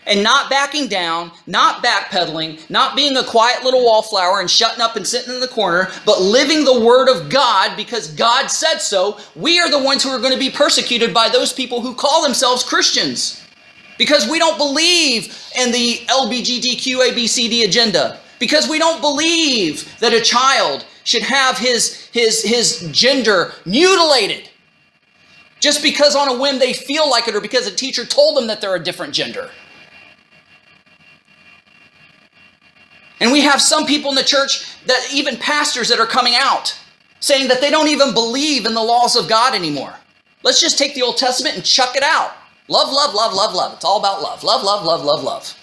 and 0.05 0.23
not 0.23 0.49
backing 0.49 0.87
down, 0.87 1.31
not 1.47 1.83
backpedaling, 1.83 2.69
not 2.69 2.95
being 2.95 3.15
a 3.17 3.23
quiet 3.23 3.63
little 3.63 3.83
wallflower 3.85 4.39
and 4.41 4.49
shutting 4.49 4.81
up 4.81 4.95
and 4.95 5.07
sitting 5.07 5.33
in 5.33 5.39
the 5.39 5.47
corner, 5.47 5.89
but 6.05 6.21
living 6.21 6.65
the 6.65 6.81
word 6.81 7.09
of 7.09 7.29
God 7.29 7.77
because 7.77 8.09
God 8.09 8.47
said 8.47 8.79
so, 8.79 9.19
we 9.35 9.59
are 9.59 9.69
the 9.69 9.79
ones 9.83 10.03
who 10.03 10.09
are 10.09 10.19
going 10.19 10.33
to 10.33 10.39
be 10.39 10.49
persecuted 10.49 11.13
by 11.13 11.29
those 11.29 11.53
people 11.53 11.81
who 11.81 11.93
call 11.95 12.23
themselves 12.23 12.63
Christians. 12.63 13.40
Because 14.01 14.27
we 14.27 14.39
don't 14.39 14.57
believe 14.57 15.25
in 15.55 15.71
the 15.71 15.97
LBGTQABCD 16.07 17.65
agenda. 17.65 18.19
Because 18.39 18.67
we 18.67 18.79
don't 18.79 18.99
believe 18.99 19.95
that 19.99 20.11
a 20.11 20.19
child 20.19 20.87
should 21.03 21.21
have 21.21 21.59
his, 21.59 22.07
his, 22.07 22.41
his 22.41 22.89
gender 22.91 23.51
mutilated 23.63 24.49
just 25.59 25.83
because 25.83 26.15
on 26.15 26.29
a 26.29 26.41
whim 26.41 26.57
they 26.57 26.73
feel 26.73 27.07
like 27.11 27.27
it 27.27 27.35
or 27.35 27.41
because 27.41 27.67
a 27.67 27.75
teacher 27.75 28.03
told 28.03 28.35
them 28.37 28.47
that 28.47 28.59
they're 28.59 28.73
a 28.73 28.83
different 28.83 29.13
gender. 29.13 29.51
And 33.19 33.31
we 33.31 33.41
have 33.41 33.61
some 33.61 33.85
people 33.85 34.09
in 34.09 34.15
the 34.15 34.23
church 34.23 34.77
that 34.87 35.09
even 35.13 35.37
pastors 35.37 35.89
that 35.89 35.99
are 35.99 36.07
coming 36.07 36.33
out 36.35 36.75
saying 37.19 37.49
that 37.49 37.61
they 37.61 37.69
don't 37.69 37.87
even 37.87 38.15
believe 38.15 38.65
in 38.65 38.73
the 38.73 38.81
laws 38.81 39.15
of 39.15 39.29
God 39.29 39.53
anymore. 39.53 39.93
Let's 40.41 40.59
just 40.59 40.79
take 40.79 40.95
the 40.95 41.03
Old 41.03 41.17
Testament 41.17 41.53
and 41.53 41.63
chuck 41.63 41.95
it 41.95 42.01
out. 42.01 42.31
Love, 42.71 42.93
love, 42.93 43.13
love, 43.13 43.33
love, 43.33 43.53
love. 43.53 43.73
It's 43.73 43.83
all 43.83 43.99
about 43.99 44.21
love. 44.21 44.45
Love, 44.45 44.63
love, 44.63 44.85
love, 44.85 45.03
love, 45.03 45.23
love. 45.23 45.57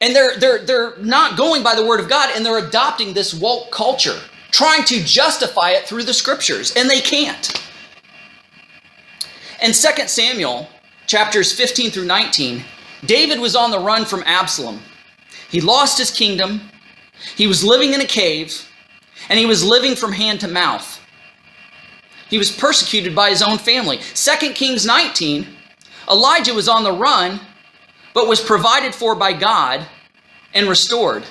And 0.00 0.14
they're 0.14 0.36
they're 0.38 0.64
they're 0.64 0.96
not 0.98 1.36
going 1.36 1.64
by 1.64 1.74
the 1.74 1.84
word 1.84 1.98
of 1.98 2.08
God 2.08 2.30
and 2.36 2.46
they're 2.46 2.64
adopting 2.64 3.12
this 3.12 3.34
woke 3.34 3.72
culture, 3.72 4.20
trying 4.52 4.84
to 4.84 5.02
justify 5.02 5.70
it 5.70 5.88
through 5.88 6.04
the 6.04 6.14
scriptures, 6.14 6.72
and 6.76 6.88
they 6.88 7.00
can't. 7.00 7.60
In 9.60 9.72
2 9.72 10.06
Samuel 10.06 10.68
chapters 11.08 11.52
15 11.52 11.90
through 11.90 12.04
19, 12.04 12.62
David 13.06 13.40
was 13.40 13.56
on 13.56 13.72
the 13.72 13.80
run 13.80 14.04
from 14.04 14.22
Absalom. 14.24 14.80
He 15.50 15.60
lost 15.60 15.98
his 15.98 16.12
kingdom, 16.12 16.60
he 17.34 17.48
was 17.48 17.64
living 17.64 17.92
in 17.92 18.00
a 18.00 18.06
cave, 18.06 18.68
and 19.28 19.36
he 19.36 19.46
was 19.46 19.64
living 19.64 19.96
from 19.96 20.12
hand 20.12 20.38
to 20.40 20.48
mouth. 20.48 21.00
He 22.28 22.38
was 22.38 22.50
persecuted 22.50 23.14
by 23.14 23.30
his 23.30 23.42
own 23.42 23.58
family. 23.58 23.98
2 24.14 24.52
Kings 24.52 24.86
19, 24.86 25.46
Elijah 26.10 26.54
was 26.54 26.68
on 26.68 26.84
the 26.84 26.92
run, 26.92 27.40
but 28.14 28.28
was 28.28 28.40
provided 28.40 28.94
for 28.94 29.14
by 29.14 29.32
God 29.32 29.86
and 30.52 30.68
restored. 30.68 31.24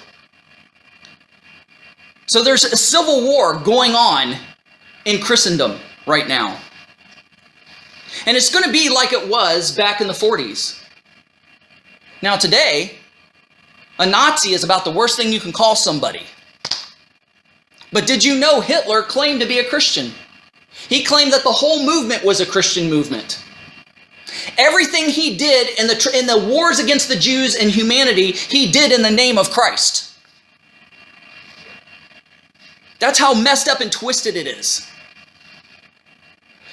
So 2.27 2.43
there's 2.43 2.63
a 2.63 2.77
civil 2.77 3.23
war 3.23 3.55
going 3.59 3.93
on 3.95 4.35
in 5.05 5.21
Christendom 5.21 5.79
right 6.07 6.27
now. 6.27 6.59
And 8.25 8.37
it's 8.37 8.51
going 8.51 8.65
to 8.65 8.71
be 8.71 8.89
like 8.89 9.11
it 9.11 9.27
was 9.27 9.75
back 9.75 10.01
in 10.01 10.07
the 10.07 10.13
40s. 10.13 10.79
Now, 12.21 12.37
today, 12.37 12.97
a 13.99 14.05
Nazi 14.05 14.53
is 14.53 14.63
about 14.63 14.85
the 14.85 14.91
worst 14.91 15.17
thing 15.17 15.33
you 15.33 15.39
can 15.39 15.51
call 15.51 15.75
somebody. 15.75 16.23
But 17.91 18.07
did 18.07 18.23
you 18.23 18.39
know 18.39 18.61
Hitler 18.61 19.03
claimed 19.03 19.41
to 19.41 19.47
be 19.47 19.59
a 19.59 19.69
Christian? 19.69 20.11
He 20.89 21.03
claimed 21.03 21.33
that 21.33 21.43
the 21.43 21.51
whole 21.51 21.85
movement 21.85 22.23
was 22.23 22.41
a 22.41 22.45
Christian 22.45 22.89
movement. 22.89 23.43
Everything 24.57 25.09
he 25.09 25.37
did 25.37 25.79
in 25.79 25.87
the, 25.87 26.17
in 26.17 26.27
the 26.27 26.47
wars 26.47 26.79
against 26.79 27.07
the 27.07 27.15
Jews 27.15 27.55
and 27.55 27.69
humanity, 27.69 28.31
he 28.31 28.71
did 28.71 28.91
in 28.91 29.01
the 29.01 29.11
name 29.11 29.37
of 29.37 29.51
Christ. 29.51 30.11
That's 32.99 33.19
how 33.19 33.33
messed 33.33 33.67
up 33.67 33.81
and 33.81 33.91
twisted 33.91 34.35
it 34.35 34.47
is. 34.47 34.87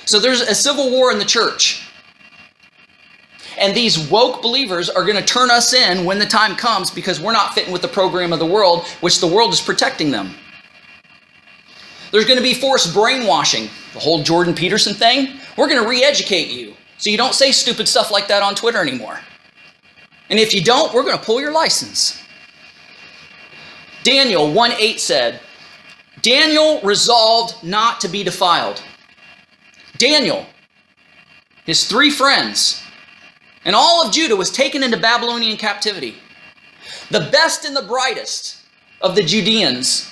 So 0.04 0.18
there's 0.18 0.40
a 0.40 0.54
civil 0.54 0.90
war 0.90 1.12
in 1.12 1.18
the 1.18 1.24
church. 1.24 1.86
And 3.58 3.76
these 3.76 4.11
woke 4.11 4.40
believers 4.40 4.88
are 4.88 5.04
going 5.04 5.16
to 5.16 5.24
turn 5.24 5.50
us 5.50 5.74
in 5.74 6.04
when 6.04 6.18
the 6.18 6.26
time 6.26 6.56
comes 6.56 6.90
because 6.90 7.20
we're 7.20 7.32
not 7.32 7.54
fitting 7.54 7.72
with 7.72 7.82
the 7.82 7.88
program 7.88 8.32
of 8.32 8.38
the 8.38 8.46
world, 8.46 8.86
which 9.00 9.20
the 9.20 9.26
world 9.26 9.52
is 9.52 9.61
protecting 9.61 10.11
them. 10.11 10.34
There's 12.11 12.24
going 12.24 12.38
to 12.38 12.42
be 12.42 12.54
forced 12.54 12.92
brainwashing. 12.92 13.68
The 13.92 14.00
whole 14.00 14.22
Jordan 14.22 14.54
Peterson 14.54 14.94
thing. 14.94 15.40
We're 15.56 15.68
going 15.68 15.82
to 15.82 15.88
re 15.88 16.02
educate 16.02 16.48
you 16.48 16.74
so 16.98 17.11
you 17.11 17.16
don't 17.16 17.34
say 17.34 17.52
stupid 17.52 17.88
stuff 17.88 18.11
like 18.11 18.28
that 18.28 18.42
on 18.42 18.54
Twitter 18.54 18.78
anymore. 18.78 19.18
And 20.28 20.38
if 20.38 20.54
you 20.54 20.62
don't, 20.62 20.92
we're 20.92 21.02
going 21.02 21.18
to 21.18 21.24
pull 21.24 21.40
your 21.40 21.52
license. 21.52 22.20
Daniel 24.02 24.52
1 24.52 24.72
8 24.72 25.00
said, 25.00 25.40
Daniel 26.22 26.80
resolved 26.82 27.62
not 27.64 28.00
to 28.00 28.08
be 28.08 28.22
defiled. 28.22 28.82
Daniel, 29.96 30.46
his 31.64 31.86
three 31.86 32.11
friends, 32.11 32.82
and 33.64 33.74
all 33.74 34.04
of 34.04 34.12
Judah 34.12 34.36
was 34.36 34.50
taken 34.50 34.82
into 34.82 34.96
Babylonian 34.96 35.56
captivity. 35.56 36.14
The 37.11 37.28
best 37.32 37.64
and 37.64 37.76
the 37.76 37.82
brightest 37.82 38.58
of 39.00 39.14
the 39.14 39.22
Judeans 39.22 40.11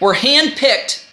were 0.00 0.14
handpicked 0.14 1.04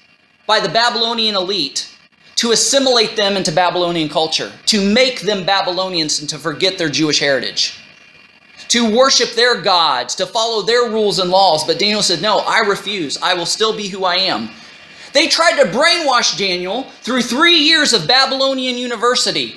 by 0.48 0.60
the 0.60 0.70
Babylonian 0.70 1.36
elite 1.36 1.93
to 2.38 2.52
assimilate 2.52 3.16
them 3.16 3.36
into 3.36 3.52
Babylonian 3.52 4.10
culture, 4.10 4.52
to 4.68 4.93
make 4.93 5.22
them 5.22 5.45
Babylonians 5.45 6.20
and 6.20 6.30
to 6.30 6.38
forget 6.39 6.78
their 6.78 6.89
Jewish 6.89 7.20
heritage, 7.20 7.80
to 8.70 8.95
worship 8.95 9.32
their 9.32 9.62
gods, 9.62 10.16
to 10.16 10.26
follow 10.26 10.62
their 10.62 10.89
rules 10.89 11.20
and 11.20 11.30
laws. 11.30 11.64
But 11.64 11.80
Daniel 11.80 12.04
said, 12.04 12.22
No, 12.22 12.39
I 12.39 12.60
refuse. 12.60 13.18
I 13.22 13.34
will 13.34 13.45
still 13.45 13.76
be 13.76 13.88
who 13.88 14.06
I 14.06 14.16
am. 14.16 14.50
They 15.14 15.28
tried 15.28 15.62
to 15.62 15.70
brainwash 15.70 16.38
Daniel 16.38 16.84
through 17.02 17.24
three 17.24 17.58
years 17.58 17.93
of 17.93 18.08
Babylonian 18.08 18.78
university. 18.78 19.56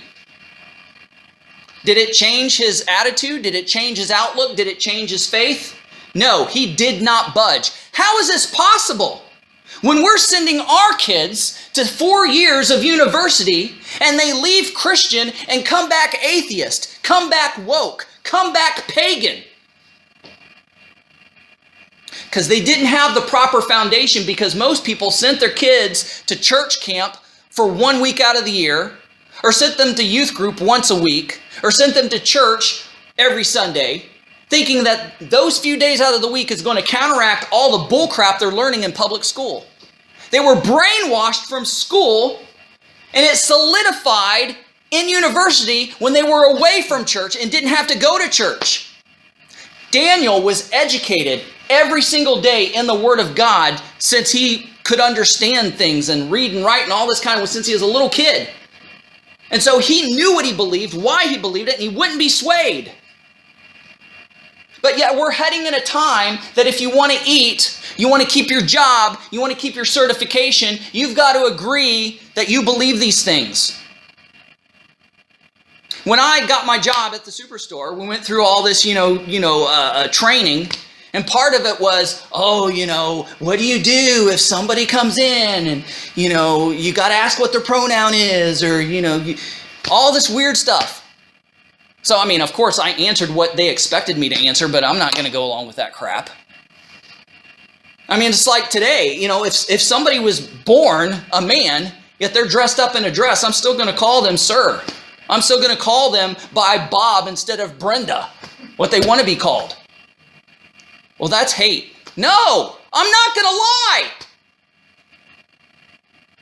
Did 1.85 1.97
it 1.97 2.13
change 2.13 2.57
his 2.57 2.85
attitude? 2.89 3.43
Did 3.43 3.55
it 3.55 3.67
change 3.67 3.99
his 3.99 4.11
outlook? 4.11 4.57
Did 4.57 4.67
it 4.67 4.81
change 4.81 5.11
his 5.11 5.27
faith? 5.27 5.77
No, 6.15 6.47
he 6.47 6.75
did 6.75 7.03
not 7.03 7.35
budge. 7.35 7.73
How 7.93 8.19
is 8.19 8.29
this 8.29 8.47
possible? 8.55 9.23
When 9.83 10.03
we're 10.03 10.19
sending 10.19 10.61
our 10.61 10.93
kids 10.99 11.59
to 11.73 11.87
four 11.87 12.27
years 12.27 12.71
of 12.71 12.85
university 12.85 13.77
and 14.01 14.19
they 14.19 14.33
leave 14.33 14.75
Christian 14.75 15.33
and 15.49 15.65
come 15.65 15.89
back 15.89 16.23
atheist, 16.23 16.99
come 17.03 17.31
back 17.31 17.57
woke, 17.67 18.07
come 18.23 18.53
back 18.53 18.87
pagan. 18.89 19.43
Because 22.25 22.47
they 22.47 22.63
didn't 22.63 22.87
have 22.87 23.15
the 23.15 23.23
proper 23.23 23.63
foundation 23.63 24.27
because 24.27 24.55
most 24.55 24.85
people 24.85 25.11
sent 25.11 25.41
their 25.41 25.51
kids 25.51 26.23
to 26.27 26.37
church 26.37 26.81
camp 26.81 27.17
for 27.49 27.67
one 27.67 28.01
week 28.01 28.21
out 28.21 28.39
of 28.39 28.45
the 28.45 28.51
year 28.51 28.93
or 29.43 29.51
sent 29.51 29.79
them 29.79 29.95
to 29.95 30.05
youth 30.05 30.35
group 30.35 30.61
once 30.61 30.91
a 30.91 31.01
week 31.01 31.41
or 31.63 31.71
sent 31.71 31.95
them 31.95 32.09
to 32.11 32.19
church 32.19 32.87
every 33.19 33.45
Sunday, 33.45 34.05
thinking 34.51 34.85
that 34.85 35.15
those 35.21 35.59
few 35.59 35.79
days 35.79 36.01
out 36.01 36.15
of 36.15 36.21
the 36.21 36.31
week 36.31 36.51
is 36.51 36.61
going 36.61 36.77
to 36.77 36.83
counteract 36.83 37.47
all 37.53 37.79
the 37.79 37.95
bullcrap 37.95 38.39
they're 38.39 38.51
learning 38.51 38.83
in 38.83 38.93
public 38.93 39.25
school. 39.25 39.65
They 40.31 40.41
were 40.41 40.57
brainwashed 40.57 41.49
from 41.49 41.65
school, 41.65 42.41
and 43.15 43.25
it 43.25 43.37
solidified 43.37 44.57
in 44.91 45.09
university 45.09 45.93
when 46.01 46.13
they 46.13 46.25
were 46.25 46.57
away 46.57 46.83
from 46.87 47.05
church 47.05 47.37
and 47.37 47.51
didn't 47.51 47.71
have 47.71 47.87
to 47.87 47.99
go 47.99 48.19
to 48.19 48.29
church. 48.29 48.93
Daniel 49.93 50.43
was 50.43 50.71
educated 50.73 51.43
every 51.69 52.03
single 52.03 52.41
day 52.41 52.67
in 52.67 52.87
the 52.87 52.95
Word 52.95 53.21
of 53.21 53.35
God 53.35 53.81
since 53.99 54.31
he 54.31 54.71
could 54.83 55.01
understand 55.01 55.75
things 55.75 56.09
and 56.09 56.31
read 56.31 56.55
and 56.55 56.65
write 56.65 56.85
and 56.85 56.93
all 56.93 57.07
this 57.07 57.21
kind 57.21 57.41
of 57.41 57.49
since 57.49 57.67
he 57.67 57.73
was 57.73 57.83
a 57.83 57.87
little 57.87 58.09
kid. 58.09 58.49
And 59.53 59.63
so 59.63 59.79
he 59.79 60.15
knew 60.15 60.33
what 60.33 60.45
he 60.45 60.53
believed, 60.53 60.95
why 60.95 61.25
he 61.25 61.39
believed 61.39 61.69
it, 61.69 61.75
and 61.75 61.83
he 61.83 61.97
wouldn't 61.97 62.19
be 62.19 62.29
swayed. 62.29 62.93
But 64.83 64.97
yet 64.99 65.17
we're 65.17 65.31
heading 65.31 65.67
in 65.67 65.75
a 65.75 65.81
time 65.81 66.39
that 66.55 66.67
if 66.67 66.81
you 66.81 66.95
want 66.95 67.13
to 67.13 67.19
eat, 67.27 67.81
you 67.97 68.09
want 68.09 68.23
to 68.23 68.29
keep 68.29 68.49
your 68.49 68.63
job, 68.63 69.19
you 69.31 69.41
want 69.41 69.53
to 69.53 69.59
keep 69.59 69.75
your 69.75 69.85
certification, 69.85 70.79
you've 70.93 71.17
got 71.17 71.35
to 71.35 71.53
agree 71.53 72.21
that 72.35 72.49
you 72.49 72.63
believe 72.63 72.99
these 72.99 73.23
things. 73.23 73.77
When 76.05 76.19
I 76.19 76.47
got 76.47 76.65
my 76.65 76.79
job 76.79 77.13
at 77.13 77.27
the 77.27 77.31
superstore, 77.31 77.95
we 77.95 78.07
went 78.07 78.25
through 78.25 78.43
all 78.43 78.63
this, 78.63 78.87
you 78.87 78.95
know, 78.95 79.21
you 79.25 79.39
know, 79.39 79.67
uh, 79.67 79.93
uh, 79.95 80.09
training, 80.09 80.71
and 81.13 81.27
part 81.27 81.55
of 81.55 81.67
it 81.67 81.79
was, 81.79 82.27
oh, 82.33 82.69
you 82.69 82.87
know, 82.87 83.27
what 83.39 83.59
do 83.59 83.67
you 83.67 83.83
do 83.83 84.31
if 84.33 84.41
somebody 84.41 84.87
comes 84.87 85.19
in 85.19 85.67
and, 85.67 85.85
you 86.15 86.31
know, 86.31 86.71
you 86.71 86.95
got 86.95 87.09
to 87.09 87.15
ask 87.15 87.39
what 87.39 87.53
their 87.53 87.61
pronoun 87.61 88.15
is, 88.15 88.65
or, 88.65 88.81
you 88.81 89.03
know, 89.03 89.17
you, 89.17 89.37
all 89.91 90.13
this 90.13 90.31
weird 90.31 90.57
stuff. 90.57 91.00
So, 92.03 92.19
I 92.19 92.27
mean, 92.27 92.41
of 92.41 92.53
course, 92.53 92.79
I 92.79 92.91
answered 92.91 93.31
what 93.31 93.57
they 93.57 93.69
expected 93.69 94.17
me 94.17 94.29
to 94.31 94.47
answer, 94.47 94.69
but 94.69 94.85
I'm 94.85 94.99
not 94.99 95.15
going 95.15 95.27
to 95.27 95.33
go 95.33 95.45
along 95.45 95.67
with 95.67 95.77
that 95.77 95.93
crap. 95.93 96.31
I 98.09 98.19
mean, 98.19 98.31
it's 98.31 98.47
like 98.47 98.71
today, 98.71 99.17
you 99.17 99.29
know, 99.29 99.45
if, 99.45 99.71
if 99.71 99.81
somebody 99.81 100.19
was 100.19 100.41
born 100.41 101.15
a 101.33 101.41
man, 101.41 101.93
yet 102.19 102.35
they're 102.35 102.49
dressed 102.49 102.81
up 102.81 102.97
in 102.97 103.05
a 103.05 103.11
dress, 103.11 103.45
I'm 103.45 103.53
still 103.53 103.75
going 103.75 103.89
to 103.89 103.97
call 103.97 104.23
them 104.23 104.37
sir. 104.37 104.83
I'm 105.29 105.43
still 105.43 105.59
going 105.61 105.75
to 105.75 105.81
call 105.81 106.11
them 106.11 106.37
by 106.53 106.89
Bob 106.91 107.29
instead 107.29 107.61
of 107.61 107.79
Brenda, 107.79 108.29
what 108.77 108.91
they 108.91 109.01
want 109.01 109.21
to 109.21 109.27
be 109.27 109.37
called. 109.37 109.77
Well, 111.19 111.29
that's 111.29 111.53
hate. 111.53 111.95
No, 112.17 112.77
I'm 112.93 113.11
not 113.11 113.35
going 113.35 113.47
to 113.47 113.57
lie. 113.57 114.11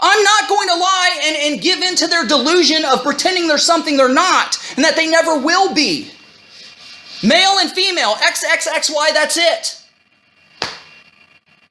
I'm 0.00 0.22
not 0.22 0.48
going 0.48 0.68
to 0.68 0.74
lie 0.74 1.20
and, 1.24 1.36
and 1.36 1.60
give 1.60 1.82
in 1.82 1.96
to 1.96 2.06
their 2.06 2.26
delusion 2.26 2.84
of 2.84 3.02
pretending 3.02 3.48
they're 3.48 3.58
something 3.58 3.96
they're 3.96 4.08
not 4.08 4.56
and 4.76 4.84
that 4.84 4.94
they 4.96 5.08
never 5.10 5.38
will 5.38 5.74
be. 5.74 6.10
Male 7.22 7.58
and 7.60 7.70
female, 7.70 8.14
XXXY, 8.14 9.12
that's 9.12 9.36
it. 9.36 9.82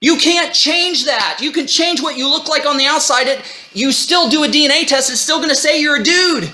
You 0.01 0.17
can't 0.17 0.53
change 0.53 1.05
that. 1.05 1.39
You 1.41 1.51
can 1.51 1.65
change 1.65 2.01
what 2.01 2.17
you 2.17 2.29
look 2.29 2.47
like 2.49 2.65
on 2.65 2.77
the 2.77 2.85
outside. 2.85 3.27
It, 3.27 3.41
you 3.73 3.91
still 3.91 4.29
do 4.29 4.43
a 4.43 4.47
DNA 4.47 4.85
test, 4.85 5.09
it's 5.09 5.21
still 5.21 5.37
going 5.37 5.49
to 5.49 5.55
say 5.55 5.81
you're 5.81 6.01
a 6.01 6.03
dude. 6.03 6.51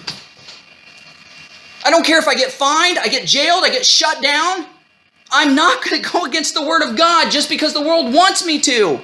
I 1.85 1.89
don't 1.89 2.05
care 2.05 2.19
if 2.19 2.27
I 2.27 2.35
get 2.35 2.51
fined, 2.51 2.97
I 2.99 3.07
get 3.07 3.27
jailed, 3.27 3.63
I 3.65 3.69
get 3.69 3.85
shut 3.85 4.21
down. 4.21 4.67
I'm 5.31 5.55
not 5.55 5.83
going 5.83 6.01
to 6.01 6.09
go 6.09 6.25
against 6.25 6.53
the 6.53 6.61
Word 6.65 6.83
of 6.83 6.95
God 6.95 7.31
just 7.31 7.49
because 7.49 7.73
the 7.73 7.81
world 7.81 8.13
wants 8.13 8.45
me 8.45 8.59
to. 8.61 9.01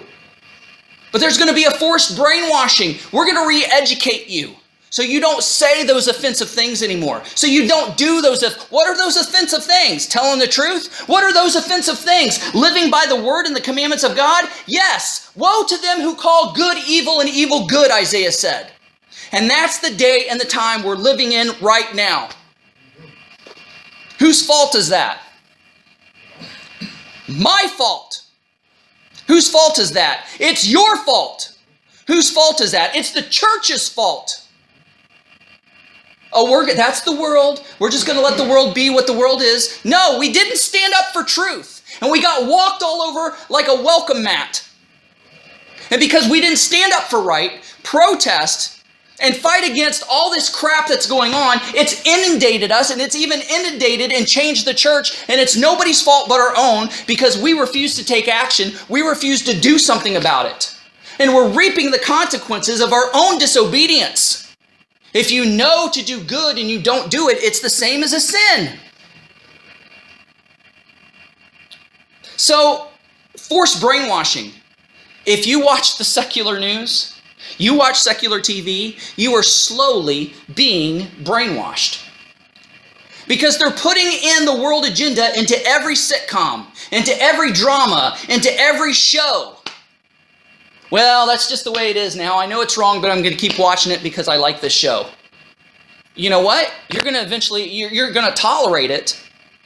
But 1.11 1.21
there's 1.21 1.37
going 1.37 1.49
to 1.49 1.55
be 1.55 1.65
a 1.65 1.71
forced 1.71 2.17
brainwashing. 2.17 2.97
We're 3.11 3.25
going 3.25 3.41
to 3.41 3.47
re 3.47 3.65
educate 3.71 4.27
you. 4.29 4.55
So 4.91 5.03
you 5.03 5.19
don't 5.19 5.43
say 5.43 5.85
those 5.85 6.07
offensive 6.07 6.49
things 6.49 6.81
anymore. 6.81 7.21
So 7.35 7.45
you 7.45 7.67
don't 7.67 7.95
do 7.95 8.21
those. 8.21 8.43
What 8.69 8.87
are 8.87 8.97
those 8.97 9.17
offensive 9.17 9.63
things? 9.63 10.07
Telling 10.07 10.39
the 10.39 10.47
truth? 10.47 11.03
What 11.07 11.23
are 11.23 11.33
those 11.33 11.55
offensive 11.55 11.99
things? 11.99 12.53
Living 12.55 12.89
by 12.89 13.05
the 13.07 13.21
word 13.21 13.45
and 13.45 13.55
the 13.55 13.61
commandments 13.61 14.03
of 14.03 14.15
God? 14.15 14.45
Yes. 14.65 15.31
Woe 15.35 15.63
to 15.67 15.77
them 15.77 15.99
who 16.01 16.15
call 16.15 16.53
good 16.53 16.77
evil 16.87 17.19
and 17.19 17.29
evil 17.29 17.67
good, 17.67 17.91
Isaiah 17.91 18.31
said. 18.31 18.71
And 19.31 19.47
that's 19.49 19.77
the 19.77 19.95
day 19.95 20.25
and 20.29 20.39
the 20.39 20.45
time 20.45 20.81
we're 20.81 20.95
living 20.95 21.33
in 21.33 21.51
right 21.61 21.93
now. 21.93 22.29
Whose 24.17 24.45
fault 24.45 24.73
is 24.75 24.89
that? 24.89 25.21
My 27.27 27.67
fault. 27.77 28.18
Whose 29.29 29.47
fault 29.47 29.77
is 29.77 29.91
that? 29.91 30.25
It's 30.39 30.67
your 30.67 30.97
fault. 30.97 31.55
Whose 32.07 32.31
fault 32.31 32.61
is 32.61 32.71
that? 32.71 32.95
It's 32.95 33.11
the 33.11 33.21
church's 33.21 33.87
fault. 33.87 34.47
Oh, 36.33 36.51
we're 36.51 36.73
that's 36.73 37.01
the 37.01 37.15
world. 37.15 37.63
We're 37.77 37.91
just 37.91 38.07
going 38.07 38.17
to 38.17 38.25
let 38.25 38.37
the 38.37 38.49
world 38.49 38.73
be 38.73 38.89
what 38.89 39.05
the 39.05 39.17
world 39.17 39.43
is. 39.43 39.79
No, 39.85 40.17
we 40.19 40.33
didn't 40.33 40.57
stand 40.57 40.93
up 40.95 41.13
for 41.13 41.23
truth. 41.23 41.83
And 42.01 42.11
we 42.11 42.23
got 42.23 42.47
walked 42.47 42.81
all 42.81 43.03
over 43.03 43.37
like 43.49 43.67
a 43.67 43.75
welcome 43.75 44.23
mat. 44.23 44.67
And 45.91 45.99
because 45.99 46.27
we 46.27 46.41
didn't 46.41 46.57
stand 46.57 46.91
up 46.93 47.03
for 47.03 47.21
right, 47.21 47.63
protest, 47.83 48.78
and 49.21 49.35
fight 49.35 49.69
against 49.69 50.03
all 50.09 50.31
this 50.31 50.49
crap 50.49 50.87
that's 50.87 51.07
going 51.07 51.33
on, 51.33 51.57
it's 51.75 52.05
inundated 52.05 52.71
us 52.71 52.89
and 52.89 53.01
it's 53.01 53.15
even 53.15 53.41
inundated 53.41 54.11
and 54.11 54.27
changed 54.27 54.65
the 54.65 54.73
church. 54.73 55.23
And 55.27 55.39
it's 55.39 55.57
nobody's 55.57 56.01
fault 56.01 56.29
but 56.29 56.39
our 56.39 56.53
own 56.57 56.89
because 57.07 57.41
we 57.41 57.53
refuse 57.53 57.95
to 57.95 58.05
take 58.05 58.27
action. 58.27 58.73
We 58.87 59.01
refuse 59.01 59.43
to 59.43 59.59
do 59.59 59.77
something 59.77 60.15
about 60.15 60.45
it. 60.45 60.75
And 61.19 61.33
we're 61.33 61.49
reaping 61.49 61.91
the 61.91 61.99
consequences 61.99 62.81
of 62.81 62.93
our 62.93 63.09
own 63.13 63.37
disobedience. 63.39 64.55
If 65.13 65.31
you 65.31 65.45
know 65.45 65.89
to 65.91 66.03
do 66.03 66.23
good 66.23 66.57
and 66.57 66.69
you 66.69 66.81
don't 66.81 67.11
do 67.11 67.29
it, 67.29 67.39
it's 67.41 67.59
the 67.59 67.69
same 67.69 68.03
as 68.03 68.13
a 68.13 68.19
sin. 68.19 68.77
So, 72.37 72.87
forced 73.37 73.81
brainwashing. 73.81 74.51
If 75.25 75.45
you 75.45 75.59
watch 75.59 75.97
the 75.97 76.05
secular 76.05 76.59
news, 76.59 77.18
you 77.59 77.75
watch 77.75 77.99
secular 77.99 78.39
TV, 78.39 78.97
you 79.17 79.33
are 79.35 79.43
slowly 79.43 80.33
being 80.55 81.07
brainwashed. 81.23 82.05
Because 83.27 83.59
they're 83.59 83.69
putting 83.69 84.07
in 84.07 84.45
the 84.45 84.55
world 84.59 84.85
agenda 84.85 85.37
into 85.37 85.55
every 85.67 85.93
sitcom, 85.93 86.65
into 86.91 87.11
every 87.21 87.51
drama, 87.51 88.17
into 88.27 88.49
every 88.59 88.93
show. 88.93 89.57
Well, 90.89 91.27
that's 91.27 91.47
just 91.47 91.65
the 91.65 91.71
way 91.71 91.91
it 91.91 91.97
is 91.97 92.15
now. 92.15 92.39
I 92.39 92.47
know 92.47 92.61
it's 92.61 92.77
wrong, 92.77 93.01
but 93.01 93.11
I'm 93.11 93.21
going 93.21 93.35
to 93.35 93.37
keep 93.37 93.59
watching 93.59 93.91
it 93.91 94.01
because 94.01 94.27
I 94.27 94.37
like 94.37 94.61
this 94.61 94.73
show. 94.73 95.07
You 96.15 96.29
know 96.29 96.41
what? 96.41 96.73
You're 96.91 97.03
going 97.03 97.13
to 97.13 97.21
eventually, 97.21 97.69
you're, 97.69 97.91
you're 97.91 98.11
going 98.11 98.25
to 98.25 98.33
tolerate 98.33 98.89
it, 98.89 99.21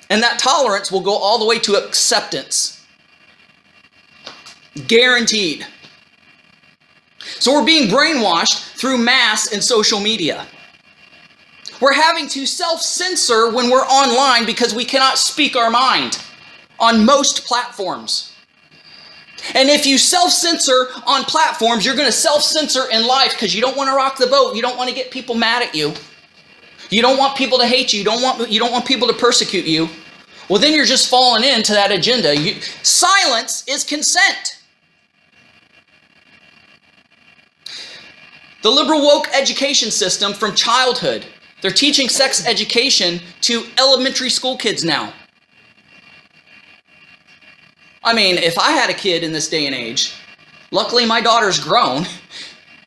and 0.10 0.22
that 0.22 0.40
tolerance 0.40 0.92
will 0.92 1.02
go 1.02 1.16
all 1.16 1.40
the 1.40 1.46
way 1.46 1.60
to 1.60 1.76
acceptance. 1.76 2.86
Guaranteed. 4.88 5.66
So 7.44 7.52
we're 7.52 7.66
being 7.66 7.90
brainwashed 7.90 8.78
through 8.78 9.00
mass 9.00 9.52
and 9.52 9.62
social 9.62 10.00
media. 10.00 10.48
We're 11.82 11.92
having 11.92 12.30
to 12.30 12.46
self 12.46 12.82
censor 12.82 13.52
when 13.54 13.70
we're 13.70 13.84
online 13.84 14.46
because 14.46 14.74
we 14.74 14.86
cannot 14.86 15.18
speak 15.18 15.58
our 15.58 15.70
mind 15.70 16.24
on 16.80 17.04
most 17.04 17.44
platforms. 17.44 18.34
And 19.56 19.68
if 19.68 19.86
you 19.86 19.98
self 19.98 20.32
censor 20.32 20.88
on 21.06 21.26
platforms, 21.26 21.86
you're 21.86 21.98
going 21.98 22.08
to 22.08 22.14
self 22.14 22.44
censor 22.44 22.90
in 22.90 23.06
life 23.06 23.34
because 23.34 23.54
you 23.54 23.60
don't 23.60 23.76
want 23.76 23.90
to 23.90 23.94
rock 23.94 24.16
the 24.16 24.28
boat. 24.28 24.56
You 24.56 24.62
don't 24.62 24.78
want 24.78 24.90
to 24.90 24.96
get 24.96 25.12
people 25.12 25.36
mad 25.36 25.64
at 25.64 25.76
you. 25.76 25.92
You 26.92 27.02
don't 27.02 27.18
want 27.18 27.36
people 27.36 27.58
to 27.58 27.68
hate 27.68 27.92
you. 27.92 28.00
You 28.00 28.06
don't 28.06 28.22
want, 28.22 28.50
you 28.50 28.60
don't 28.62 28.72
want 28.72 28.86
people 28.86 29.10
to 29.10 29.14
persecute 29.14 29.66
you. 29.66 29.90
Well, 30.48 30.62
then 30.62 30.72
you're 30.72 30.86
just 30.86 31.10
falling 31.10 31.44
into 31.44 31.74
that 31.74 31.92
agenda. 31.92 32.38
You, 32.38 32.62
silence 32.84 33.68
is 33.68 33.84
consent. 33.84 34.63
The 38.64 38.72
liberal 38.72 39.02
woke 39.02 39.28
education 39.34 39.92
system 39.92 40.34
from 40.34 40.56
childhood, 40.56 41.26
they're 41.62 41.72
teaching 41.72 42.10
sex 42.10 42.48
education 42.48 43.20
to 43.42 43.66
elementary 43.78 44.30
school 44.30 44.58
kids 44.58 44.84
now. 44.84 45.14
I 48.04 48.14
mean, 48.14 48.38
if 48.38 48.58
I 48.58 48.72
had 48.72 48.90
a 48.90 48.94
kid 48.94 49.24
in 49.24 49.32
this 49.32 49.50
day 49.50 49.66
and 49.66 49.76
age, 49.76 50.14
luckily 50.72 51.06
my 51.06 51.22
daughter's 51.22 51.60
grown, 51.60 52.06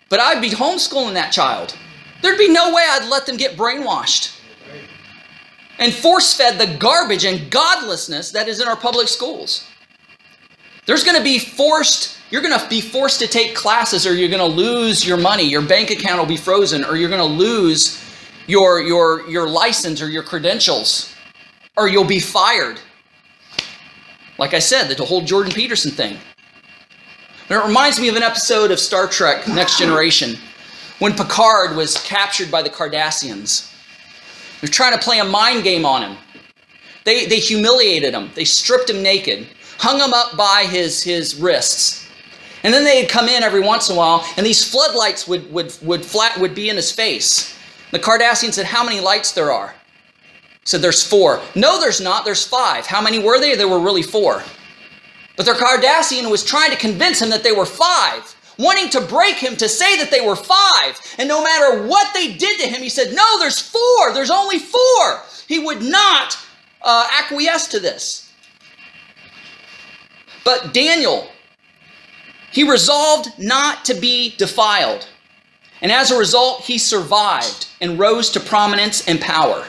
but 0.09 0.19
I'd 0.19 0.43
be 0.43 0.51
homeschooling 0.51 1.15
that 1.15 1.31
child. 1.31 1.77
There'd 2.23 2.39
be 2.39 2.49
no 2.49 2.75
way 2.75 2.83
I'd 2.89 3.09
let 3.09 3.27
them 3.27 3.37
get 3.37 3.57
brainwashed 3.57 4.41
and 5.79 5.93
force 5.93 6.35
fed 6.35 6.59
the 6.59 6.79
garbage 6.79 7.25
and 7.25 7.51
godlessness 7.51 8.31
that 8.31 8.49
is 8.49 8.61
in 8.61 8.69
our 8.69 8.77
public 8.77 9.09
schools. 9.09 9.67
There's 10.87 11.05
going 11.05 11.19
to 11.19 11.25
be 11.25 11.39
forced, 11.39 12.16
you're 12.31 12.43
going 12.43 12.59
to 12.59 12.69
be 12.69 12.81
forced 12.81 13.21
to 13.21 13.27
take 13.27 13.55
classes 13.55 14.07
or 14.07 14.15
you're 14.15 14.29
going 14.29 14.41
to 14.41 14.57
lose 14.57 15.07
your 15.07 15.17
money. 15.17 15.45
Your 15.45 15.63
bank 15.63 15.91
account 15.91 16.19
will 16.19 16.27
be 16.27 16.37
frozen 16.37 16.85
or 16.85 16.97
you're 16.97 17.09
going 17.09 17.21
to 17.21 17.25
lose 17.25 18.03
your, 18.47 18.81
your, 18.81 19.29
your 19.29 19.49
license 19.49 20.03
or 20.03 20.09
your 20.09 20.23
credentials 20.23 21.15
or 21.77 21.89
you'll 21.89 22.05
be 22.05 22.21
fired. 22.21 22.81
Like 24.39 24.55
I 24.55 24.59
said, 24.59 24.89
the 24.89 25.05
whole 25.05 25.23
Jordan 25.23 25.53
Peterson 25.53 25.91
thing. 25.91 26.19
And 27.49 27.61
it 27.61 27.65
reminds 27.65 28.01
me 28.01 28.09
of 28.09 28.17
an 28.17 28.23
episode 28.23 28.71
of 28.71 28.81
Star 28.81 29.07
Trek 29.07 29.47
Next 29.47 29.79
Generation 29.79 30.37
when 30.99 31.13
Picard 31.13 31.77
was 31.77 31.97
captured 32.03 32.51
by 32.51 32.63
the 32.63 32.71
Cardassians. 32.71 33.73
They're 34.61 34.69
trying 34.69 34.95
to 34.95 34.99
play 34.99 35.21
a 35.21 35.25
mind 35.25 35.63
game 35.63 35.87
on 35.87 36.03
him. 36.03 36.17
They, 37.05 37.27
they 37.27 37.39
humiliated 37.39 38.15
him. 38.15 38.31
They 38.35 38.45
stripped 38.45 38.91
him 38.91 39.03
naked, 39.03 39.47
hung 39.79 40.01
him 40.01 40.13
up 40.13 40.37
by 40.37 40.67
his, 40.69 41.03
his 41.03 41.37
wrists. 41.37 42.06
And 42.67 42.75
then 42.75 42.83
they'd 42.83 43.09
come 43.09 43.29
in 43.29 43.45
every 43.45 43.61
once 43.61 43.89
in 43.89 43.95
a 43.95 43.99
while, 43.99 44.27
and 44.37 44.45
these 44.45 44.69
floodlights 44.69 45.29
would, 45.29 45.53
would, 45.53 45.79
would, 45.83 46.05
flat, 46.05 46.37
would 46.41 46.53
be 46.53 46.69
in 46.69 46.75
his 46.75 46.91
face. 46.91 47.57
The 47.93 48.01
Cardassian 48.01 48.53
said, 48.53 48.67
How 48.67 48.83
many 48.83 48.99
lights 48.99 49.31
there 49.31 49.53
are? 49.53 49.69
He 49.69 50.65
said, 50.65 50.83
There's 50.83 51.07
four. 51.07 51.41
No, 51.55 51.79
there's 51.79 52.01
not. 52.01 52.25
There's 52.25 52.45
five. 52.45 52.85
How 52.85 53.01
many 53.01 53.21
were 53.21 53.39
they? 53.39 53.55
There 53.55 53.69
were 53.69 53.79
really 53.79 54.03
four. 54.03 54.43
But 55.37 55.47
the 55.47 55.53
Cardassian 55.53 56.29
was 56.29 56.43
trying 56.43 56.73
to 56.73 56.77
convince 56.77 57.23
him 57.23 57.31
that 57.31 57.45
they 57.45 57.53
were 57.53 57.67
five 57.67 58.35
wanting 58.59 58.89
to 58.89 59.01
break 59.01 59.37
him 59.37 59.55
to 59.57 59.69
say 59.69 59.99
that 59.99 60.11
they 60.11 60.27
were 60.27 60.35
five. 60.35 60.99
And 61.19 61.29
no 61.29 61.45
matter 61.45 61.87
what 61.87 62.13
they 62.15 62.33
did 62.33 62.59
to 62.59 62.67
him, 62.67 62.83
he 62.83 62.89
said, 62.89 63.15
No, 63.15 63.39
there's 63.39 63.61
four. 63.61 64.13
There's 64.13 64.31
only 64.31 64.59
four. 64.59 65.23
He 65.47 65.61
would 65.61 65.83
not 65.83 66.37
uh, 66.83 67.07
acquiesce 67.17 67.69
to 67.69 67.79
this. 67.79 68.33
But 70.45 70.75
Daniel, 70.75 71.29
he 72.51 72.69
resolved 72.69 73.39
not 73.39 73.85
to 73.87 73.95
be 73.95 74.35
defiled. 74.37 75.09
And 75.83 75.93
as 75.93 76.11
a 76.11 76.19
result, 76.19 76.63
he 76.63 76.79
survived 76.79 77.69
and 77.81 77.99
rose 77.99 78.31
to 78.31 78.41
prominence 78.41 79.07
and 79.07 79.21
power. 79.21 79.65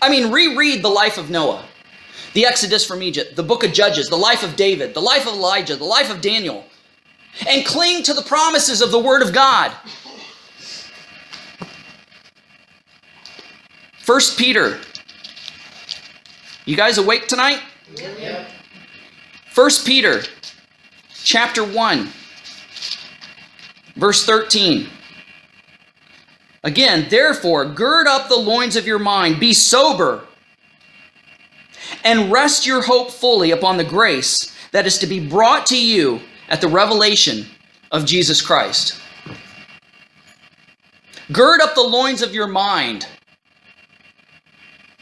I 0.00 0.08
mean, 0.08 0.32
reread 0.32 0.82
the 0.82 0.88
life 0.88 1.18
of 1.18 1.30
Noah, 1.30 1.64
the 2.32 2.46
Exodus 2.46 2.84
from 2.84 3.02
Egypt, 3.02 3.36
the 3.36 3.42
book 3.42 3.64
of 3.64 3.72
Judges, 3.72 4.08
the 4.08 4.16
life 4.16 4.42
of 4.42 4.56
David, 4.56 4.94
the 4.94 5.00
life 5.00 5.26
of 5.26 5.34
Elijah, 5.34 5.76
the 5.76 5.84
life 5.84 6.10
of 6.10 6.20
Daniel 6.20 6.64
and 7.48 7.64
cling 7.64 8.02
to 8.04 8.14
the 8.14 8.22
promises 8.22 8.80
of 8.80 8.90
the 8.90 8.98
Word 8.98 9.22
of 9.22 9.32
God. 9.32 9.72
First 14.00 14.38
Peter. 14.38 14.80
You 16.64 16.76
guys 16.76 16.98
awake 16.98 17.28
tonight? 17.28 17.60
First 19.50 19.86
Peter 19.86 20.22
chapter 21.22 21.64
1 21.64 22.08
verse 23.96 24.24
13. 24.24 24.88
Again, 26.64 27.06
therefore, 27.10 27.64
gird 27.64 28.06
up 28.06 28.28
the 28.28 28.36
loins 28.36 28.76
of 28.76 28.86
your 28.86 28.98
mind, 28.98 29.40
be 29.40 29.52
sober, 29.52 30.24
and 32.04 32.30
rest 32.30 32.66
your 32.66 32.82
hope 32.82 33.10
fully 33.10 33.50
upon 33.50 33.76
the 33.76 33.84
grace 33.84 34.54
that 34.70 34.86
is 34.86 34.98
to 34.98 35.06
be 35.06 35.26
brought 35.26 35.66
to 35.66 35.80
you 35.80 36.20
at 36.48 36.60
the 36.60 36.68
revelation 36.68 37.46
of 37.90 38.06
Jesus 38.06 38.40
Christ. 38.40 39.00
Gird 41.32 41.60
up 41.60 41.74
the 41.74 41.82
loins 41.82 42.22
of 42.22 42.32
your 42.32 42.46
mind. 42.46 43.06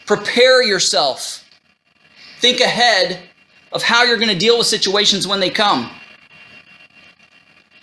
Prepare 0.06 0.62
yourself. 0.62 1.44
Think 2.40 2.60
ahead 2.60 3.20
of 3.72 3.82
how 3.82 4.02
you're 4.02 4.16
going 4.16 4.28
to 4.28 4.38
deal 4.38 4.58
with 4.58 4.66
situations 4.66 5.26
when 5.26 5.40
they 5.40 5.50
come. 5.50 5.90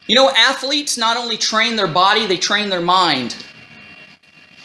You 0.07 0.15
know, 0.15 0.29
athletes 0.29 0.97
not 0.97 1.17
only 1.17 1.37
train 1.37 1.75
their 1.75 1.87
body, 1.87 2.25
they 2.25 2.37
train 2.37 2.69
their 2.69 2.81
mind. 2.81 3.35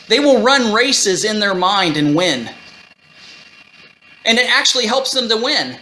They 0.09 0.21
will 0.21 0.43
run 0.43 0.73
races 0.73 1.25
in 1.25 1.41
their 1.41 1.55
mind 1.55 1.97
and 1.97 2.15
win. 2.15 2.51
And 4.25 4.39
it 4.39 4.49
actually 4.49 4.87
helps 4.87 5.13
them 5.13 5.29
to 5.29 5.37
win. 5.37 5.77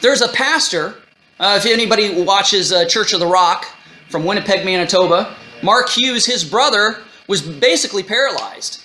There's 0.00 0.22
a 0.22 0.28
pastor, 0.28 0.94
uh, 1.40 1.58
if 1.58 1.66
anybody 1.66 2.22
watches 2.22 2.72
uh, 2.72 2.84
Church 2.86 3.12
of 3.12 3.20
the 3.20 3.26
Rock 3.26 3.66
from 4.08 4.24
Winnipeg, 4.24 4.64
Manitoba, 4.64 5.36
Mark 5.62 5.88
Hughes, 5.88 6.24
his 6.24 6.44
brother, 6.44 7.02
was 7.26 7.42
basically 7.42 8.02
paralyzed 8.02 8.82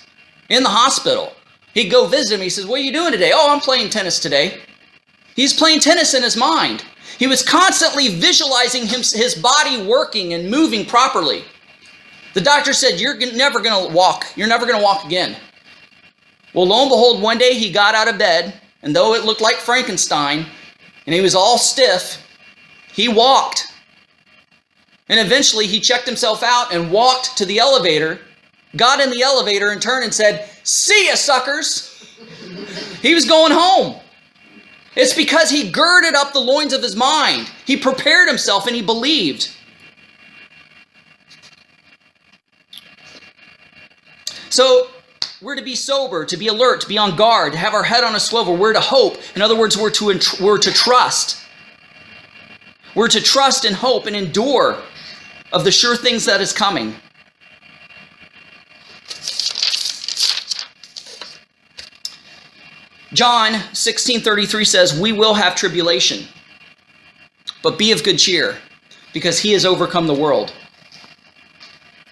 in 0.48 0.62
the 0.62 0.68
hospital. 0.68 1.32
He'd 1.74 1.90
go 1.90 2.06
visit 2.06 2.34
him. 2.34 2.40
He 2.40 2.48
says, 2.48 2.66
What 2.66 2.80
are 2.80 2.82
you 2.82 2.92
doing 2.92 3.12
today? 3.12 3.30
Oh, 3.32 3.52
I'm 3.52 3.60
playing 3.60 3.90
tennis 3.90 4.18
today. 4.18 4.60
He's 5.36 5.52
playing 5.52 5.80
tennis 5.80 6.14
in 6.14 6.22
his 6.22 6.36
mind. 6.36 6.84
He 7.18 7.26
was 7.26 7.42
constantly 7.42 8.08
visualizing 8.08 8.86
him, 8.86 9.00
his 9.00 9.34
body 9.34 9.82
working 9.82 10.34
and 10.34 10.48
moving 10.48 10.86
properly. 10.86 11.44
The 12.34 12.40
doctor 12.40 12.72
said, 12.72 13.00
You're 13.00 13.16
never 13.32 13.60
going 13.60 13.88
to 13.88 13.94
walk. 13.94 14.26
You're 14.36 14.48
never 14.48 14.66
going 14.66 14.78
to 14.78 14.84
walk 14.84 15.04
again. 15.04 15.36
Well, 16.54 16.66
lo 16.66 16.82
and 16.82 16.90
behold, 16.90 17.20
one 17.20 17.38
day 17.38 17.54
he 17.54 17.72
got 17.72 17.94
out 17.94 18.08
of 18.08 18.18
bed, 18.18 18.60
and 18.82 18.94
though 18.94 19.14
it 19.14 19.24
looked 19.24 19.40
like 19.40 19.56
Frankenstein, 19.56 20.46
and 21.06 21.14
he 21.14 21.20
was 21.20 21.34
all 21.34 21.58
stiff, 21.58 22.24
he 22.92 23.08
walked. 23.08 23.66
And 25.08 25.18
eventually 25.18 25.66
he 25.66 25.80
checked 25.80 26.06
himself 26.06 26.42
out 26.42 26.72
and 26.72 26.92
walked 26.92 27.36
to 27.38 27.46
the 27.46 27.58
elevator, 27.58 28.20
got 28.76 29.00
in 29.00 29.10
the 29.10 29.22
elevator 29.22 29.70
and 29.70 29.82
turned 29.82 30.04
and 30.04 30.14
said, 30.14 30.48
See 30.62 31.08
ya, 31.08 31.14
suckers! 31.14 31.94
he 33.02 33.14
was 33.14 33.24
going 33.24 33.52
home. 33.52 34.00
It's 34.98 35.14
because 35.14 35.48
he 35.48 35.70
girded 35.70 36.16
up 36.16 36.32
the 36.32 36.40
loins 36.40 36.72
of 36.72 36.82
his 36.82 36.96
mind. 36.96 37.48
He 37.64 37.76
prepared 37.76 38.26
himself 38.26 38.66
and 38.66 38.74
he 38.74 38.82
believed. 38.82 39.48
So, 44.50 44.88
we're 45.40 45.54
to 45.54 45.62
be 45.62 45.76
sober, 45.76 46.24
to 46.24 46.36
be 46.36 46.48
alert, 46.48 46.80
to 46.80 46.88
be 46.88 46.98
on 46.98 47.14
guard, 47.14 47.52
to 47.52 47.58
have 47.58 47.74
our 47.74 47.84
head 47.84 48.02
on 48.02 48.16
a 48.16 48.20
swivel. 48.20 48.56
We're 48.56 48.72
to 48.72 48.80
hope. 48.80 49.18
In 49.36 49.42
other 49.42 49.56
words, 49.56 49.78
we're 49.78 49.90
to, 49.90 50.18
we're 50.42 50.58
to 50.58 50.72
trust. 50.72 51.44
We're 52.96 53.06
to 53.06 53.20
trust 53.20 53.64
and 53.64 53.76
hope 53.76 54.06
and 54.06 54.16
endure 54.16 54.82
of 55.52 55.62
the 55.62 55.70
sure 55.70 55.94
things 55.94 56.24
that 56.24 56.40
is 56.40 56.52
coming. 56.52 56.96
John 63.18 63.54
16:33 63.72 64.64
says, 64.64 64.94
"We 64.94 65.10
will 65.10 65.34
have 65.34 65.56
tribulation, 65.56 66.28
but 67.64 67.76
be 67.76 67.90
of 67.90 68.04
good 68.04 68.16
cheer, 68.16 68.58
because 69.12 69.40
he 69.40 69.54
has 69.54 69.66
overcome 69.66 70.06
the 70.06 70.14
world." 70.14 70.52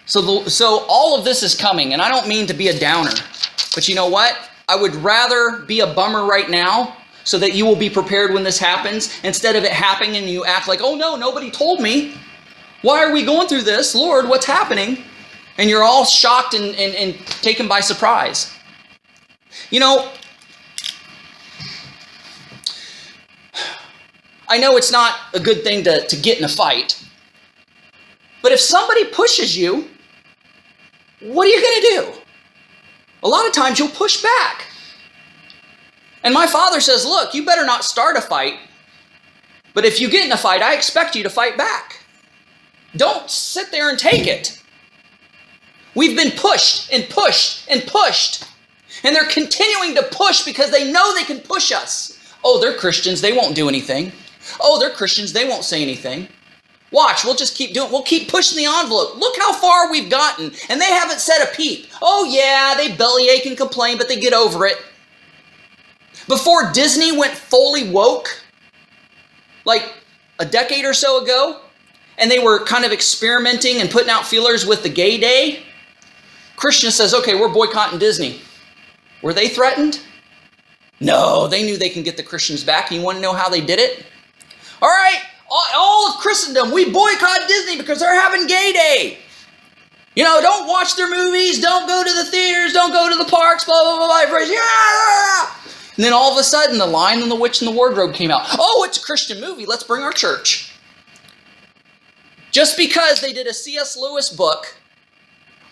So 0.05 0.19
the, 0.19 0.49
so 0.49 0.85
all 0.89 1.17
of 1.17 1.23
this 1.23 1.43
is 1.43 1.55
coming, 1.55 1.93
and 1.93 2.01
I 2.01 2.09
don't 2.09 2.27
mean 2.27 2.45
to 2.47 2.53
be 2.53 2.67
a 2.67 2.77
downer, 2.77 3.13
but 3.73 3.87
you 3.87 3.95
know 3.95 4.07
what? 4.07 4.37
I 4.67 4.75
would 4.75 4.95
rather 4.95 5.63
be 5.65 5.79
a 5.79 5.87
bummer 5.87 6.25
right 6.25 6.49
now 6.49 6.97
so 7.23 7.37
that 7.37 7.53
you 7.53 7.65
will 7.65 7.77
be 7.77 7.89
prepared 7.89 8.33
when 8.33 8.43
this 8.43 8.59
happens 8.59 9.09
instead 9.23 9.55
of 9.55 9.63
it 9.63 9.71
happening 9.71 10.17
and 10.17 10.29
you 10.29 10.43
act 10.43 10.67
like, 10.67 10.81
"Oh 10.81 10.95
no, 10.95 11.15
nobody 11.15 11.49
told 11.49 11.79
me." 11.79 12.17
Why 12.81 13.01
are 13.05 13.13
we 13.13 13.23
going 13.23 13.47
through 13.47 13.63
this? 13.63 13.95
Lord, 13.95 14.27
what's 14.27 14.45
happening? 14.45 15.05
And 15.57 15.69
you're 15.69 15.83
all 15.83 16.03
shocked 16.03 16.53
and, 16.53 16.75
and, 16.75 16.93
and 16.95 17.25
taken 17.41 17.69
by 17.69 17.79
surprise. 17.79 18.51
You 19.71 19.79
know, 19.79 20.11
I 24.47 24.57
know 24.57 24.77
it's 24.77 24.91
not 24.91 25.15
a 25.33 25.39
good 25.39 25.63
thing 25.63 25.83
to, 25.83 26.07
to 26.07 26.15
get 26.15 26.37
in 26.37 26.43
a 26.43 26.49
fight, 26.49 27.03
but 28.41 28.51
if 28.51 28.59
somebody 28.59 29.05
pushes 29.05 29.57
you, 29.57 29.89
what 31.21 31.47
are 31.47 31.49
you 31.49 31.61
going 31.61 31.81
to 31.81 31.87
do? 31.89 32.21
A 33.23 33.27
lot 33.27 33.47
of 33.47 33.53
times 33.53 33.79
you'll 33.79 33.89
push 33.89 34.21
back. 34.21 34.67
And 36.23 36.33
my 36.33 36.47
father 36.47 36.79
says, 36.79 37.05
Look, 37.05 37.33
you 37.33 37.45
better 37.45 37.65
not 37.65 37.83
start 37.83 38.15
a 38.15 38.21
fight, 38.21 38.59
but 39.73 39.85
if 39.85 39.99
you 39.99 40.09
get 40.09 40.25
in 40.25 40.31
a 40.31 40.37
fight, 40.37 40.61
I 40.61 40.75
expect 40.75 41.15
you 41.15 41.23
to 41.23 41.29
fight 41.29 41.57
back. 41.57 42.03
Don't 42.95 43.29
sit 43.29 43.71
there 43.71 43.89
and 43.89 43.99
take 43.99 44.27
it. 44.27 44.61
We've 45.95 46.15
been 46.15 46.31
pushed 46.31 46.91
and 46.93 47.09
pushed 47.09 47.67
and 47.69 47.85
pushed. 47.85 48.45
And 49.03 49.15
they're 49.15 49.25
continuing 49.25 49.95
to 49.95 50.03
push 50.03 50.43
because 50.45 50.71
they 50.71 50.91
know 50.91 51.13
they 51.15 51.23
can 51.23 51.39
push 51.39 51.71
us. 51.71 52.17
Oh, 52.43 52.59
they're 52.59 52.77
Christians. 52.77 53.21
They 53.21 53.33
won't 53.33 53.55
do 53.55 53.67
anything. 53.67 54.11
Oh, 54.59 54.79
they're 54.79 54.89
Christians. 54.89 55.33
They 55.33 55.47
won't 55.47 55.63
say 55.63 55.81
anything. 55.81 56.27
Watch, 56.91 57.25
we'll 57.25 57.35
just 57.35 57.55
keep 57.55 57.73
doing 57.73 57.91
We'll 57.91 58.03
keep 58.03 58.29
pushing 58.29 58.57
the 58.57 58.65
envelope. 58.65 59.17
Look 59.17 59.35
how 59.37 59.51
far 59.51 59.91
we've 59.91 60.09
gotten. 60.09 60.51
And 60.69 60.79
they 60.79 60.85
haven't 60.85 61.19
said 61.19 61.43
a 61.43 61.53
peep. 61.53 61.87
Oh, 62.01 62.23
yeah, 62.23 62.75
they 62.77 62.95
bellyache 62.95 63.45
and 63.45 63.57
complain, 63.57 63.97
but 63.97 64.07
they 64.07 64.19
get 64.19 64.33
over 64.33 64.65
it. 64.65 64.77
Before 66.27 66.71
Disney 66.71 67.17
went 67.17 67.33
fully 67.33 67.89
woke, 67.89 68.41
like 69.65 69.93
a 70.39 70.45
decade 70.45 70.85
or 70.85 70.93
so 70.93 71.23
ago, 71.23 71.61
and 72.17 72.31
they 72.31 72.39
were 72.39 72.63
kind 72.65 72.85
of 72.85 72.91
experimenting 72.91 73.81
and 73.81 73.89
putting 73.89 74.09
out 74.09 74.25
feelers 74.25 74.65
with 74.65 74.83
the 74.83 74.89
gay 74.89 75.17
day, 75.17 75.63
Christian 76.55 76.91
says, 76.91 77.13
okay, 77.13 77.39
we're 77.39 77.53
boycotting 77.53 77.99
Disney. 77.99 78.41
Were 79.21 79.33
they 79.33 79.47
threatened? 79.49 80.01
No, 80.99 81.47
they 81.47 81.63
knew 81.63 81.77
they 81.77 81.89
can 81.89 82.03
get 82.03 82.17
the 82.17 82.23
Christians 82.23 82.63
back. 82.63 82.91
You 82.91 83.01
want 83.01 83.17
to 83.17 83.21
know 83.21 83.33
how 83.33 83.49
they 83.49 83.61
did 83.61 83.79
it? 83.79 84.05
All 84.81 84.89
right, 84.89 85.21
all 85.49 86.09
of 86.09 86.19
Christendom, 86.19 86.71
we 86.71 86.91
boycott 86.91 87.47
Disney 87.47 87.77
because 87.77 87.99
they're 87.99 88.19
having 88.19 88.47
gay 88.47 88.71
day. 88.73 89.17
You 90.15 90.23
know, 90.23 90.41
don't 90.41 90.67
watch 90.67 90.95
their 90.95 91.09
movies, 91.09 91.61
don't 91.61 91.87
go 91.87 92.03
to 92.03 92.13
the 92.13 92.25
theaters, 92.25 92.73
don't 92.73 92.91
go 92.91 93.09
to 93.09 93.15
the 93.15 93.29
parks, 93.29 93.65
blah, 93.65 93.83
blah, 93.83 93.97
blah, 93.97 94.27
blah. 94.27 94.39
Yeah! 94.39 95.51
And 95.95 96.03
then 96.03 96.13
all 96.13 96.31
of 96.31 96.39
a 96.39 96.43
sudden, 96.43 96.77
The 96.77 96.85
Lion 96.85 97.21
and 97.21 97.31
the 97.31 97.35
Witch 97.35 97.61
and 97.61 97.67
the 97.67 97.75
Wardrobe 97.75 98.13
came 98.13 98.31
out. 98.31 98.41
Oh, 98.57 98.83
it's 98.87 98.97
a 98.97 99.03
Christian 99.03 99.41
movie. 99.41 99.65
Let's 99.65 99.83
bring 99.83 100.03
our 100.03 100.11
church. 100.11 100.73
Just 102.51 102.77
because 102.77 103.21
they 103.21 103.33
did 103.33 103.47
a 103.47 103.53
C.S. 103.53 103.97
Lewis 103.97 104.29
book, 104.29 104.75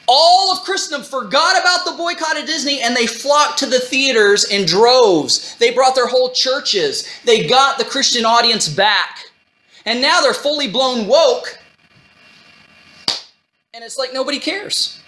all 0.08 0.52
of 0.52 0.64
Christendom 0.64 1.04
forgot 1.04 1.60
about 1.60 1.86
the 1.86 1.98
boycott 1.98 2.40
of 2.40 2.46
Disney 2.46 2.82
and 2.82 2.96
they 2.96 3.08
flocked 3.08 3.60
to 3.60 3.66
the 3.66 3.80
theaters 3.80 4.46
in 4.46 4.66
droves. 4.66 5.56
They 5.58 5.74
brought 5.74 5.96
their 5.96 6.08
whole 6.08 6.32
churches. 6.32 7.08
They 7.24 7.48
got 7.48 7.78
the 7.78 7.86
Christian 7.86 8.26
audience 8.26 8.68
back. 8.68 9.20
And 9.86 10.02
now 10.02 10.22
they're 10.22 10.34
fully 10.34 10.68
blown 10.68 11.08
woke. 11.08 11.60
And 13.74 13.84
it's 13.84 13.98
like 13.98 14.14
nobody 14.14 14.40
cares. 14.40 15.02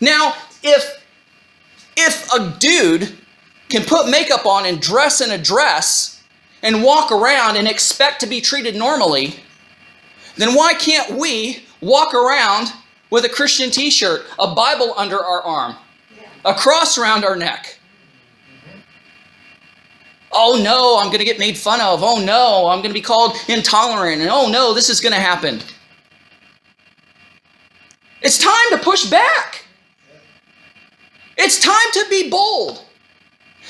Now, 0.00 0.34
if 0.62 1.02
if 1.96 2.32
a 2.32 2.56
dude 2.58 3.16
can 3.68 3.84
put 3.84 4.08
makeup 4.08 4.46
on 4.46 4.66
and 4.66 4.80
dress 4.80 5.20
in 5.20 5.30
a 5.30 5.38
dress 5.38 6.22
and 6.62 6.82
walk 6.82 7.12
around 7.12 7.56
and 7.56 7.68
expect 7.68 8.20
to 8.20 8.26
be 8.26 8.40
treated 8.40 8.74
normally, 8.74 9.36
then 10.36 10.54
why 10.54 10.74
can't 10.74 11.18
we 11.18 11.62
walk 11.82 12.14
around 12.14 12.72
with 13.10 13.24
a 13.26 13.28
Christian 13.28 13.70
t 13.70 13.90
shirt, 13.90 14.24
a 14.38 14.54
Bible 14.54 14.94
under 14.96 15.22
our 15.22 15.42
arm, 15.42 15.76
a 16.44 16.54
cross 16.54 16.96
around 16.96 17.24
our 17.24 17.36
neck? 17.36 17.78
Oh 20.32 20.58
no, 20.64 20.98
I'm 20.98 21.08
going 21.08 21.18
to 21.18 21.26
get 21.26 21.38
made 21.38 21.58
fun 21.58 21.82
of. 21.82 22.02
Oh 22.02 22.24
no, 22.24 22.68
I'm 22.68 22.78
going 22.78 22.88
to 22.90 22.94
be 22.94 23.02
called 23.02 23.36
intolerant. 23.48 24.22
And 24.22 24.30
oh 24.30 24.48
no, 24.48 24.72
this 24.72 24.88
is 24.88 25.00
going 25.00 25.12
to 25.12 25.20
happen. 25.20 25.60
It's 28.22 28.38
time 28.38 28.70
to 28.70 28.78
push 28.78 29.10
back. 29.10 29.66
It's 31.36 31.58
time 31.58 31.92
to 31.92 32.06
be 32.08 32.30
bold. 32.30 32.82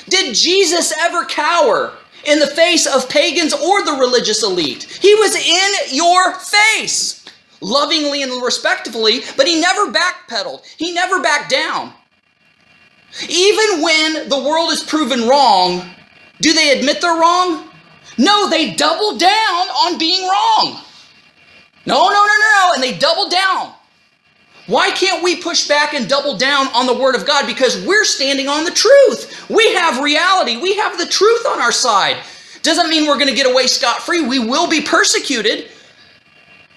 Did 0.07 0.35
Jesus 0.35 0.93
ever 0.97 1.25
cower? 1.25 1.93
in 2.25 2.39
the 2.39 2.47
face 2.47 2.85
of 2.87 3.09
pagans 3.09 3.53
or 3.53 3.83
the 3.83 3.93
religious 3.93 4.43
elite. 4.43 4.83
He 4.83 5.13
was 5.15 5.35
in 5.35 5.95
your 5.95 6.33
face, 6.35 7.22
lovingly 7.63 8.21
and 8.21 8.41
respectfully, 8.43 9.21
but 9.37 9.47
he 9.47 9.59
never 9.59 9.91
backpedaled. 9.91 10.63
He 10.77 10.93
never 10.93 11.21
backed 11.21 11.49
down. 11.49 11.93
Even 13.29 13.81
when 13.81 14.29
the 14.29 14.39
world 14.39 14.71
is 14.71 14.83
proven 14.83 15.27
wrong, 15.27 15.89
do 16.41 16.53
they 16.53 16.77
admit 16.77 17.01
they're 17.01 17.19
wrong? 17.19 17.69
No, 18.17 18.49
they 18.49 18.73
double 18.73 19.17
down 19.17 19.31
on 19.31 19.97
being 19.97 20.27
wrong. 20.27 20.79
No, 21.85 22.07
no, 22.07 22.09
no, 22.09 22.25
no, 22.25 22.49
no. 22.57 22.71
And 22.75 22.83
they 22.83 22.97
double 22.97 23.29
down. 23.29 23.73
Why 24.67 24.91
can't 24.91 25.23
we 25.23 25.41
push 25.41 25.67
back 25.67 25.93
and 25.93 26.07
double 26.07 26.37
down 26.37 26.67
on 26.67 26.85
the 26.85 26.93
Word 26.93 27.15
of 27.15 27.25
God? 27.25 27.45
Because 27.45 27.85
we're 27.85 28.05
standing 28.05 28.47
on 28.47 28.63
the 28.63 28.71
truth. 28.71 29.49
We 29.49 29.73
have 29.73 30.01
reality. 30.01 30.57
We 30.57 30.77
have 30.77 30.97
the 30.97 31.05
truth 31.05 31.45
on 31.45 31.59
our 31.59 31.71
side. 31.71 32.17
Doesn't 32.61 32.89
mean 32.89 33.05
we're 33.05 33.17
going 33.17 33.27
to 33.27 33.35
get 33.35 33.49
away 33.49 33.67
scot 33.67 34.01
free. 34.01 34.25
We 34.25 34.39
will 34.39 34.69
be 34.69 34.81
persecuted. 34.81 35.69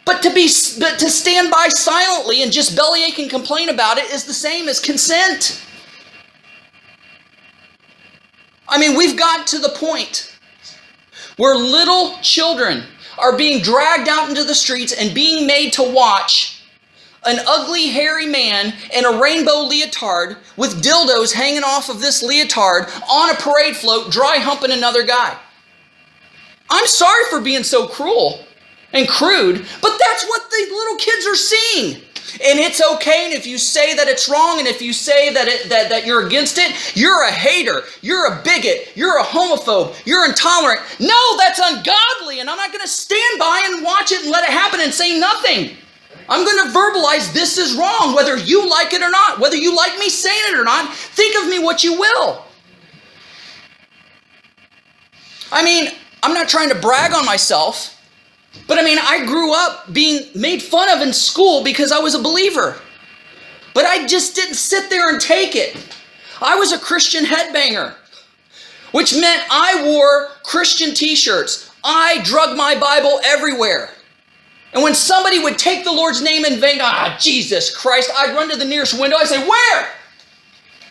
But 0.07 0.23
to 0.23 0.33
be 0.33 0.49
but 0.79 1.01
to 1.01 1.11
stand 1.11 1.51
by 1.51 1.69
silently 1.69 2.43
and 2.43 2.53
just 2.53 2.77
bellyache 2.77 3.19
and 3.19 3.29
complain 3.29 3.69
about 3.69 3.99
it 3.99 4.09
is 4.13 4.25
the 4.25 4.33
same 4.33 4.69
as 4.69 4.79
consent. 4.81 5.61
I 8.69 8.79
mean, 8.79 8.97
we've 8.97 9.19
got 9.19 9.47
to 9.49 9.59
the 9.59 9.69
point 9.71 10.33
where 11.37 11.57
little 11.57 12.17
children 12.23 12.85
are 13.19 13.37
being 13.37 13.63
dragged 13.63 14.09
out 14.09 14.29
into 14.29 14.45
the 14.45 14.55
streets 14.55 14.93
and 14.93 15.15
being 15.15 15.47
made 15.47 15.73
to 15.75 15.83
watch 15.83 16.63
an 17.25 17.41
ugly, 17.45 17.89
hairy 17.89 18.27
man 18.27 18.75
in 18.95 19.05
a 19.05 19.21
rainbow 19.21 19.63
leotard 19.63 20.37
with 20.57 20.83
dildos 20.83 21.33
hanging 21.33 21.65
off 21.65 21.89
of 21.89 22.01
this 22.01 22.23
leotard 22.23 22.87
on 23.11 23.31
a 23.31 23.35
parade 23.35 23.77
float, 23.77 24.13
dry 24.13 24.37
humping 24.37 24.71
another 24.71 25.05
guy. 25.05 25.37
I'm 26.71 26.87
sorry 26.87 27.25
for 27.29 27.41
being 27.41 27.65
so 27.65 27.89
cruel 27.89 28.46
and 28.93 29.09
crude, 29.09 29.67
but 29.83 29.99
that's 29.99 30.27
what 30.27 30.51
the 30.51 30.67
little 30.71 30.97
kids 30.97 31.27
are 31.27 31.37
seeing. 31.37 32.03
And 32.45 32.59
it's 32.59 32.83
okay, 32.83 33.25
and 33.25 33.33
if 33.33 33.47
you 33.47 33.57
say 33.57 33.95
that 33.95 34.09
it's 34.09 34.29
wrong, 34.29 34.59
and 34.59 34.69
if 34.69 34.83
you 34.83 34.93
say 34.93 35.33
that, 35.33 35.49
it, 35.49 35.69
that, 35.71 35.89
that 35.89 36.07
you're 36.07 36.27
against 36.27 36.59
it, 36.59 36.97
you're 36.97 37.23
a 37.23 37.31
hater, 37.31 37.83
you're 38.03 38.27
a 38.27 38.43
bigot, 38.43 38.93
you're 38.95 39.19
a 39.19 39.23
homophobe, 39.23 39.95
you're 40.05 40.27
intolerant. 40.27 40.81
No, 41.01 41.37
that's 41.39 41.61
ungodly, 41.63 42.41
and 42.41 42.51
I'm 42.51 42.57
not 42.57 42.73
going 42.73 42.83
to 42.83 42.89
stand 42.89 43.39
by 43.39 43.63
and 43.67 43.85
watch 43.85 44.13
it 44.13 44.23
and 44.23 44.31
let 44.31 44.45
it 44.45 44.51
happen 44.51 44.81
and 44.81 44.93
say 44.93 45.19
nothing. 45.19 45.77
I'm 46.29 46.45
going 46.45 46.67
to 46.67 46.77
verbalize 46.77 47.33
this 47.33 47.57
is 47.57 47.75
wrong, 47.77 48.15
whether 48.15 48.37
you 48.37 48.69
like 48.69 48.93
it 48.93 49.03
or 49.03 49.11
not, 49.11 49.39
whether 49.39 49.57
you 49.57 49.75
like 49.75 49.97
me 49.99 50.09
saying 50.09 50.43
it 50.49 50.59
or 50.59 50.65
not. 50.65 50.93
Think 50.93 51.43
of 51.43 51.49
me 51.49 51.61
what 51.61 51.85
you 51.85 51.99
will. 51.99 52.45
I 55.53 55.63
mean, 55.65 55.91
I'm 56.23 56.35
not 56.35 56.49
trying 56.49 56.69
to 56.71 56.75
brag 56.75 57.13
on 57.13 57.25
myself. 57.25 57.96
But 58.67 58.79
I 58.79 58.83
mean, 58.83 58.99
I 59.01 59.25
grew 59.25 59.55
up 59.55 59.93
being 59.93 60.27
made 60.35 60.63
fun 60.63 60.91
of 60.91 61.07
in 61.07 61.13
school 61.13 61.63
because 61.63 61.93
I 61.93 61.99
was 61.99 62.15
a 62.15 62.23
believer. 62.23 62.77
But 63.75 63.85
I 63.85 64.07
just 64.07 64.35
didn't 64.35 64.55
sit 64.55 64.91
there 64.91 65.11
and 65.11 65.21
take 65.21 65.55
it. 65.55 65.77
I 66.41 66.57
was 66.57 66.73
a 66.73 66.79
Christian 66.79 67.25
headbanger, 67.25 67.95
which 68.93 69.15
meant 69.15 69.43
I 69.51 69.83
wore 69.85 70.29
Christian 70.43 70.95
t 70.95 71.15
shirts. 71.15 71.71
I 71.85 72.21
drug 72.25 72.57
my 72.57 72.75
Bible 72.79 73.21
everywhere. 73.25 73.91
And 74.73 74.83
when 74.83 74.95
somebody 74.95 75.39
would 75.39 75.59
take 75.59 75.85
the 75.85 75.93
Lord's 75.93 76.21
name 76.21 76.45
in 76.45 76.61
vain, 76.61 76.79
ah, 76.83 77.17
Jesus 77.21 77.75
Christ, 77.75 78.11
I'd 78.15 78.35
run 78.35 78.51
to 78.51 78.57
the 78.57 78.65
nearest 78.65 78.99
window. 78.99 79.17
I'd 79.17 79.29
say, 79.29 79.47
Where? 79.47 79.89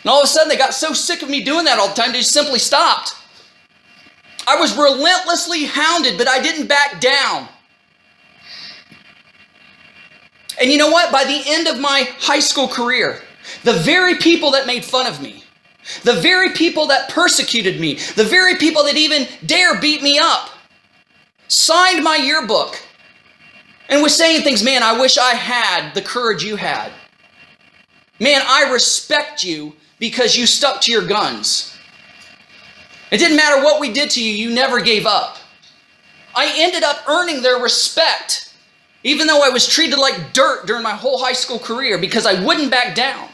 And 0.01 0.09
all 0.09 0.20
of 0.22 0.26
a 0.26 0.28
sudden, 0.28 0.49
they 0.49 0.57
got 0.57 0.74
so 0.74 0.93
sick 0.93 1.22
of 1.22 1.30
me 1.30 1.43
doing 1.43 1.66
that 1.66 1.80
all 1.80 1.89
the 1.89 1.95
time, 1.95 2.11
they 2.11 2.20
just 2.20 2.32
simply 2.32 2.59
stopped. 2.59 3.16
I 4.47 4.55
was 4.59 4.78
relentlessly 4.78 5.66
hounded, 5.66 6.18
but 6.18 6.28
I 6.28 6.41
didn't 6.41 6.68
back 6.68 7.01
down. 7.01 7.47
And 10.60 10.70
you 10.70 10.78
know 10.78 10.89
what? 10.89 11.12
By 11.12 11.24
the 11.26 11.41
end 11.45 11.68
of 11.68 11.80
my 11.80 12.08
high 12.20 12.39
school 12.39 12.68
career, 12.68 13.22
the 13.64 13.74
very 13.74 14.16
people 14.16 14.51
that 14.51 14.68
made 14.68 14.86
fun 14.86 15.08
of 15.08 15.22
me, 15.22 15.43
the 16.03 16.14
very 16.14 16.51
people 16.51 16.88
that 16.88 17.10
persecuted 17.10 17.80
me, 17.80 17.95
the 18.16 18.24
very 18.24 18.56
people 18.56 18.84
that 18.84 18.95
even 18.95 19.28
dare 19.45 19.80
beat 19.80 20.01
me 20.01 20.18
up, 20.20 20.49
signed 21.47 22.03
my 22.03 22.16
yearbook 22.16 22.82
and 23.89 24.01
was 24.01 24.16
saying 24.16 24.41
things, 24.41 24.64
man, 24.64 24.82
I 24.82 24.99
wish 24.99 25.18
I 25.18 25.36
had 25.36 25.93
the 25.93 26.01
courage 26.01 26.43
you 26.43 26.56
had. 26.56 26.91
Man, 28.20 28.41
I 28.45 28.72
respect 28.72 29.43
you 29.43 29.76
because 29.99 30.36
you 30.36 30.45
stuck 30.47 30.82
to 30.82 30.91
your 30.91 31.06
guns. 31.06 31.78
It 33.12 33.18
didn't 33.18 33.38
matter 33.38 33.64
what 33.64 33.80
we 33.80 33.93
did 33.93 34.10
to 34.12 34.24
you, 34.24 34.32
you 34.32 34.53
never 34.53 34.82
gave 34.82 35.06
up. 35.06 35.38
I 36.36 36.51
ended 36.58 36.84
up 36.84 37.08
earning 37.08 37.41
their 37.41 37.60
respect 37.60 38.45
even 39.06 39.28
though 39.28 39.43
I 39.43 39.49
was 39.49 39.68
treated 39.68 39.99
like 39.99 40.34
dirt 40.34 40.66
during 40.66 40.82
my 40.82 40.95
whole 40.95 41.20
high 41.20 41.34
school 41.34 41.60
career 41.60 41.99
because 41.99 42.26
I 42.26 42.43
wouldn't 42.43 42.72
back 42.72 42.95
down. 42.95 43.30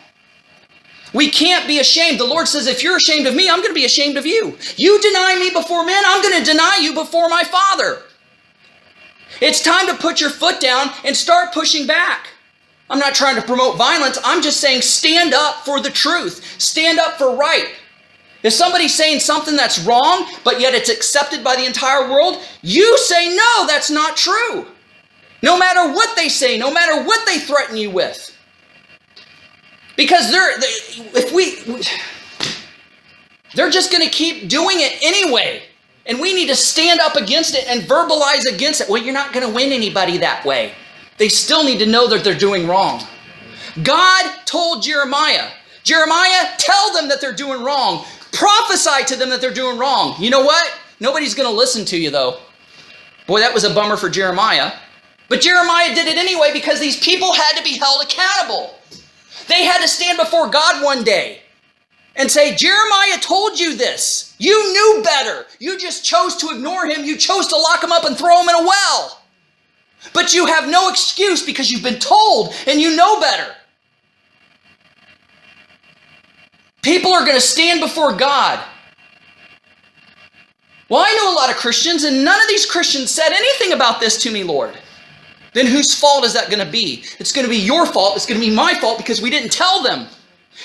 We 1.14 1.30
can't 1.30 1.66
be 1.66 1.80
ashamed. 1.80 2.20
The 2.20 2.26
Lord 2.26 2.48
says, 2.48 2.68
if 2.68 2.84
you're 2.84 2.98
ashamed 2.98 3.26
of 3.26 3.36
me, 3.36 3.50
I'm 3.50 3.60
going 3.60 3.70
to 3.70 3.74
be 3.74 3.86
ashamed 3.86 4.18
of 4.18 4.26
you. 4.26 4.58
You 4.76 5.02
deny 5.02 5.38
me 5.40 5.50
before 5.50 5.86
men, 5.86 6.04
I'm 6.06 6.22
going 6.22 6.38
to 6.38 6.52
deny 6.52 6.80
you 6.82 6.94
before 6.94 7.30
my 7.30 7.44
Father. 7.44 8.00
It's 9.40 9.64
time 9.64 9.88
to 9.88 9.96
put 9.96 10.20
your 10.20 10.30
foot 10.30 10.60
down 10.60 10.90
and 11.06 11.16
start 11.16 11.54
pushing 11.54 11.88
back. 11.88 12.28
I'm 12.90 13.00
not 13.00 13.16
trying 13.16 13.38
to 13.38 13.42
promote 13.42 13.78
violence. 13.78 14.20
I'm 14.26 14.42
just 14.42 14.60
saying 14.60 14.82
stand 14.82 15.34
up 15.34 15.64
for 15.64 15.80
the 15.80 15.90
truth, 15.90 16.60
stand 16.62 17.00
up 17.00 17.18
for 17.18 17.34
right. 17.34 17.70
If 18.44 18.52
somebody's 18.52 18.94
saying 18.94 19.22
something 19.22 19.56
that's 19.56 19.86
wrong, 19.86 20.28
but 20.44 20.60
yet 20.60 20.74
it's 20.74 20.90
accepted 20.90 21.46
by 21.46 21.56
the 21.56 21.66
entire 21.66 22.10
world, 22.10 22.44
you 22.62 22.98
say, 22.98 23.34
no, 23.34 23.68
that's 23.68 23.90
not 23.90 24.18
true. 24.18 24.68
No 25.44 25.58
matter 25.58 25.94
what 25.94 26.16
they 26.16 26.30
say, 26.30 26.58
no 26.58 26.72
matter 26.72 27.04
what 27.04 27.26
they 27.26 27.40
threaten 27.40 27.78
you 27.78 27.90
with. 27.90 28.36
Because 29.98 30.32
they're, 30.32 30.58
they, 30.60 31.20
if 31.20 31.34
we, 31.34 31.84
they're 33.56 33.70
just 33.70 33.92
going 33.92 34.04
to 34.04 34.10
keep 34.10 34.50
doing 34.50 34.78
it 34.80 34.98
anyway. 35.02 35.64
And 36.06 36.20
we 36.20 36.34
need 36.34 36.48
to 36.48 36.56
stand 36.56 37.00
up 37.00 37.16
against 37.16 37.56
it 37.56 37.68
and 37.68 37.82
verbalize 37.82 38.52
against 38.52 38.82
it. 38.82 38.90
Well, 38.90 39.02
you're 39.02 39.14
not 39.14 39.34
going 39.34 39.48
to 39.48 39.54
win 39.54 39.72
anybody 39.72 40.18
that 40.18 40.44
way. 40.46 40.74
They 41.18 41.30
still 41.30 41.64
need 41.64 41.78
to 41.80 41.86
know 41.86 42.08
that 42.08 42.24
they're 42.24 42.34
doing 42.34 42.68
wrong. 42.68 43.04
God 43.84 44.46
told 44.46 44.84
Jeremiah, 44.84 45.50
Jeremiah, 45.84 46.50
tell 46.58 46.94
them 46.94 47.08
that 47.10 47.22
they're 47.22 47.36
doing 47.36 47.64
wrong. 47.64 48.06
Prophesy 48.32 49.06
to 49.08 49.16
them 49.16 49.30
that 49.30 49.42
they're 49.42 49.54
doing 49.54 49.78
wrong. 49.78 50.16
You 50.20 50.30
know 50.30 50.42
what? 50.42 50.80
Nobody's 51.00 51.36
going 51.36 51.50
to 51.50 51.56
listen 51.56 51.86
to 51.86 51.98
you, 51.98 52.10
though. 52.10 52.40
Boy, 53.28 53.40
that 53.40 53.54
was 53.54 53.64
a 53.64 53.74
bummer 53.74 53.98
for 53.98 54.10
Jeremiah. 54.10 54.72
But 55.32 55.40
Jeremiah 55.40 55.96
did 55.96 56.08
it 56.08 56.18
anyway 56.18 56.50
because 56.52 56.82
these 56.82 57.00
people 57.00 57.32
had 57.32 57.56
to 57.56 57.64
be 57.64 57.78
held 57.78 58.04
accountable. 58.04 58.76
They 59.48 59.64
had 59.64 59.80
to 59.82 59.88
stand 59.88 60.18
before 60.18 60.50
God 60.50 60.84
one 60.84 61.06
day 61.06 61.40
and 62.18 62.30
say, 62.30 62.54
Jeremiah 62.54 63.18
told 63.22 63.58
you 63.58 63.78
this. 63.78 64.36
You 64.40 64.74
knew 64.74 65.02
better. 65.02 65.46
You 65.58 65.80
just 65.80 66.04
chose 66.04 66.36
to 66.36 66.50
ignore 66.50 66.86
him. 66.86 67.06
You 67.06 67.16
chose 67.16 67.48
to 67.48 67.56
lock 67.56 67.82
him 67.82 67.94
up 67.94 68.04
and 68.04 68.18
throw 68.18 68.42
him 68.42 68.50
in 68.50 68.56
a 68.56 68.68
well. 68.68 69.22
But 70.14 70.34
you 70.34 70.48
have 70.48 70.70
no 70.70 70.90
excuse 70.90 71.46
because 71.46 71.72
you've 71.72 71.82
been 71.82 72.00
told 72.00 72.54
and 72.68 72.82
you 72.82 72.94
know 72.94 73.22
better. 73.22 73.56
People 76.82 77.14
are 77.14 77.24
going 77.24 77.38
to 77.38 77.40
stand 77.40 77.80
before 77.80 78.12
God. 78.12 78.62
Well, 80.90 81.06
I 81.08 81.16
know 81.16 81.34
a 81.34 81.36
lot 81.36 81.50
of 81.50 81.56
Christians, 81.56 82.04
and 82.04 82.26
none 82.26 82.42
of 82.42 82.50
these 82.50 82.66
Christians 82.66 83.12
said 83.12 83.30
anything 83.32 83.72
about 83.72 84.02
this 84.02 84.22
to 84.24 84.30
me, 84.30 84.44
Lord 84.44 84.78
then 85.54 85.66
whose 85.66 85.94
fault 85.94 86.24
is 86.24 86.34
that 86.34 86.50
going 86.50 86.66
to 86.66 86.72
be? 86.72 87.04
It's 87.20 87.32
going 87.32 87.46
to 87.46 87.50
be 87.50 87.58
your 87.58 87.86
fault. 87.86 88.16
It's 88.16 88.26
going 88.26 88.40
to 88.40 88.46
be 88.46 88.54
my 88.54 88.74
fault 88.76 88.98
because 88.98 89.22
we 89.22 89.30
didn't 89.30 89.52
tell 89.52 89.84
them. 89.84 90.08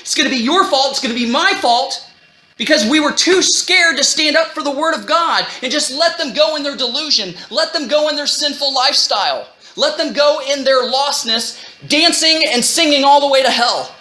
It's 0.00 0.14
going 0.14 0.28
to 0.28 0.34
be 0.34 0.42
your 0.42 0.64
fault. 0.64 0.90
It's 0.92 1.00
going 1.00 1.14
to 1.14 1.20
be 1.20 1.30
my 1.30 1.54
fault 1.60 2.10
because 2.56 2.88
we 2.88 3.00
were 3.00 3.12
too 3.12 3.42
scared 3.42 3.96
to 3.96 4.04
stand 4.04 4.36
up 4.36 4.48
for 4.48 4.62
the 4.62 4.70
Word 4.70 4.94
of 4.94 5.06
God 5.06 5.46
and 5.62 5.72
just 5.72 5.90
let 5.90 6.18
them 6.18 6.32
go 6.32 6.56
in 6.56 6.62
their 6.62 6.76
delusion, 6.76 7.34
let 7.50 7.72
them 7.72 7.88
go 7.88 8.08
in 8.08 8.16
their 8.16 8.26
sinful 8.26 8.72
lifestyle, 8.72 9.48
let 9.76 9.98
them 9.98 10.12
go 10.12 10.40
in 10.50 10.64
their 10.64 10.84
lostness, 10.84 11.58
dancing 11.88 12.42
and 12.50 12.64
singing 12.64 13.04
all 13.04 13.20
the 13.20 13.28
way 13.28 13.42
to 13.42 13.50
hell. 13.50 13.94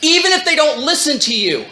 Even 0.00 0.32
if 0.32 0.44
they 0.44 0.54
don't 0.54 0.84
listen 0.84 1.18
to 1.18 1.34
you, 1.34 1.64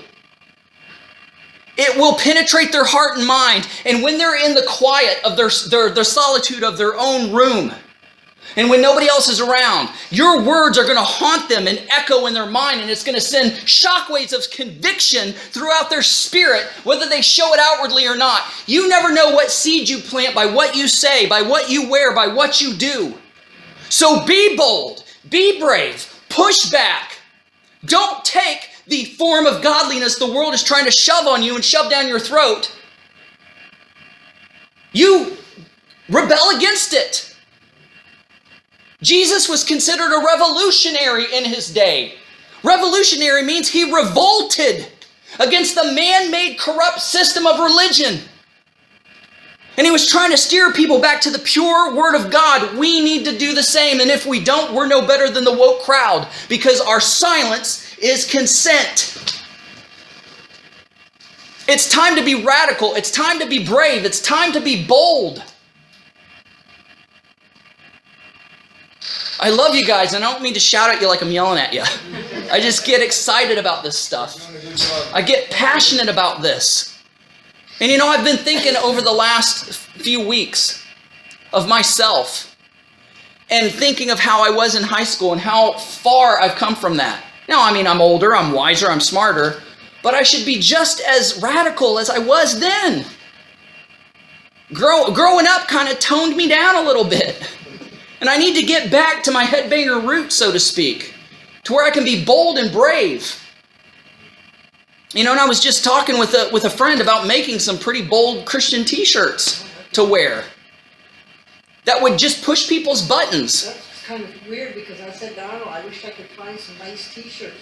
it 1.77 1.97
will 1.97 2.16
penetrate 2.16 2.72
their 2.72 2.85
heart 2.85 3.18
and 3.18 3.27
mind. 3.27 3.68
And 3.85 4.03
when 4.03 4.18
they're 4.18 4.43
in 4.45 4.55
the 4.55 4.64
quiet 4.66 5.20
of 5.24 5.37
their, 5.37 5.51
their, 5.70 5.91
their 5.91 6.05
solitude 6.05 6.64
of 6.64 6.79
their 6.79 6.97
own 6.99 7.33
room, 7.33 7.72
and 8.57 8.70
when 8.70 8.81
nobody 8.81 9.07
else 9.07 9.29
is 9.29 9.41
around, 9.41 9.91
your 10.11 10.43
words 10.43 10.79
are 10.79 10.85
going 10.85 10.97
to 10.97 11.03
haunt 11.03 11.49
them 11.49 11.66
and 11.66 11.83
echo 11.91 12.27
in 12.27 12.33
their 12.33 12.47
mind, 12.47 12.81
and 12.81 12.91
it's 12.91 13.05
going 13.05 13.14
to 13.14 13.20
send 13.20 13.53
shockwaves 13.53 14.33
of 14.33 14.51
conviction 14.51 15.33
throughout 15.33 15.91
their 15.91 16.03
spirit, 16.03 16.62
whether 16.85 17.07
they 17.07 17.20
show 17.20 17.53
it 17.53 17.61
outwardly 17.61 18.07
or 18.07 18.16
not. 18.16 18.45
You 18.66 18.89
never 18.89 19.12
know 19.12 19.33
what 19.33 19.51
seed 19.51 19.89
you 19.89 19.99
plant 19.99 20.35
by 20.35 20.47
what 20.47 20.74
you 20.74 20.89
say, 20.89 21.29
by 21.29 21.43
what 21.43 21.68
you 21.68 21.91
wear, 21.91 22.14
by 22.14 22.29
what 22.29 22.62
you 22.62 22.74
do. 22.74 23.14
So 23.91 24.24
be 24.24 24.57
bold, 24.57 25.05
be 25.29 25.61
brave, 25.61 26.22
push 26.31 26.70
back. 26.70 27.18
Don't 27.85 28.24
take 28.24 28.70
the 28.87 29.05
form 29.16 29.47
of 29.47 29.62
godliness 29.62 30.18
the 30.18 30.32
world 30.32 30.55
is 30.55 30.62
trying 30.62 30.84
to 30.84 30.91
shove 30.91 31.26
on 31.26 31.43
you 31.43 31.55
and 31.55 31.64
shove 31.64 31.91
down 31.91 32.09
your 32.09 32.20
throat, 32.20 32.74
you 34.93 35.37
rebel 36.09 36.57
against 36.57 36.95
it. 36.95 37.34
Jesus 39.03 39.49
was 39.49 39.64
considered 39.64 40.14
a 40.14 40.24
revolutionary 40.24 41.26
in 41.34 41.45
his 41.45 41.72
day. 41.72 42.14
Revolutionary 42.62 43.43
means 43.43 43.68
he 43.68 43.95
revolted 43.95 44.89
against 45.39 45.74
the 45.74 45.93
man 45.93 46.30
made 46.30 46.59
corrupt 46.59 47.01
system 47.01 47.47
of 47.47 47.59
religion. 47.59 48.20
And 49.76 49.84
he 49.87 49.91
was 49.91 50.09
trying 50.09 50.30
to 50.30 50.39
steer 50.39 50.72
people 50.72 51.01
back 51.01 51.20
to 51.22 51.30
the 51.30 51.39
pure 51.39 51.95
Word 51.95 52.14
of 52.14 52.30
God. 52.30 52.78
We 52.78 53.03
need 53.03 53.26
to 53.26 53.37
do 53.37 53.55
the 53.55 53.62
same. 53.62 54.01
And 54.01 54.11
if 54.11 54.24
we 54.24 54.43
don't, 54.43 54.72
we're 54.72 54.87
no 54.87 55.07
better 55.07 55.30
than 55.30 55.45
the 55.45 55.53
woke 55.53 55.82
crowd 55.82 56.28
because 56.49 56.80
our 56.80 57.01
silence 57.01 57.86
is 57.99 58.30
consent. 58.30 59.42
It's 61.68 61.90
time 61.90 62.16
to 62.16 62.24
be 62.24 62.44
radical. 62.44 62.94
It's 62.94 63.11
time 63.11 63.40
to 63.40 63.47
be 63.47 63.64
brave. 63.64 64.05
It's 64.05 64.20
time 64.20 64.53
to 64.53 64.61
be 64.61 64.86
bold. 64.86 65.42
I 69.38 69.51
love 69.51 69.74
you 69.74 69.84
guys, 69.84 70.14
and 70.14 70.24
I 70.24 70.32
don't 70.32 70.42
mean 70.42 70.55
to 70.55 70.61
shout 70.61 70.90
at 70.90 71.01
you 71.01 71.09
like 71.09 71.20
I'm 71.20 71.30
yelling 71.30 71.59
at 71.59 71.72
you. 71.72 71.82
I 72.51 72.61
just 72.61 72.86
get 72.86 73.03
excited 73.03 73.59
about 73.59 73.82
this 73.82 73.99
stuff. 73.99 74.34
I 75.12 75.20
get 75.20 75.51
passionate 75.51 76.09
about 76.09 76.40
this. 76.40 76.99
And 77.80 77.90
you 77.90 77.99
know, 77.99 78.09
I've 78.09 78.24
been 78.24 78.38
thinking 78.38 78.76
over 78.76 79.03
the 79.03 79.12
last 79.12 79.74
few 79.74 80.26
weeks 80.26 80.82
of 81.53 81.68
myself 81.68 82.57
and 83.51 83.70
thinking 83.70 84.11
of 84.11 84.18
how 84.18 84.42
I 84.42 84.51
was 84.51 84.74
in 84.74 84.82
high 84.82 85.05
school 85.05 85.32
and 85.32 85.40
how 85.40 85.72
far 85.72 86.40
I've 86.40 86.55
come 86.55 86.74
from 86.74 86.97
that. 86.97 87.22
Now, 87.49 87.64
I 87.64 87.72
mean, 87.72 87.86
I'm 87.86 88.01
older, 88.01 88.34
I'm 88.34 88.53
wiser, 88.53 88.88
I'm 88.88 89.01
smarter, 89.01 89.62
but 90.03 90.14
I 90.14 90.22
should 90.22 90.44
be 90.44 90.59
just 90.59 91.01
as 91.01 91.40
radical 91.42 91.99
as 91.99 92.11
I 92.11 92.18
was 92.18 92.61
then. 92.61 93.05
Grow, 94.72 95.12
growing 95.12 95.47
up 95.47 95.68
kind 95.68 95.88
of 95.88 95.99
toned 96.01 96.36
me 96.36 96.49
down 96.49 96.76
a 96.76 96.86
little 96.86 97.05
bit. 97.05 97.53
And 98.20 98.28
I 98.28 98.36
need 98.36 98.57
to 98.57 98.62
get 98.62 98.90
back 98.90 99.22
to 99.24 99.30
my 99.30 99.44
headbanger 99.44 100.07
roots, 100.07 100.34
so 100.34 100.51
to 100.51 100.59
speak, 100.59 101.14
to 101.64 101.74
where 101.74 101.84
I 101.84 101.90
can 101.90 102.05
be 102.05 102.24
bold 102.24 102.59
and 102.59 102.72
brave. 102.72 103.40
You 105.12 105.22
know, 105.22 105.30
and 105.30 105.40
I 105.40 105.47
was 105.47 105.61
just 105.61 105.84
talking 105.84 106.18
with 106.18 106.34
a, 106.34 106.49
with 106.53 106.64
a 106.64 106.70
friend 106.70 107.01
about 107.01 107.26
making 107.26 107.61
some 107.61 107.78
pretty 107.78 108.03
bold 108.03 108.44
Christian 108.44 108.84
t 108.84 109.05
shirts 109.05 109.64
to 109.92 110.05
wear 110.05 110.44
that 111.86 112.03
would 112.03 112.18
just 112.18 112.44
push 112.44 112.68
people's 112.68 113.01
buttons. 113.01 113.74
That's 114.07 114.20
kind 114.20 114.34
of 114.34 114.48
weird 114.48 114.74
because 114.74 115.00
I 115.00 115.11
said, 115.11 115.34
Donald, 115.34 115.68
I 115.68 115.84
wish 115.84 116.04
I 116.04 116.11
could 116.11 116.26
find 116.26 116.59
some 116.59 116.76
nice 116.78 117.12
t-shirts. 117.12 117.57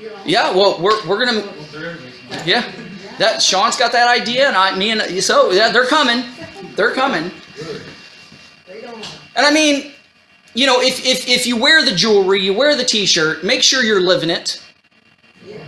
You 0.00 0.10
know, 0.10 0.16
Yeah, 0.24 0.54
well, 0.54 0.80
we're, 0.80 1.06
we're 1.08 1.24
gonna, 1.24 1.42
yeah, 2.44 2.70
that 3.18 3.42
Sean's 3.42 3.76
got 3.76 3.92
that 3.92 4.08
idea, 4.08 4.46
and 4.46 4.56
I, 4.56 4.76
me 4.76 4.90
and 4.90 5.22
so 5.22 5.50
yeah, 5.50 5.70
they're 5.70 5.86
coming, 5.86 6.24
they're 6.76 6.92
coming. 6.92 7.30
They 8.66 8.80
don't 8.80 8.98
know. 8.98 9.08
And 9.36 9.44
I 9.44 9.50
mean, 9.50 9.92
you 10.54 10.66
know, 10.66 10.80
if 10.80 11.04
if 11.04 11.28
if 11.28 11.46
you 11.46 11.56
wear 11.56 11.84
the 11.84 11.94
jewelry, 11.94 12.40
you 12.40 12.54
wear 12.54 12.76
the 12.76 12.84
T-shirt, 12.84 13.44
make 13.44 13.62
sure 13.62 13.82
you're 13.82 14.00
living 14.00 14.30
it. 14.30 14.62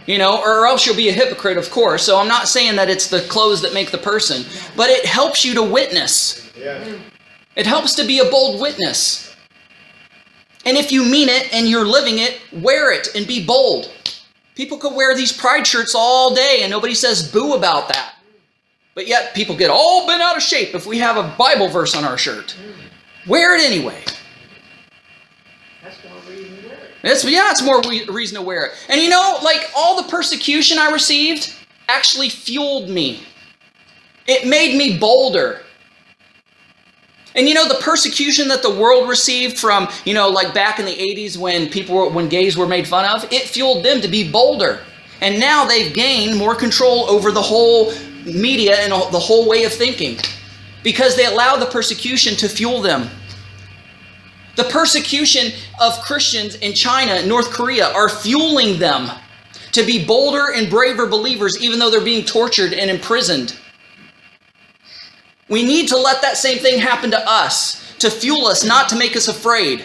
You 0.07 0.19
know, 0.19 0.41
or 0.43 0.67
else 0.67 0.87
you'll 0.87 0.97
be 0.97 1.09
a 1.09 1.13
hypocrite, 1.13 1.57
of 1.57 1.71
course. 1.71 2.05
So 2.05 2.19
I'm 2.19 2.29
not 2.29 2.47
saying 2.47 2.77
that 2.77 2.91
it's 2.91 3.09
the 3.09 3.23
clothes 3.23 3.63
that 3.63 3.73
make 3.73 3.91
the 3.91 3.99
person, 3.99 4.45
but 4.77 4.91
it 4.91 5.07
helps 5.07 5.45
you 5.45 5.55
to 5.55 5.63
witness. 5.63 6.51
It 7.57 7.67
helps 7.67 7.95
to 7.97 8.07
be 8.07 8.19
a 8.19 8.31
bold 8.31 8.61
witness. 8.61 9.35
And 10.67 10.77
if 10.77 10.91
you 10.91 11.05
mean 11.05 11.29
it 11.29 11.53
and 11.53 11.69
you're 11.69 11.87
living 11.87 12.19
it, 12.19 12.41
wear 12.53 12.93
it 12.93 13.09
and 13.15 13.27
be 13.27 13.45
bold. 13.45 13.91
People 14.55 14.79
could 14.79 14.95
wear 14.95 15.15
these 15.15 15.33
pride 15.33 15.67
shirts 15.67 15.95
all 15.95 16.35
day 16.35 16.61
and 16.63 16.71
nobody 16.71 16.95
says 16.95 17.31
boo 17.31 17.55
about 17.55 17.89
that. 17.89 18.15
But 18.95 19.07
yet 19.07 19.35
people 19.35 19.57
get 19.57 19.71
all 19.71 20.07
bent 20.07 20.23
out 20.23 20.37
of 20.37 20.43
shape 20.43 20.75
if 20.75 20.87
we 20.87 20.99
have 20.99 21.17
a 21.17 21.35
Bible 21.37 21.69
verse 21.69 21.97
on 21.97 22.05
our 22.05 22.17
shirt. 22.17 22.57
Wear 23.27 23.57
it 23.57 23.63
anyway. 23.63 24.03
That's 25.83 25.97
one 26.05 26.15
reason 26.29 26.63
to 26.63 26.69
wear 26.69 26.77
it. 26.77 26.91
It's, 27.03 27.25
yeah, 27.25 27.51
it's 27.51 27.63
more 27.63 27.83
re- 27.83 28.05
reason 28.07 28.37
to 28.37 28.43
wear 28.43 28.67
it. 28.67 28.73
And 28.89 29.01
you 29.01 29.09
know, 29.09 29.39
like 29.43 29.71
all 29.77 30.01
the 30.01 30.09
persecution 30.09 30.79
I 30.79 30.91
received 30.91 31.53
actually 31.89 32.29
fueled 32.29 32.89
me. 32.89 33.23
It 34.27 34.47
made 34.47 34.77
me 34.77 34.99
bolder. 34.99 35.61
And 37.35 37.49
you 37.49 37.55
know 37.55 37.67
the 37.67 37.81
persecution 37.81 38.49
that 38.49 38.63
the 38.63 38.75
world 38.75 39.09
received 39.09 39.59
from, 39.59 39.89
you 40.05 40.15
know, 40.15 40.29
like 40.29 40.55
back 40.55 40.79
in 40.79 40.87
the 40.87 40.95
80s 40.95 41.37
when 41.37 41.69
people 41.69 41.97
were, 41.97 42.09
when 42.09 42.29
gays 42.29 42.57
were 42.57 42.67
made 42.67 42.87
fun 42.87 43.05
of, 43.05 43.31
it 43.33 43.43
fueled 43.43 43.85
them 43.85 44.01
to 44.03 44.09
be 44.09 44.31
bolder. 44.31 44.81
And 45.21 45.41
now 45.41 45.65
they've 45.65 45.93
gained 45.93 46.39
more 46.39 46.55
control 46.55 47.11
over 47.11 47.33
the 47.33 47.43
whole 47.43 47.93
media 48.25 48.77
and 48.77 48.93
the 48.93 49.19
whole 49.19 49.49
way 49.49 49.65
of 49.65 49.73
thinking 49.73 50.19
because 50.83 51.17
they 51.17 51.27
allow 51.27 51.57
the 51.57 51.67
persecution 51.67 52.37
to 52.37 52.49
fuel 52.49 52.81
them. 52.81 53.09
The 54.57 54.65
persecution 54.65 55.53
of 55.81 56.01
Christians 56.03 56.55
in 56.57 56.75
China 56.75 57.27
North 57.27 57.51
Korea 57.51 57.93
are 57.93 58.09
fueling 58.09 58.79
them 58.79 59.11
to 59.73 59.83
be 59.83 60.05
bolder 60.05 60.53
and 60.55 60.71
braver 60.71 61.07
believers, 61.07 61.61
even 61.61 61.81
though 61.81 61.91
they're 61.91 62.01
being 62.01 62.25
tortured 62.25 62.73
and 62.73 62.89
imprisoned. 62.89 63.57
We 65.49 65.63
need 65.63 65.89
to 65.89 65.97
let 65.97 66.23
that 66.23 66.37
same 66.37 66.59
thing 66.59 66.79
happen 66.79 67.11
to 67.11 67.29
us, 67.29 67.95
to 67.99 68.11
fuel 68.11 68.47
us, 68.47 68.65
not 68.65 68.89
to 68.91 68.97
make 68.97 69.17
us 69.17 69.29
afraid. 69.29 69.85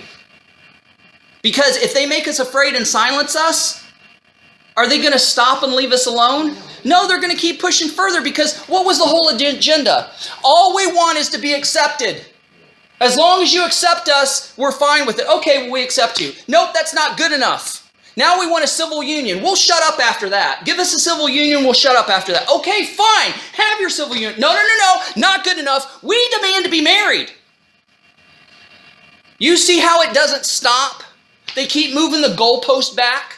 Because 1.42 1.78
if 1.78 1.94
they 1.94 2.06
make 2.06 2.28
us 2.28 2.40
afraid 2.40 2.76
and 2.76 2.88
silence 2.88 3.36
us, 3.36 3.84
are 4.78 4.88
they 4.88 5.00
going 5.00 5.14
to 5.14 5.20
stop 5.20 5.64
and 5.64 5.74
leave 5.74 5.92
us 5.92 6.06
alone? 6.06 6.56
No, 6.86 7.08
they're 7.08 7.20
going 7.20 7.36
to 7.36 7.38
keep 7.38 7.60
pushing 7.60 7.90
further 7.90 8.22
because 8.22 8.58
what 8.64 8.86
was 8.86 8.98
the 8.98 9.06
whole 9.06 9.30
agenda? 9.30 10.12
All 10.44 10.76
we 10.76 10.88
want 10.88 11.18
is 11.18 11.30
to 11.30 11.38
be 11.38 11.54
accepted. 11.54 12.26
As 13.02 13.18
long 13.18 13.42
as 13.42 13.54
you 13.54 13.66
accept 13.66 14.10
us, 14.10 14.54
we're 14.58 14.72
fine 14.72 15.06
with 15.06 15.20
it. 15.20 15.28
Okay, 15.28 15.70
we 15.70 15.84
accept 15.84 16.20
you. 16.20 16.34
Nope, 16.48 16.72
that's 16.74 16.94
not 16.94 17.18
good 17.18 17.32
enough. 17.32 17.79
Now 18.18 18.40
we 18.40 18.50
want 18.50 18.64
a 18.64 18.68
civil 18.68 19.02
union. 19.02 19.42
We'll 19.42 19.56
shut 19.56 19.82
up 19.84 20.00
after 20.00 20.30
that. 20.30 20.64
Give 20.66 20.80
us 20.80 20.94
a 20.94 21.00
civil 21.00 21.30
union, 21.30 21.64
we'll 21.64 21.74
shut 21.74 21.96
up 21.96 22.10
after 22.10 22.34
that. 22.34 22.50
Okay, 22.50 22.86
fine. 22.86 23.32
Have 23.54 23.80
your 23.80 23.90
civil 23.90 24.16
union. 24.16 24.40
No, 24.40 24.54
no, 24.54 24.62
no, 24.62 24.76
no. 24.78 25.02
Not 25.16 25.44
good 25.44 25.58
enough. 25.58 26.04
We 26.04 26.30
demand 26.36 26.66
to 26.66 26.72
be 26.72 26.82
married. 26.82 27.32
You 29.38 29.56
see 29.56 29.80
how 29.80 30.02
it 30.02 30.14
doesn't 30.14 30.46
stop? 30.46 31.04
They 31.56 31.66
keep 31.66 31.96
moving 31.96 32.22
the 32.22 32.36
goalpost 32.36 32.96
back. 32.96 33.38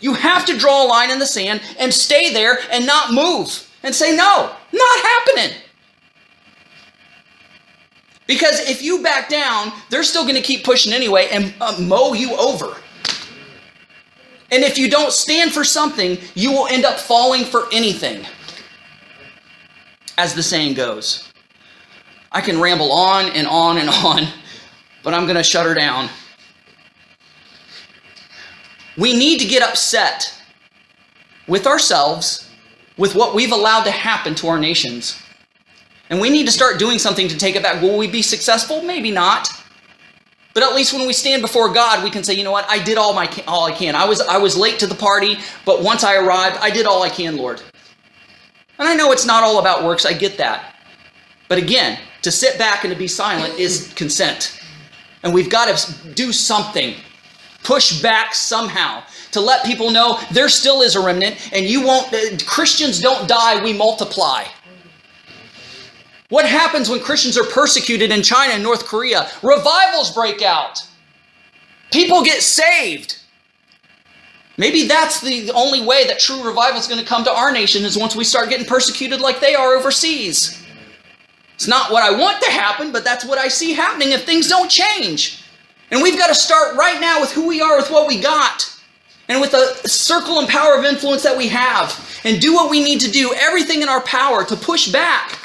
You 0.00 0.14
have 0.14 0.46
to 0.46 0.58
draw 0.58 0.84
a 0.84 0.88
line 0.88 1.10
in 1.10 1.18
the 1.18 1.26
sand 1.26 1.60
and 1.78 1.92
stay 1.92 2.32
there 2.32 2.58
and 2.70 2.86
not 2.86 3.12
move 3.12 3.68
and 3.82 3.94
say, 3.94 4.16
no, 4.16 4.54
not 4.72 4.98
happening. 5.00 5.56
Because 8.26 8.60
if 8.68 8.82
you 8.82 9.02
back 9.02 9.28
down, 9.28 9.72
they're 9.90 10.02
still 10.02 10.22
going 10.22 10.36
to 10.36 10.42
keep 10.42 10.64
pushing 10.64 10.92
anyway 10.92 11.28
and 11.30 11.52
uh, 11.60 11.76
mow 11.80 12.14
you 12.14 12.34
over. 12.36 12.76
And 14.52 14.62
if 14.62 14.76
you 14.76 14.90
don't 14.90 15.12
stand 15.12 15.52
for 15.52 15.64
something, 15.64 16.18
you 16.34 16.52
will 16.52 16.66
end 16.68 16.84
up 16.84 17.00
falling 17.00 17.44
for 17.44 17.64
anything. 17.72 18.26
As 20.18 20.34
the 20.34 20.42
saying 20.42 20.74
goes. 20.74 21.32
I 22.30 22.42
can 22.42 22.60
ramble 22.60 22.92
on 22.92 23.30
and 23.30 23.46
on 23.46 23.78
and 23.78 23.88
on, 23.88 24.28
but 25.02 25.14
I'm 25.14 25.24
going 25.24 25.36
to 25.36 25.42
shut 25.42 25.64
her 25.64 25.74
down. 25.74 26.10
We 28.98 29.14
need 29.14 29.40
to 29.40 29.46
get 29.46 29.62
upset 29.62 30.38
with 31.48 31.66
ourselves, 31.66 32.48
with 32.98 33.14
what 33.14 33.34
we've 33.34 33.52
allowed 33.52 33.84
to 33.84 33.90
happen 33.90 34.34
to 34.36 34.48
our 34.48 34.58
nations. 34.58 35.20
And 36.10 36.20
we 36.20 36.28
need 36.28 36.44
to 36.44 36.52
start 36.52 36.78
doing 36.78 36.98
something 36.98 37.26
to 37.28 37.38
take 37.38 37.56
it 37.56 37.62
back. 37.62 37.80
Will 37.80 37.96
we 37.96 38.06
be 38.06 38.20
successful? 38.20 38.82
Maybe 38.82 39.10
not. 39.10 39.48
But 40.54 40.62
at 40.62 40.74
least 40.74 40.92
when 40.92 41.06
we 41.06 41.12
stand 41.12 41.40
before 41.40 41.72
God, 41.72 42.04
we 42.04 42.10
can 42.10 42.22
say, 42.24 42.34
you 42.34 42.44
know 42.44 42.52
what? 42.52 42.68
I 42.68 42.82
did 42.82 42.98
all 42.98 43.14
my 43.14 43.30
all 43.46 43.64
I 43.64 43.72
can. 43.72 43.94
I 43.94 44.04
was 44.04 44.20
I 44.20 44.36
was 44.36 44.56
late 44.56 44.78
to 44.80 44.86
the 44.86 44.94
party, 44.94 45.38
but 45.64 45.82
once 45.82 46.04
I 46.04 46.16
arrived, 46.16 46.58
I 46.60 46.70
did 46.70 46.86
all 46.86 47.02
I 47.02 47.08
can, 47.08 47.36
Lord. 47.36 47.62
And 48.78 48.88
I 48.88 48.94
know 48.94 49.12
it's 49.12 49.26
not 49.26 49.42
all 49.42 49.58
about 49.58 49.84
works. 49.84 50.04
I 50.04 50.12
get 50.12 50.36
that. 50.38 50.74
But 51.48 51.58
again, 51.58 51.98
to 52.22 52.30
sit 52.30 52.58
back 52.58 52.84
and 52.84 52.92
to 52.92 52.98
be 52.98 53.08
silent 53.08 53.58
is 53.58 53.92
consent. 53.94 54.60
And 55.22 55.32
we've 55.32 55.50
got 55.50 55.76
to 55.76 56.08
do 56.14 56.32
something. 56.32 56.96
Push 57.62 58.02
back 58.02 58.34
somehow 58.34 59.04
to 59.30 59.40
let 59.40 59.64
people 59.64 59.90
know 59.90 60.18
there 60.32 60.48
still 60.48 60.82
is 60.82 60.96
a 60.96 61.00
remnant 61.00 61.50
and 61.52 61.64
you 61.64 61.86
won't 61.86 62.12
uh, 62.12 62.36
Christians 62.44 62.98
don't 62.98 63.28
die, 63.28 63.62
we 63.62 63.72
multiply. 63.72 64.44
What 66.32 66.46
happens 66.46 66.88
when 66.88 67.00
Christians 67.00 67.36
are 67.36 67.44
persecuted 67.44 68.10
in 68.10 68.22
China 68.22 68.54
and 68.54 68.62
North 68.62 68.86
Korea? 68.86 69.30
Revivals 69.42 70.14
break 70.14 70.40
out. 70.40 70.78
People 71.90 72.24
get 72.24 72.40
saved. 72.40 73.18
Maybe 74.56 74.88
that's 74.88 75.20
the 75.20 75.50
only 75.50 75.84
way 75.84 76.06
that 76.06 76.18
true 76.18 76.42
revival 76.42 76.80
is 76.80 76.86
going 76.86 77.00
to 77.00 77.06
come 77.06 77.22
to 77.24 77.30
our 77.30 77.52
nation 77.52 77.84
is 77.84 77.98
once 77.98 78.16
we 78.16 78.24
start 78.24 78.48
getting 78.48 78.64
persecuted 78.64 79.20
like 79.20 79.40
they 79.40 79.54
are 79.54 79.74
overseas. 79.74 80.64
It's 81.54 81.68
not 81.68 81.92
what 81.92 82.02
I 82.02 82.18
want 82.18 82.42
to 82.44 82.50
happen, 82.50 82.92
but 82.92 83.04
that's 83.04 83.26
what 83.26 83.36
I 83.36 83.48
see 83.48 83.74
happening 83.74 84.12
if 84.12 84.24
things 84.24 84.48
don't 84.48 84.70
change. 84.70 85.44
And 85.90 86.02
we've 86.02 86.16
got 86.16 86.28
to 86.28 86.34
start 86.34 86.76
right 86.76 86.98
now 86.98 87.20
with 87.20 87.30
who 87.30 87.46
we 87.46 87.60
are, 87.60 87.76
with 87.76 87.90
what 87.90 88.08
we 88.08 88.18
got, 88.18 88.74
and 89.28 89.38
with 89.38 89.50
the 89.50 89.86
circle 89.86 90.38
and 90.38 90.48
power 90.48 90.78
of 90.78 90.86
influence 90.86 91.24
that 91.24 91.36
we 91.36 91.48
have, 91.48 92.22
and 92.24 92.40
do 92.40 92.54
what 92.54 92.70
we 92.70 92.82
need 92.82 93.02
to 93.02 93.10
do, 93.10 93.34
everything 93.34 93.82
in 93.82 93.90
our 93.90 94.00
power 94.00 94.46
to 94.46 94.56
push 94.56 94.90
back 94.90 95.41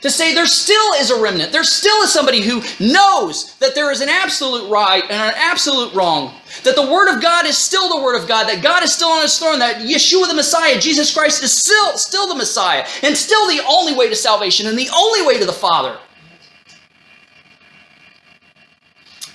to 0.00 0.10
say 0.10 0.34
there 0.34 0.46
still 0.46 0.92
is 0.94 1.10
a 1.10 1.20
remnant. 1.20 1.52
There 1.52 1.64
still 1.64 2.02
is 2.02 2.12
somebody 2.12 2.40
who 2.40 2.62
knows 2.78 3.54
that 3.56 3.74
there 3.74 3.90
is 3.90 4.00
an 4.00 4.08
absolute 4.08 4.70
right 4.70 5.02
and 5.02 5.12
an 5.12 5.34
absolute 5.36 5.92
wrong. 5.94 6.34
That 6.64 6.76
the 6.76 6.90
Word 6.90 7.14
of 7.14 7.22
God 7.22 7.46
is 7.46 7.58
still 7.58 7.88
the 7.88 8.02
Word 8.02 8.20
of 8.20 8.26
God. 8.26 8.48
That 8.48 8.62
God 8.62 8.82
is 8.82 8.92
still 8.92 9.08
on 9.08 9.22
His 9.22 9.38
throne. 9.38 9.58
That 9.58 9.76
Yeshua 9.76 10.26
the 10.28 10.34
Messiah, 10.34 10.78
Jesus 10.78 11.12
Christ, 11.12 11.42
is 11.42 11.52
still, 11.52 11.96
still 11.96 12.28
the 12.28 12.34
Messiah 12.34 12.86
and 13.02 13.16
still 13.16 13.46
the 13.48 13.62
only 13.68 13.94
way 13.94 14.08
to 14.08 14.16
salvation 14.16 14.66
and 14.66 14.78
the 14.78 14.88
only 14.94 15.26
way 15.26 15.38
to 15.38 15.44
the 15.44 15.52
Father. 15.52 15.98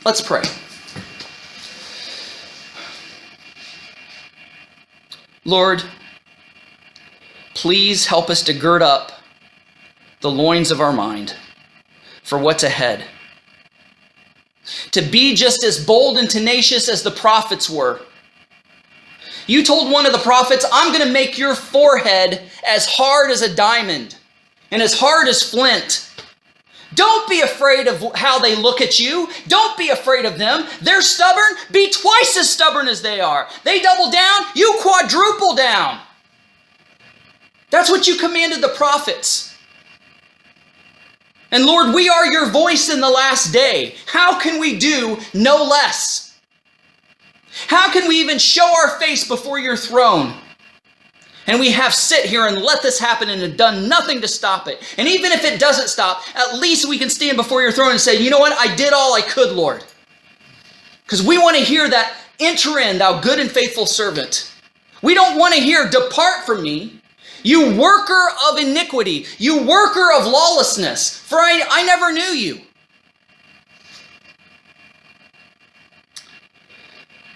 Let's 0.03 0.21
pray. 0.21 0.43
Lord, 5.45 5.83
please 7.53 8.07
help 8.07 8.31
us 8.31 8.41
to 8.43 8.53
gird 8.53 8.81
up 8.81 9.14
the 10.25 10.31
loins 10.31 10.71
of 10.71 10.81
our 10.81 10.91
mind 10.91 11.35
for 12.23 12.39
what's 12.39 12.63
ahead. 12.63 13.05
to 14.89 15.03
be 15.03 15.35
just 15.35 15.63
as 15.63 15.85
bold 15.85 16.17
and 16.17 16.27
tenacious 16.27 16.89
as 16.89 17.03
the 17.03 17.11
prophets 17.11 17.69
were. 17.69 18.01
You 19.45 19.63
told 19.63 19.91
one 19.91 20.07
of 20.07 20.13
the 20.13 20.17
prophets, 20.17 20.65
I'm 20.73 20.91
going 20.91 21.05
to 21.05 21.13
make 21.13 21.37
your 21.37 21.53
forehead 21.53 22.41
as 22.67 22.87
hard 22.87 23.29
as 23.29 23.43
a 23.43 23.53
diamond 23.53 24.17
and 24.71 24.81
as 24.81 24.99
hard 24.99 25.27
as 25.27 25.47
flint. 25.47 26.09
Don't 26.95 27.29
be 27.29 27.41
afraid 27.41 27.87
of 27.87 28.03
how 28.15 28.39
they 28.39 28.55
look 28.55 28.81
at 28.81 28.99
you. 28.99 29.29
Don't 29.47 29.77
be 29.77 29.89
afraid 29.89 30.25
of 30.25 30.39
them. 30.39 30.65
They're 30.81 31.03
stubborn. 31.03 31.55
Be 31.71 31.91
twice 31.91 32.35
as 32.35 32.49
stubborn 32.49 32.87
as 32.87 33.03
they 33.03 33.19
are. 33.21 33.47
They 33.63 33.79
double 33.79 34.09
down, 34.09 34.41
you 34.55 34.75
quadruple 34.81 35.53
down. 35.53 35.99
That's 37.69 37.91
what 37.91 38.07
you 38.07 38.15
commanded 38.17 38.63
the 38.63 38.69
prophets. 38.69 39.54
And 41.55 41.65
Lord, 41.65 41.95
we 41.95 42.09
are 42.09 42.25
your 42.25 42.49
voice 42.49 42.89
in 42.89 42.99
the 42.99 43.09
last 43.09 43.53
day. 43.53 43.95
How 44.07 44.37
can 44.37 44.59
we 44.59 44.77
do 44.77 45.17
no 45.33 45.63
less? 45.63 46.37
How 47.67 47.89
can 47.93 48.09
we 48.09 48.19
even 48.19 48.39
show 48.39 48.69
our 48.75 48.99
face 48.99 49.25
before 49.25 49.57
your 49.57 49.77
throne? 49.77 50.33
And 51.47 51.57
we 51.57 51.71
have 51.71 51.93
sit 51.93 52.25
here 52.25 52.45
and 52.45 52.61
let 52.61 52.81
this 52.81 52.99
happen 52.99 53.29
and 53.29 53.41
have 53.41 53.55
done 53.55 53.87
nothing 53.87 54.19
to 54.19 54.27
stop 54.27 54.67
it. 54.67 54.83
And 54.97 55.07
even 55.07 55.31
if 55.31 55.45
it 55.45 55.57
doesn't 55.57 55.87
stop, 55.87 56.23
at 56.35 56.59
least 56.59 56.89
we 56.89 56.97
can 56.97 57.09
stand 57.09 57.37
before 57.37 57.61
your 57.61 57.71
throne 57.71 57.91
and 57.91 58.01
say, 58.01 58.21
you 58.21 58.29
know 58.29 58.39
what? 58.39 58.51
I 58.59 58.75
did 58.75 58.91
all 58.91 59.15
I 59.15 59.21
could, 59.21 59.55
Lord. 59.55 59.81
Because 61.05 61.25
we 61.25 61.37
want 61.37 61.55
to 61.55 61.63
hear 61.63 61.89
that, 61.89 62.17
enter 62.37 62.79
in, 62.79 62.97
thou 62.97 63.21
good 63.21 63.39
and 63.39 63.49
faithful 63.49 63.85
servant. 63.85 64.53
We 65.01 65.13
don't 65.13 65.39
want 65.39 65.53
to 65.53 65.61
hear, 65.61 65.89
depart 65.89 66.45
from 66.45 66.63
me, 66.63 66.99
you 67.45 67.79
worker 67.79 68.29
of 68.49 68.57
iniquity, 68.57 69.27
you 69.37 69.63
worker 69.63 70.11
of 70.11 70.25
lawlessness, 70.25 71.15
for 71.15 71.37
I, 71.37 71.61
I 71.69 71.83
never 71.83 72.11
knew 72.11 72.21
you. 72.23 72.61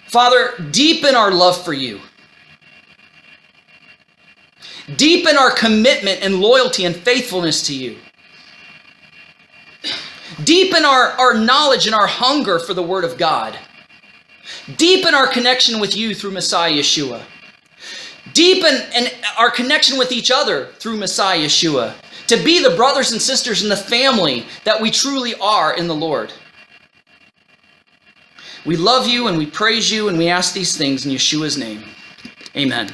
Father, 0.08 0.56
deepen 0.72 1.14
our 1.14 1.30
love 1.30 1.64
for 1.64 1.74
you. 1.74 2.02
Deepen 4.96 5.38
our 5.38 5.52
commitment 5.52 6.24
and 6.24 6.42
loyalty 6.42 6.86
and 6.86 6.96
faithfulness 6.96 7.62
to 7.68 7.76
you. 7.76 7.96
Deepen 10.44 10.86
our, 10.86 11.10
our 11.20 11.36
knowledge 11.36 11.86
and 11.86 11.94
our 11.94 12.08
hunger 12.08 12.58
for 12.58 12.74
the 12.74 12.82
Word 12.82 13.04
of 13.04 13.16
God. 13.20 13.56
Deepen 14.76 15.14
our 15.14 15.28
connection 15.28 15.80
with 15.80 15.96
you 15.96 16.16
through 16.16 16.32
Messiah 16.32 16.72
Yeshua. 16.72 17.22
Deepen 18.34 18.82
and 18.94 19.14
our 19.38 19.52
connection 19.52 19.98
with 19.98 20.12
each 20.12 20.32
other 20.32 20.68
through 20.80 20.98
Messiah 20.98 21.40
Yeshua. 21.40 21.96
To 22.28 22.38
be 22.44 22.62
the 22.62 22.76
brothers 22.76 23.12
and 23.12 23.22
sisters 23.22 23.64
in 23.64 23.70
the 23.70 23.78
family 23.78 24.46
that 24.64 24.80
we 24.80 24.92
truly 24.92 25.36
are 25.36 25.76
in 25.76 25.88
the 25.88 25.96
Lord. 25.96 26.32
We 28.66 28.76
love 28.76 29.08
you 29.08 29.28
and 29.28 29.38
we 29.38 29.46
praise 29.46 29.92
you 29.92 30.10
and 30.10 30.18
we 30.18 30.28
ask 30.28 30.54
these 30.54 30.78
things 30.78 31.06
in 31.06 31.12
Yeshua's 31.12 31.58
name. 31.58 31.84
Amen. 32.56 32.92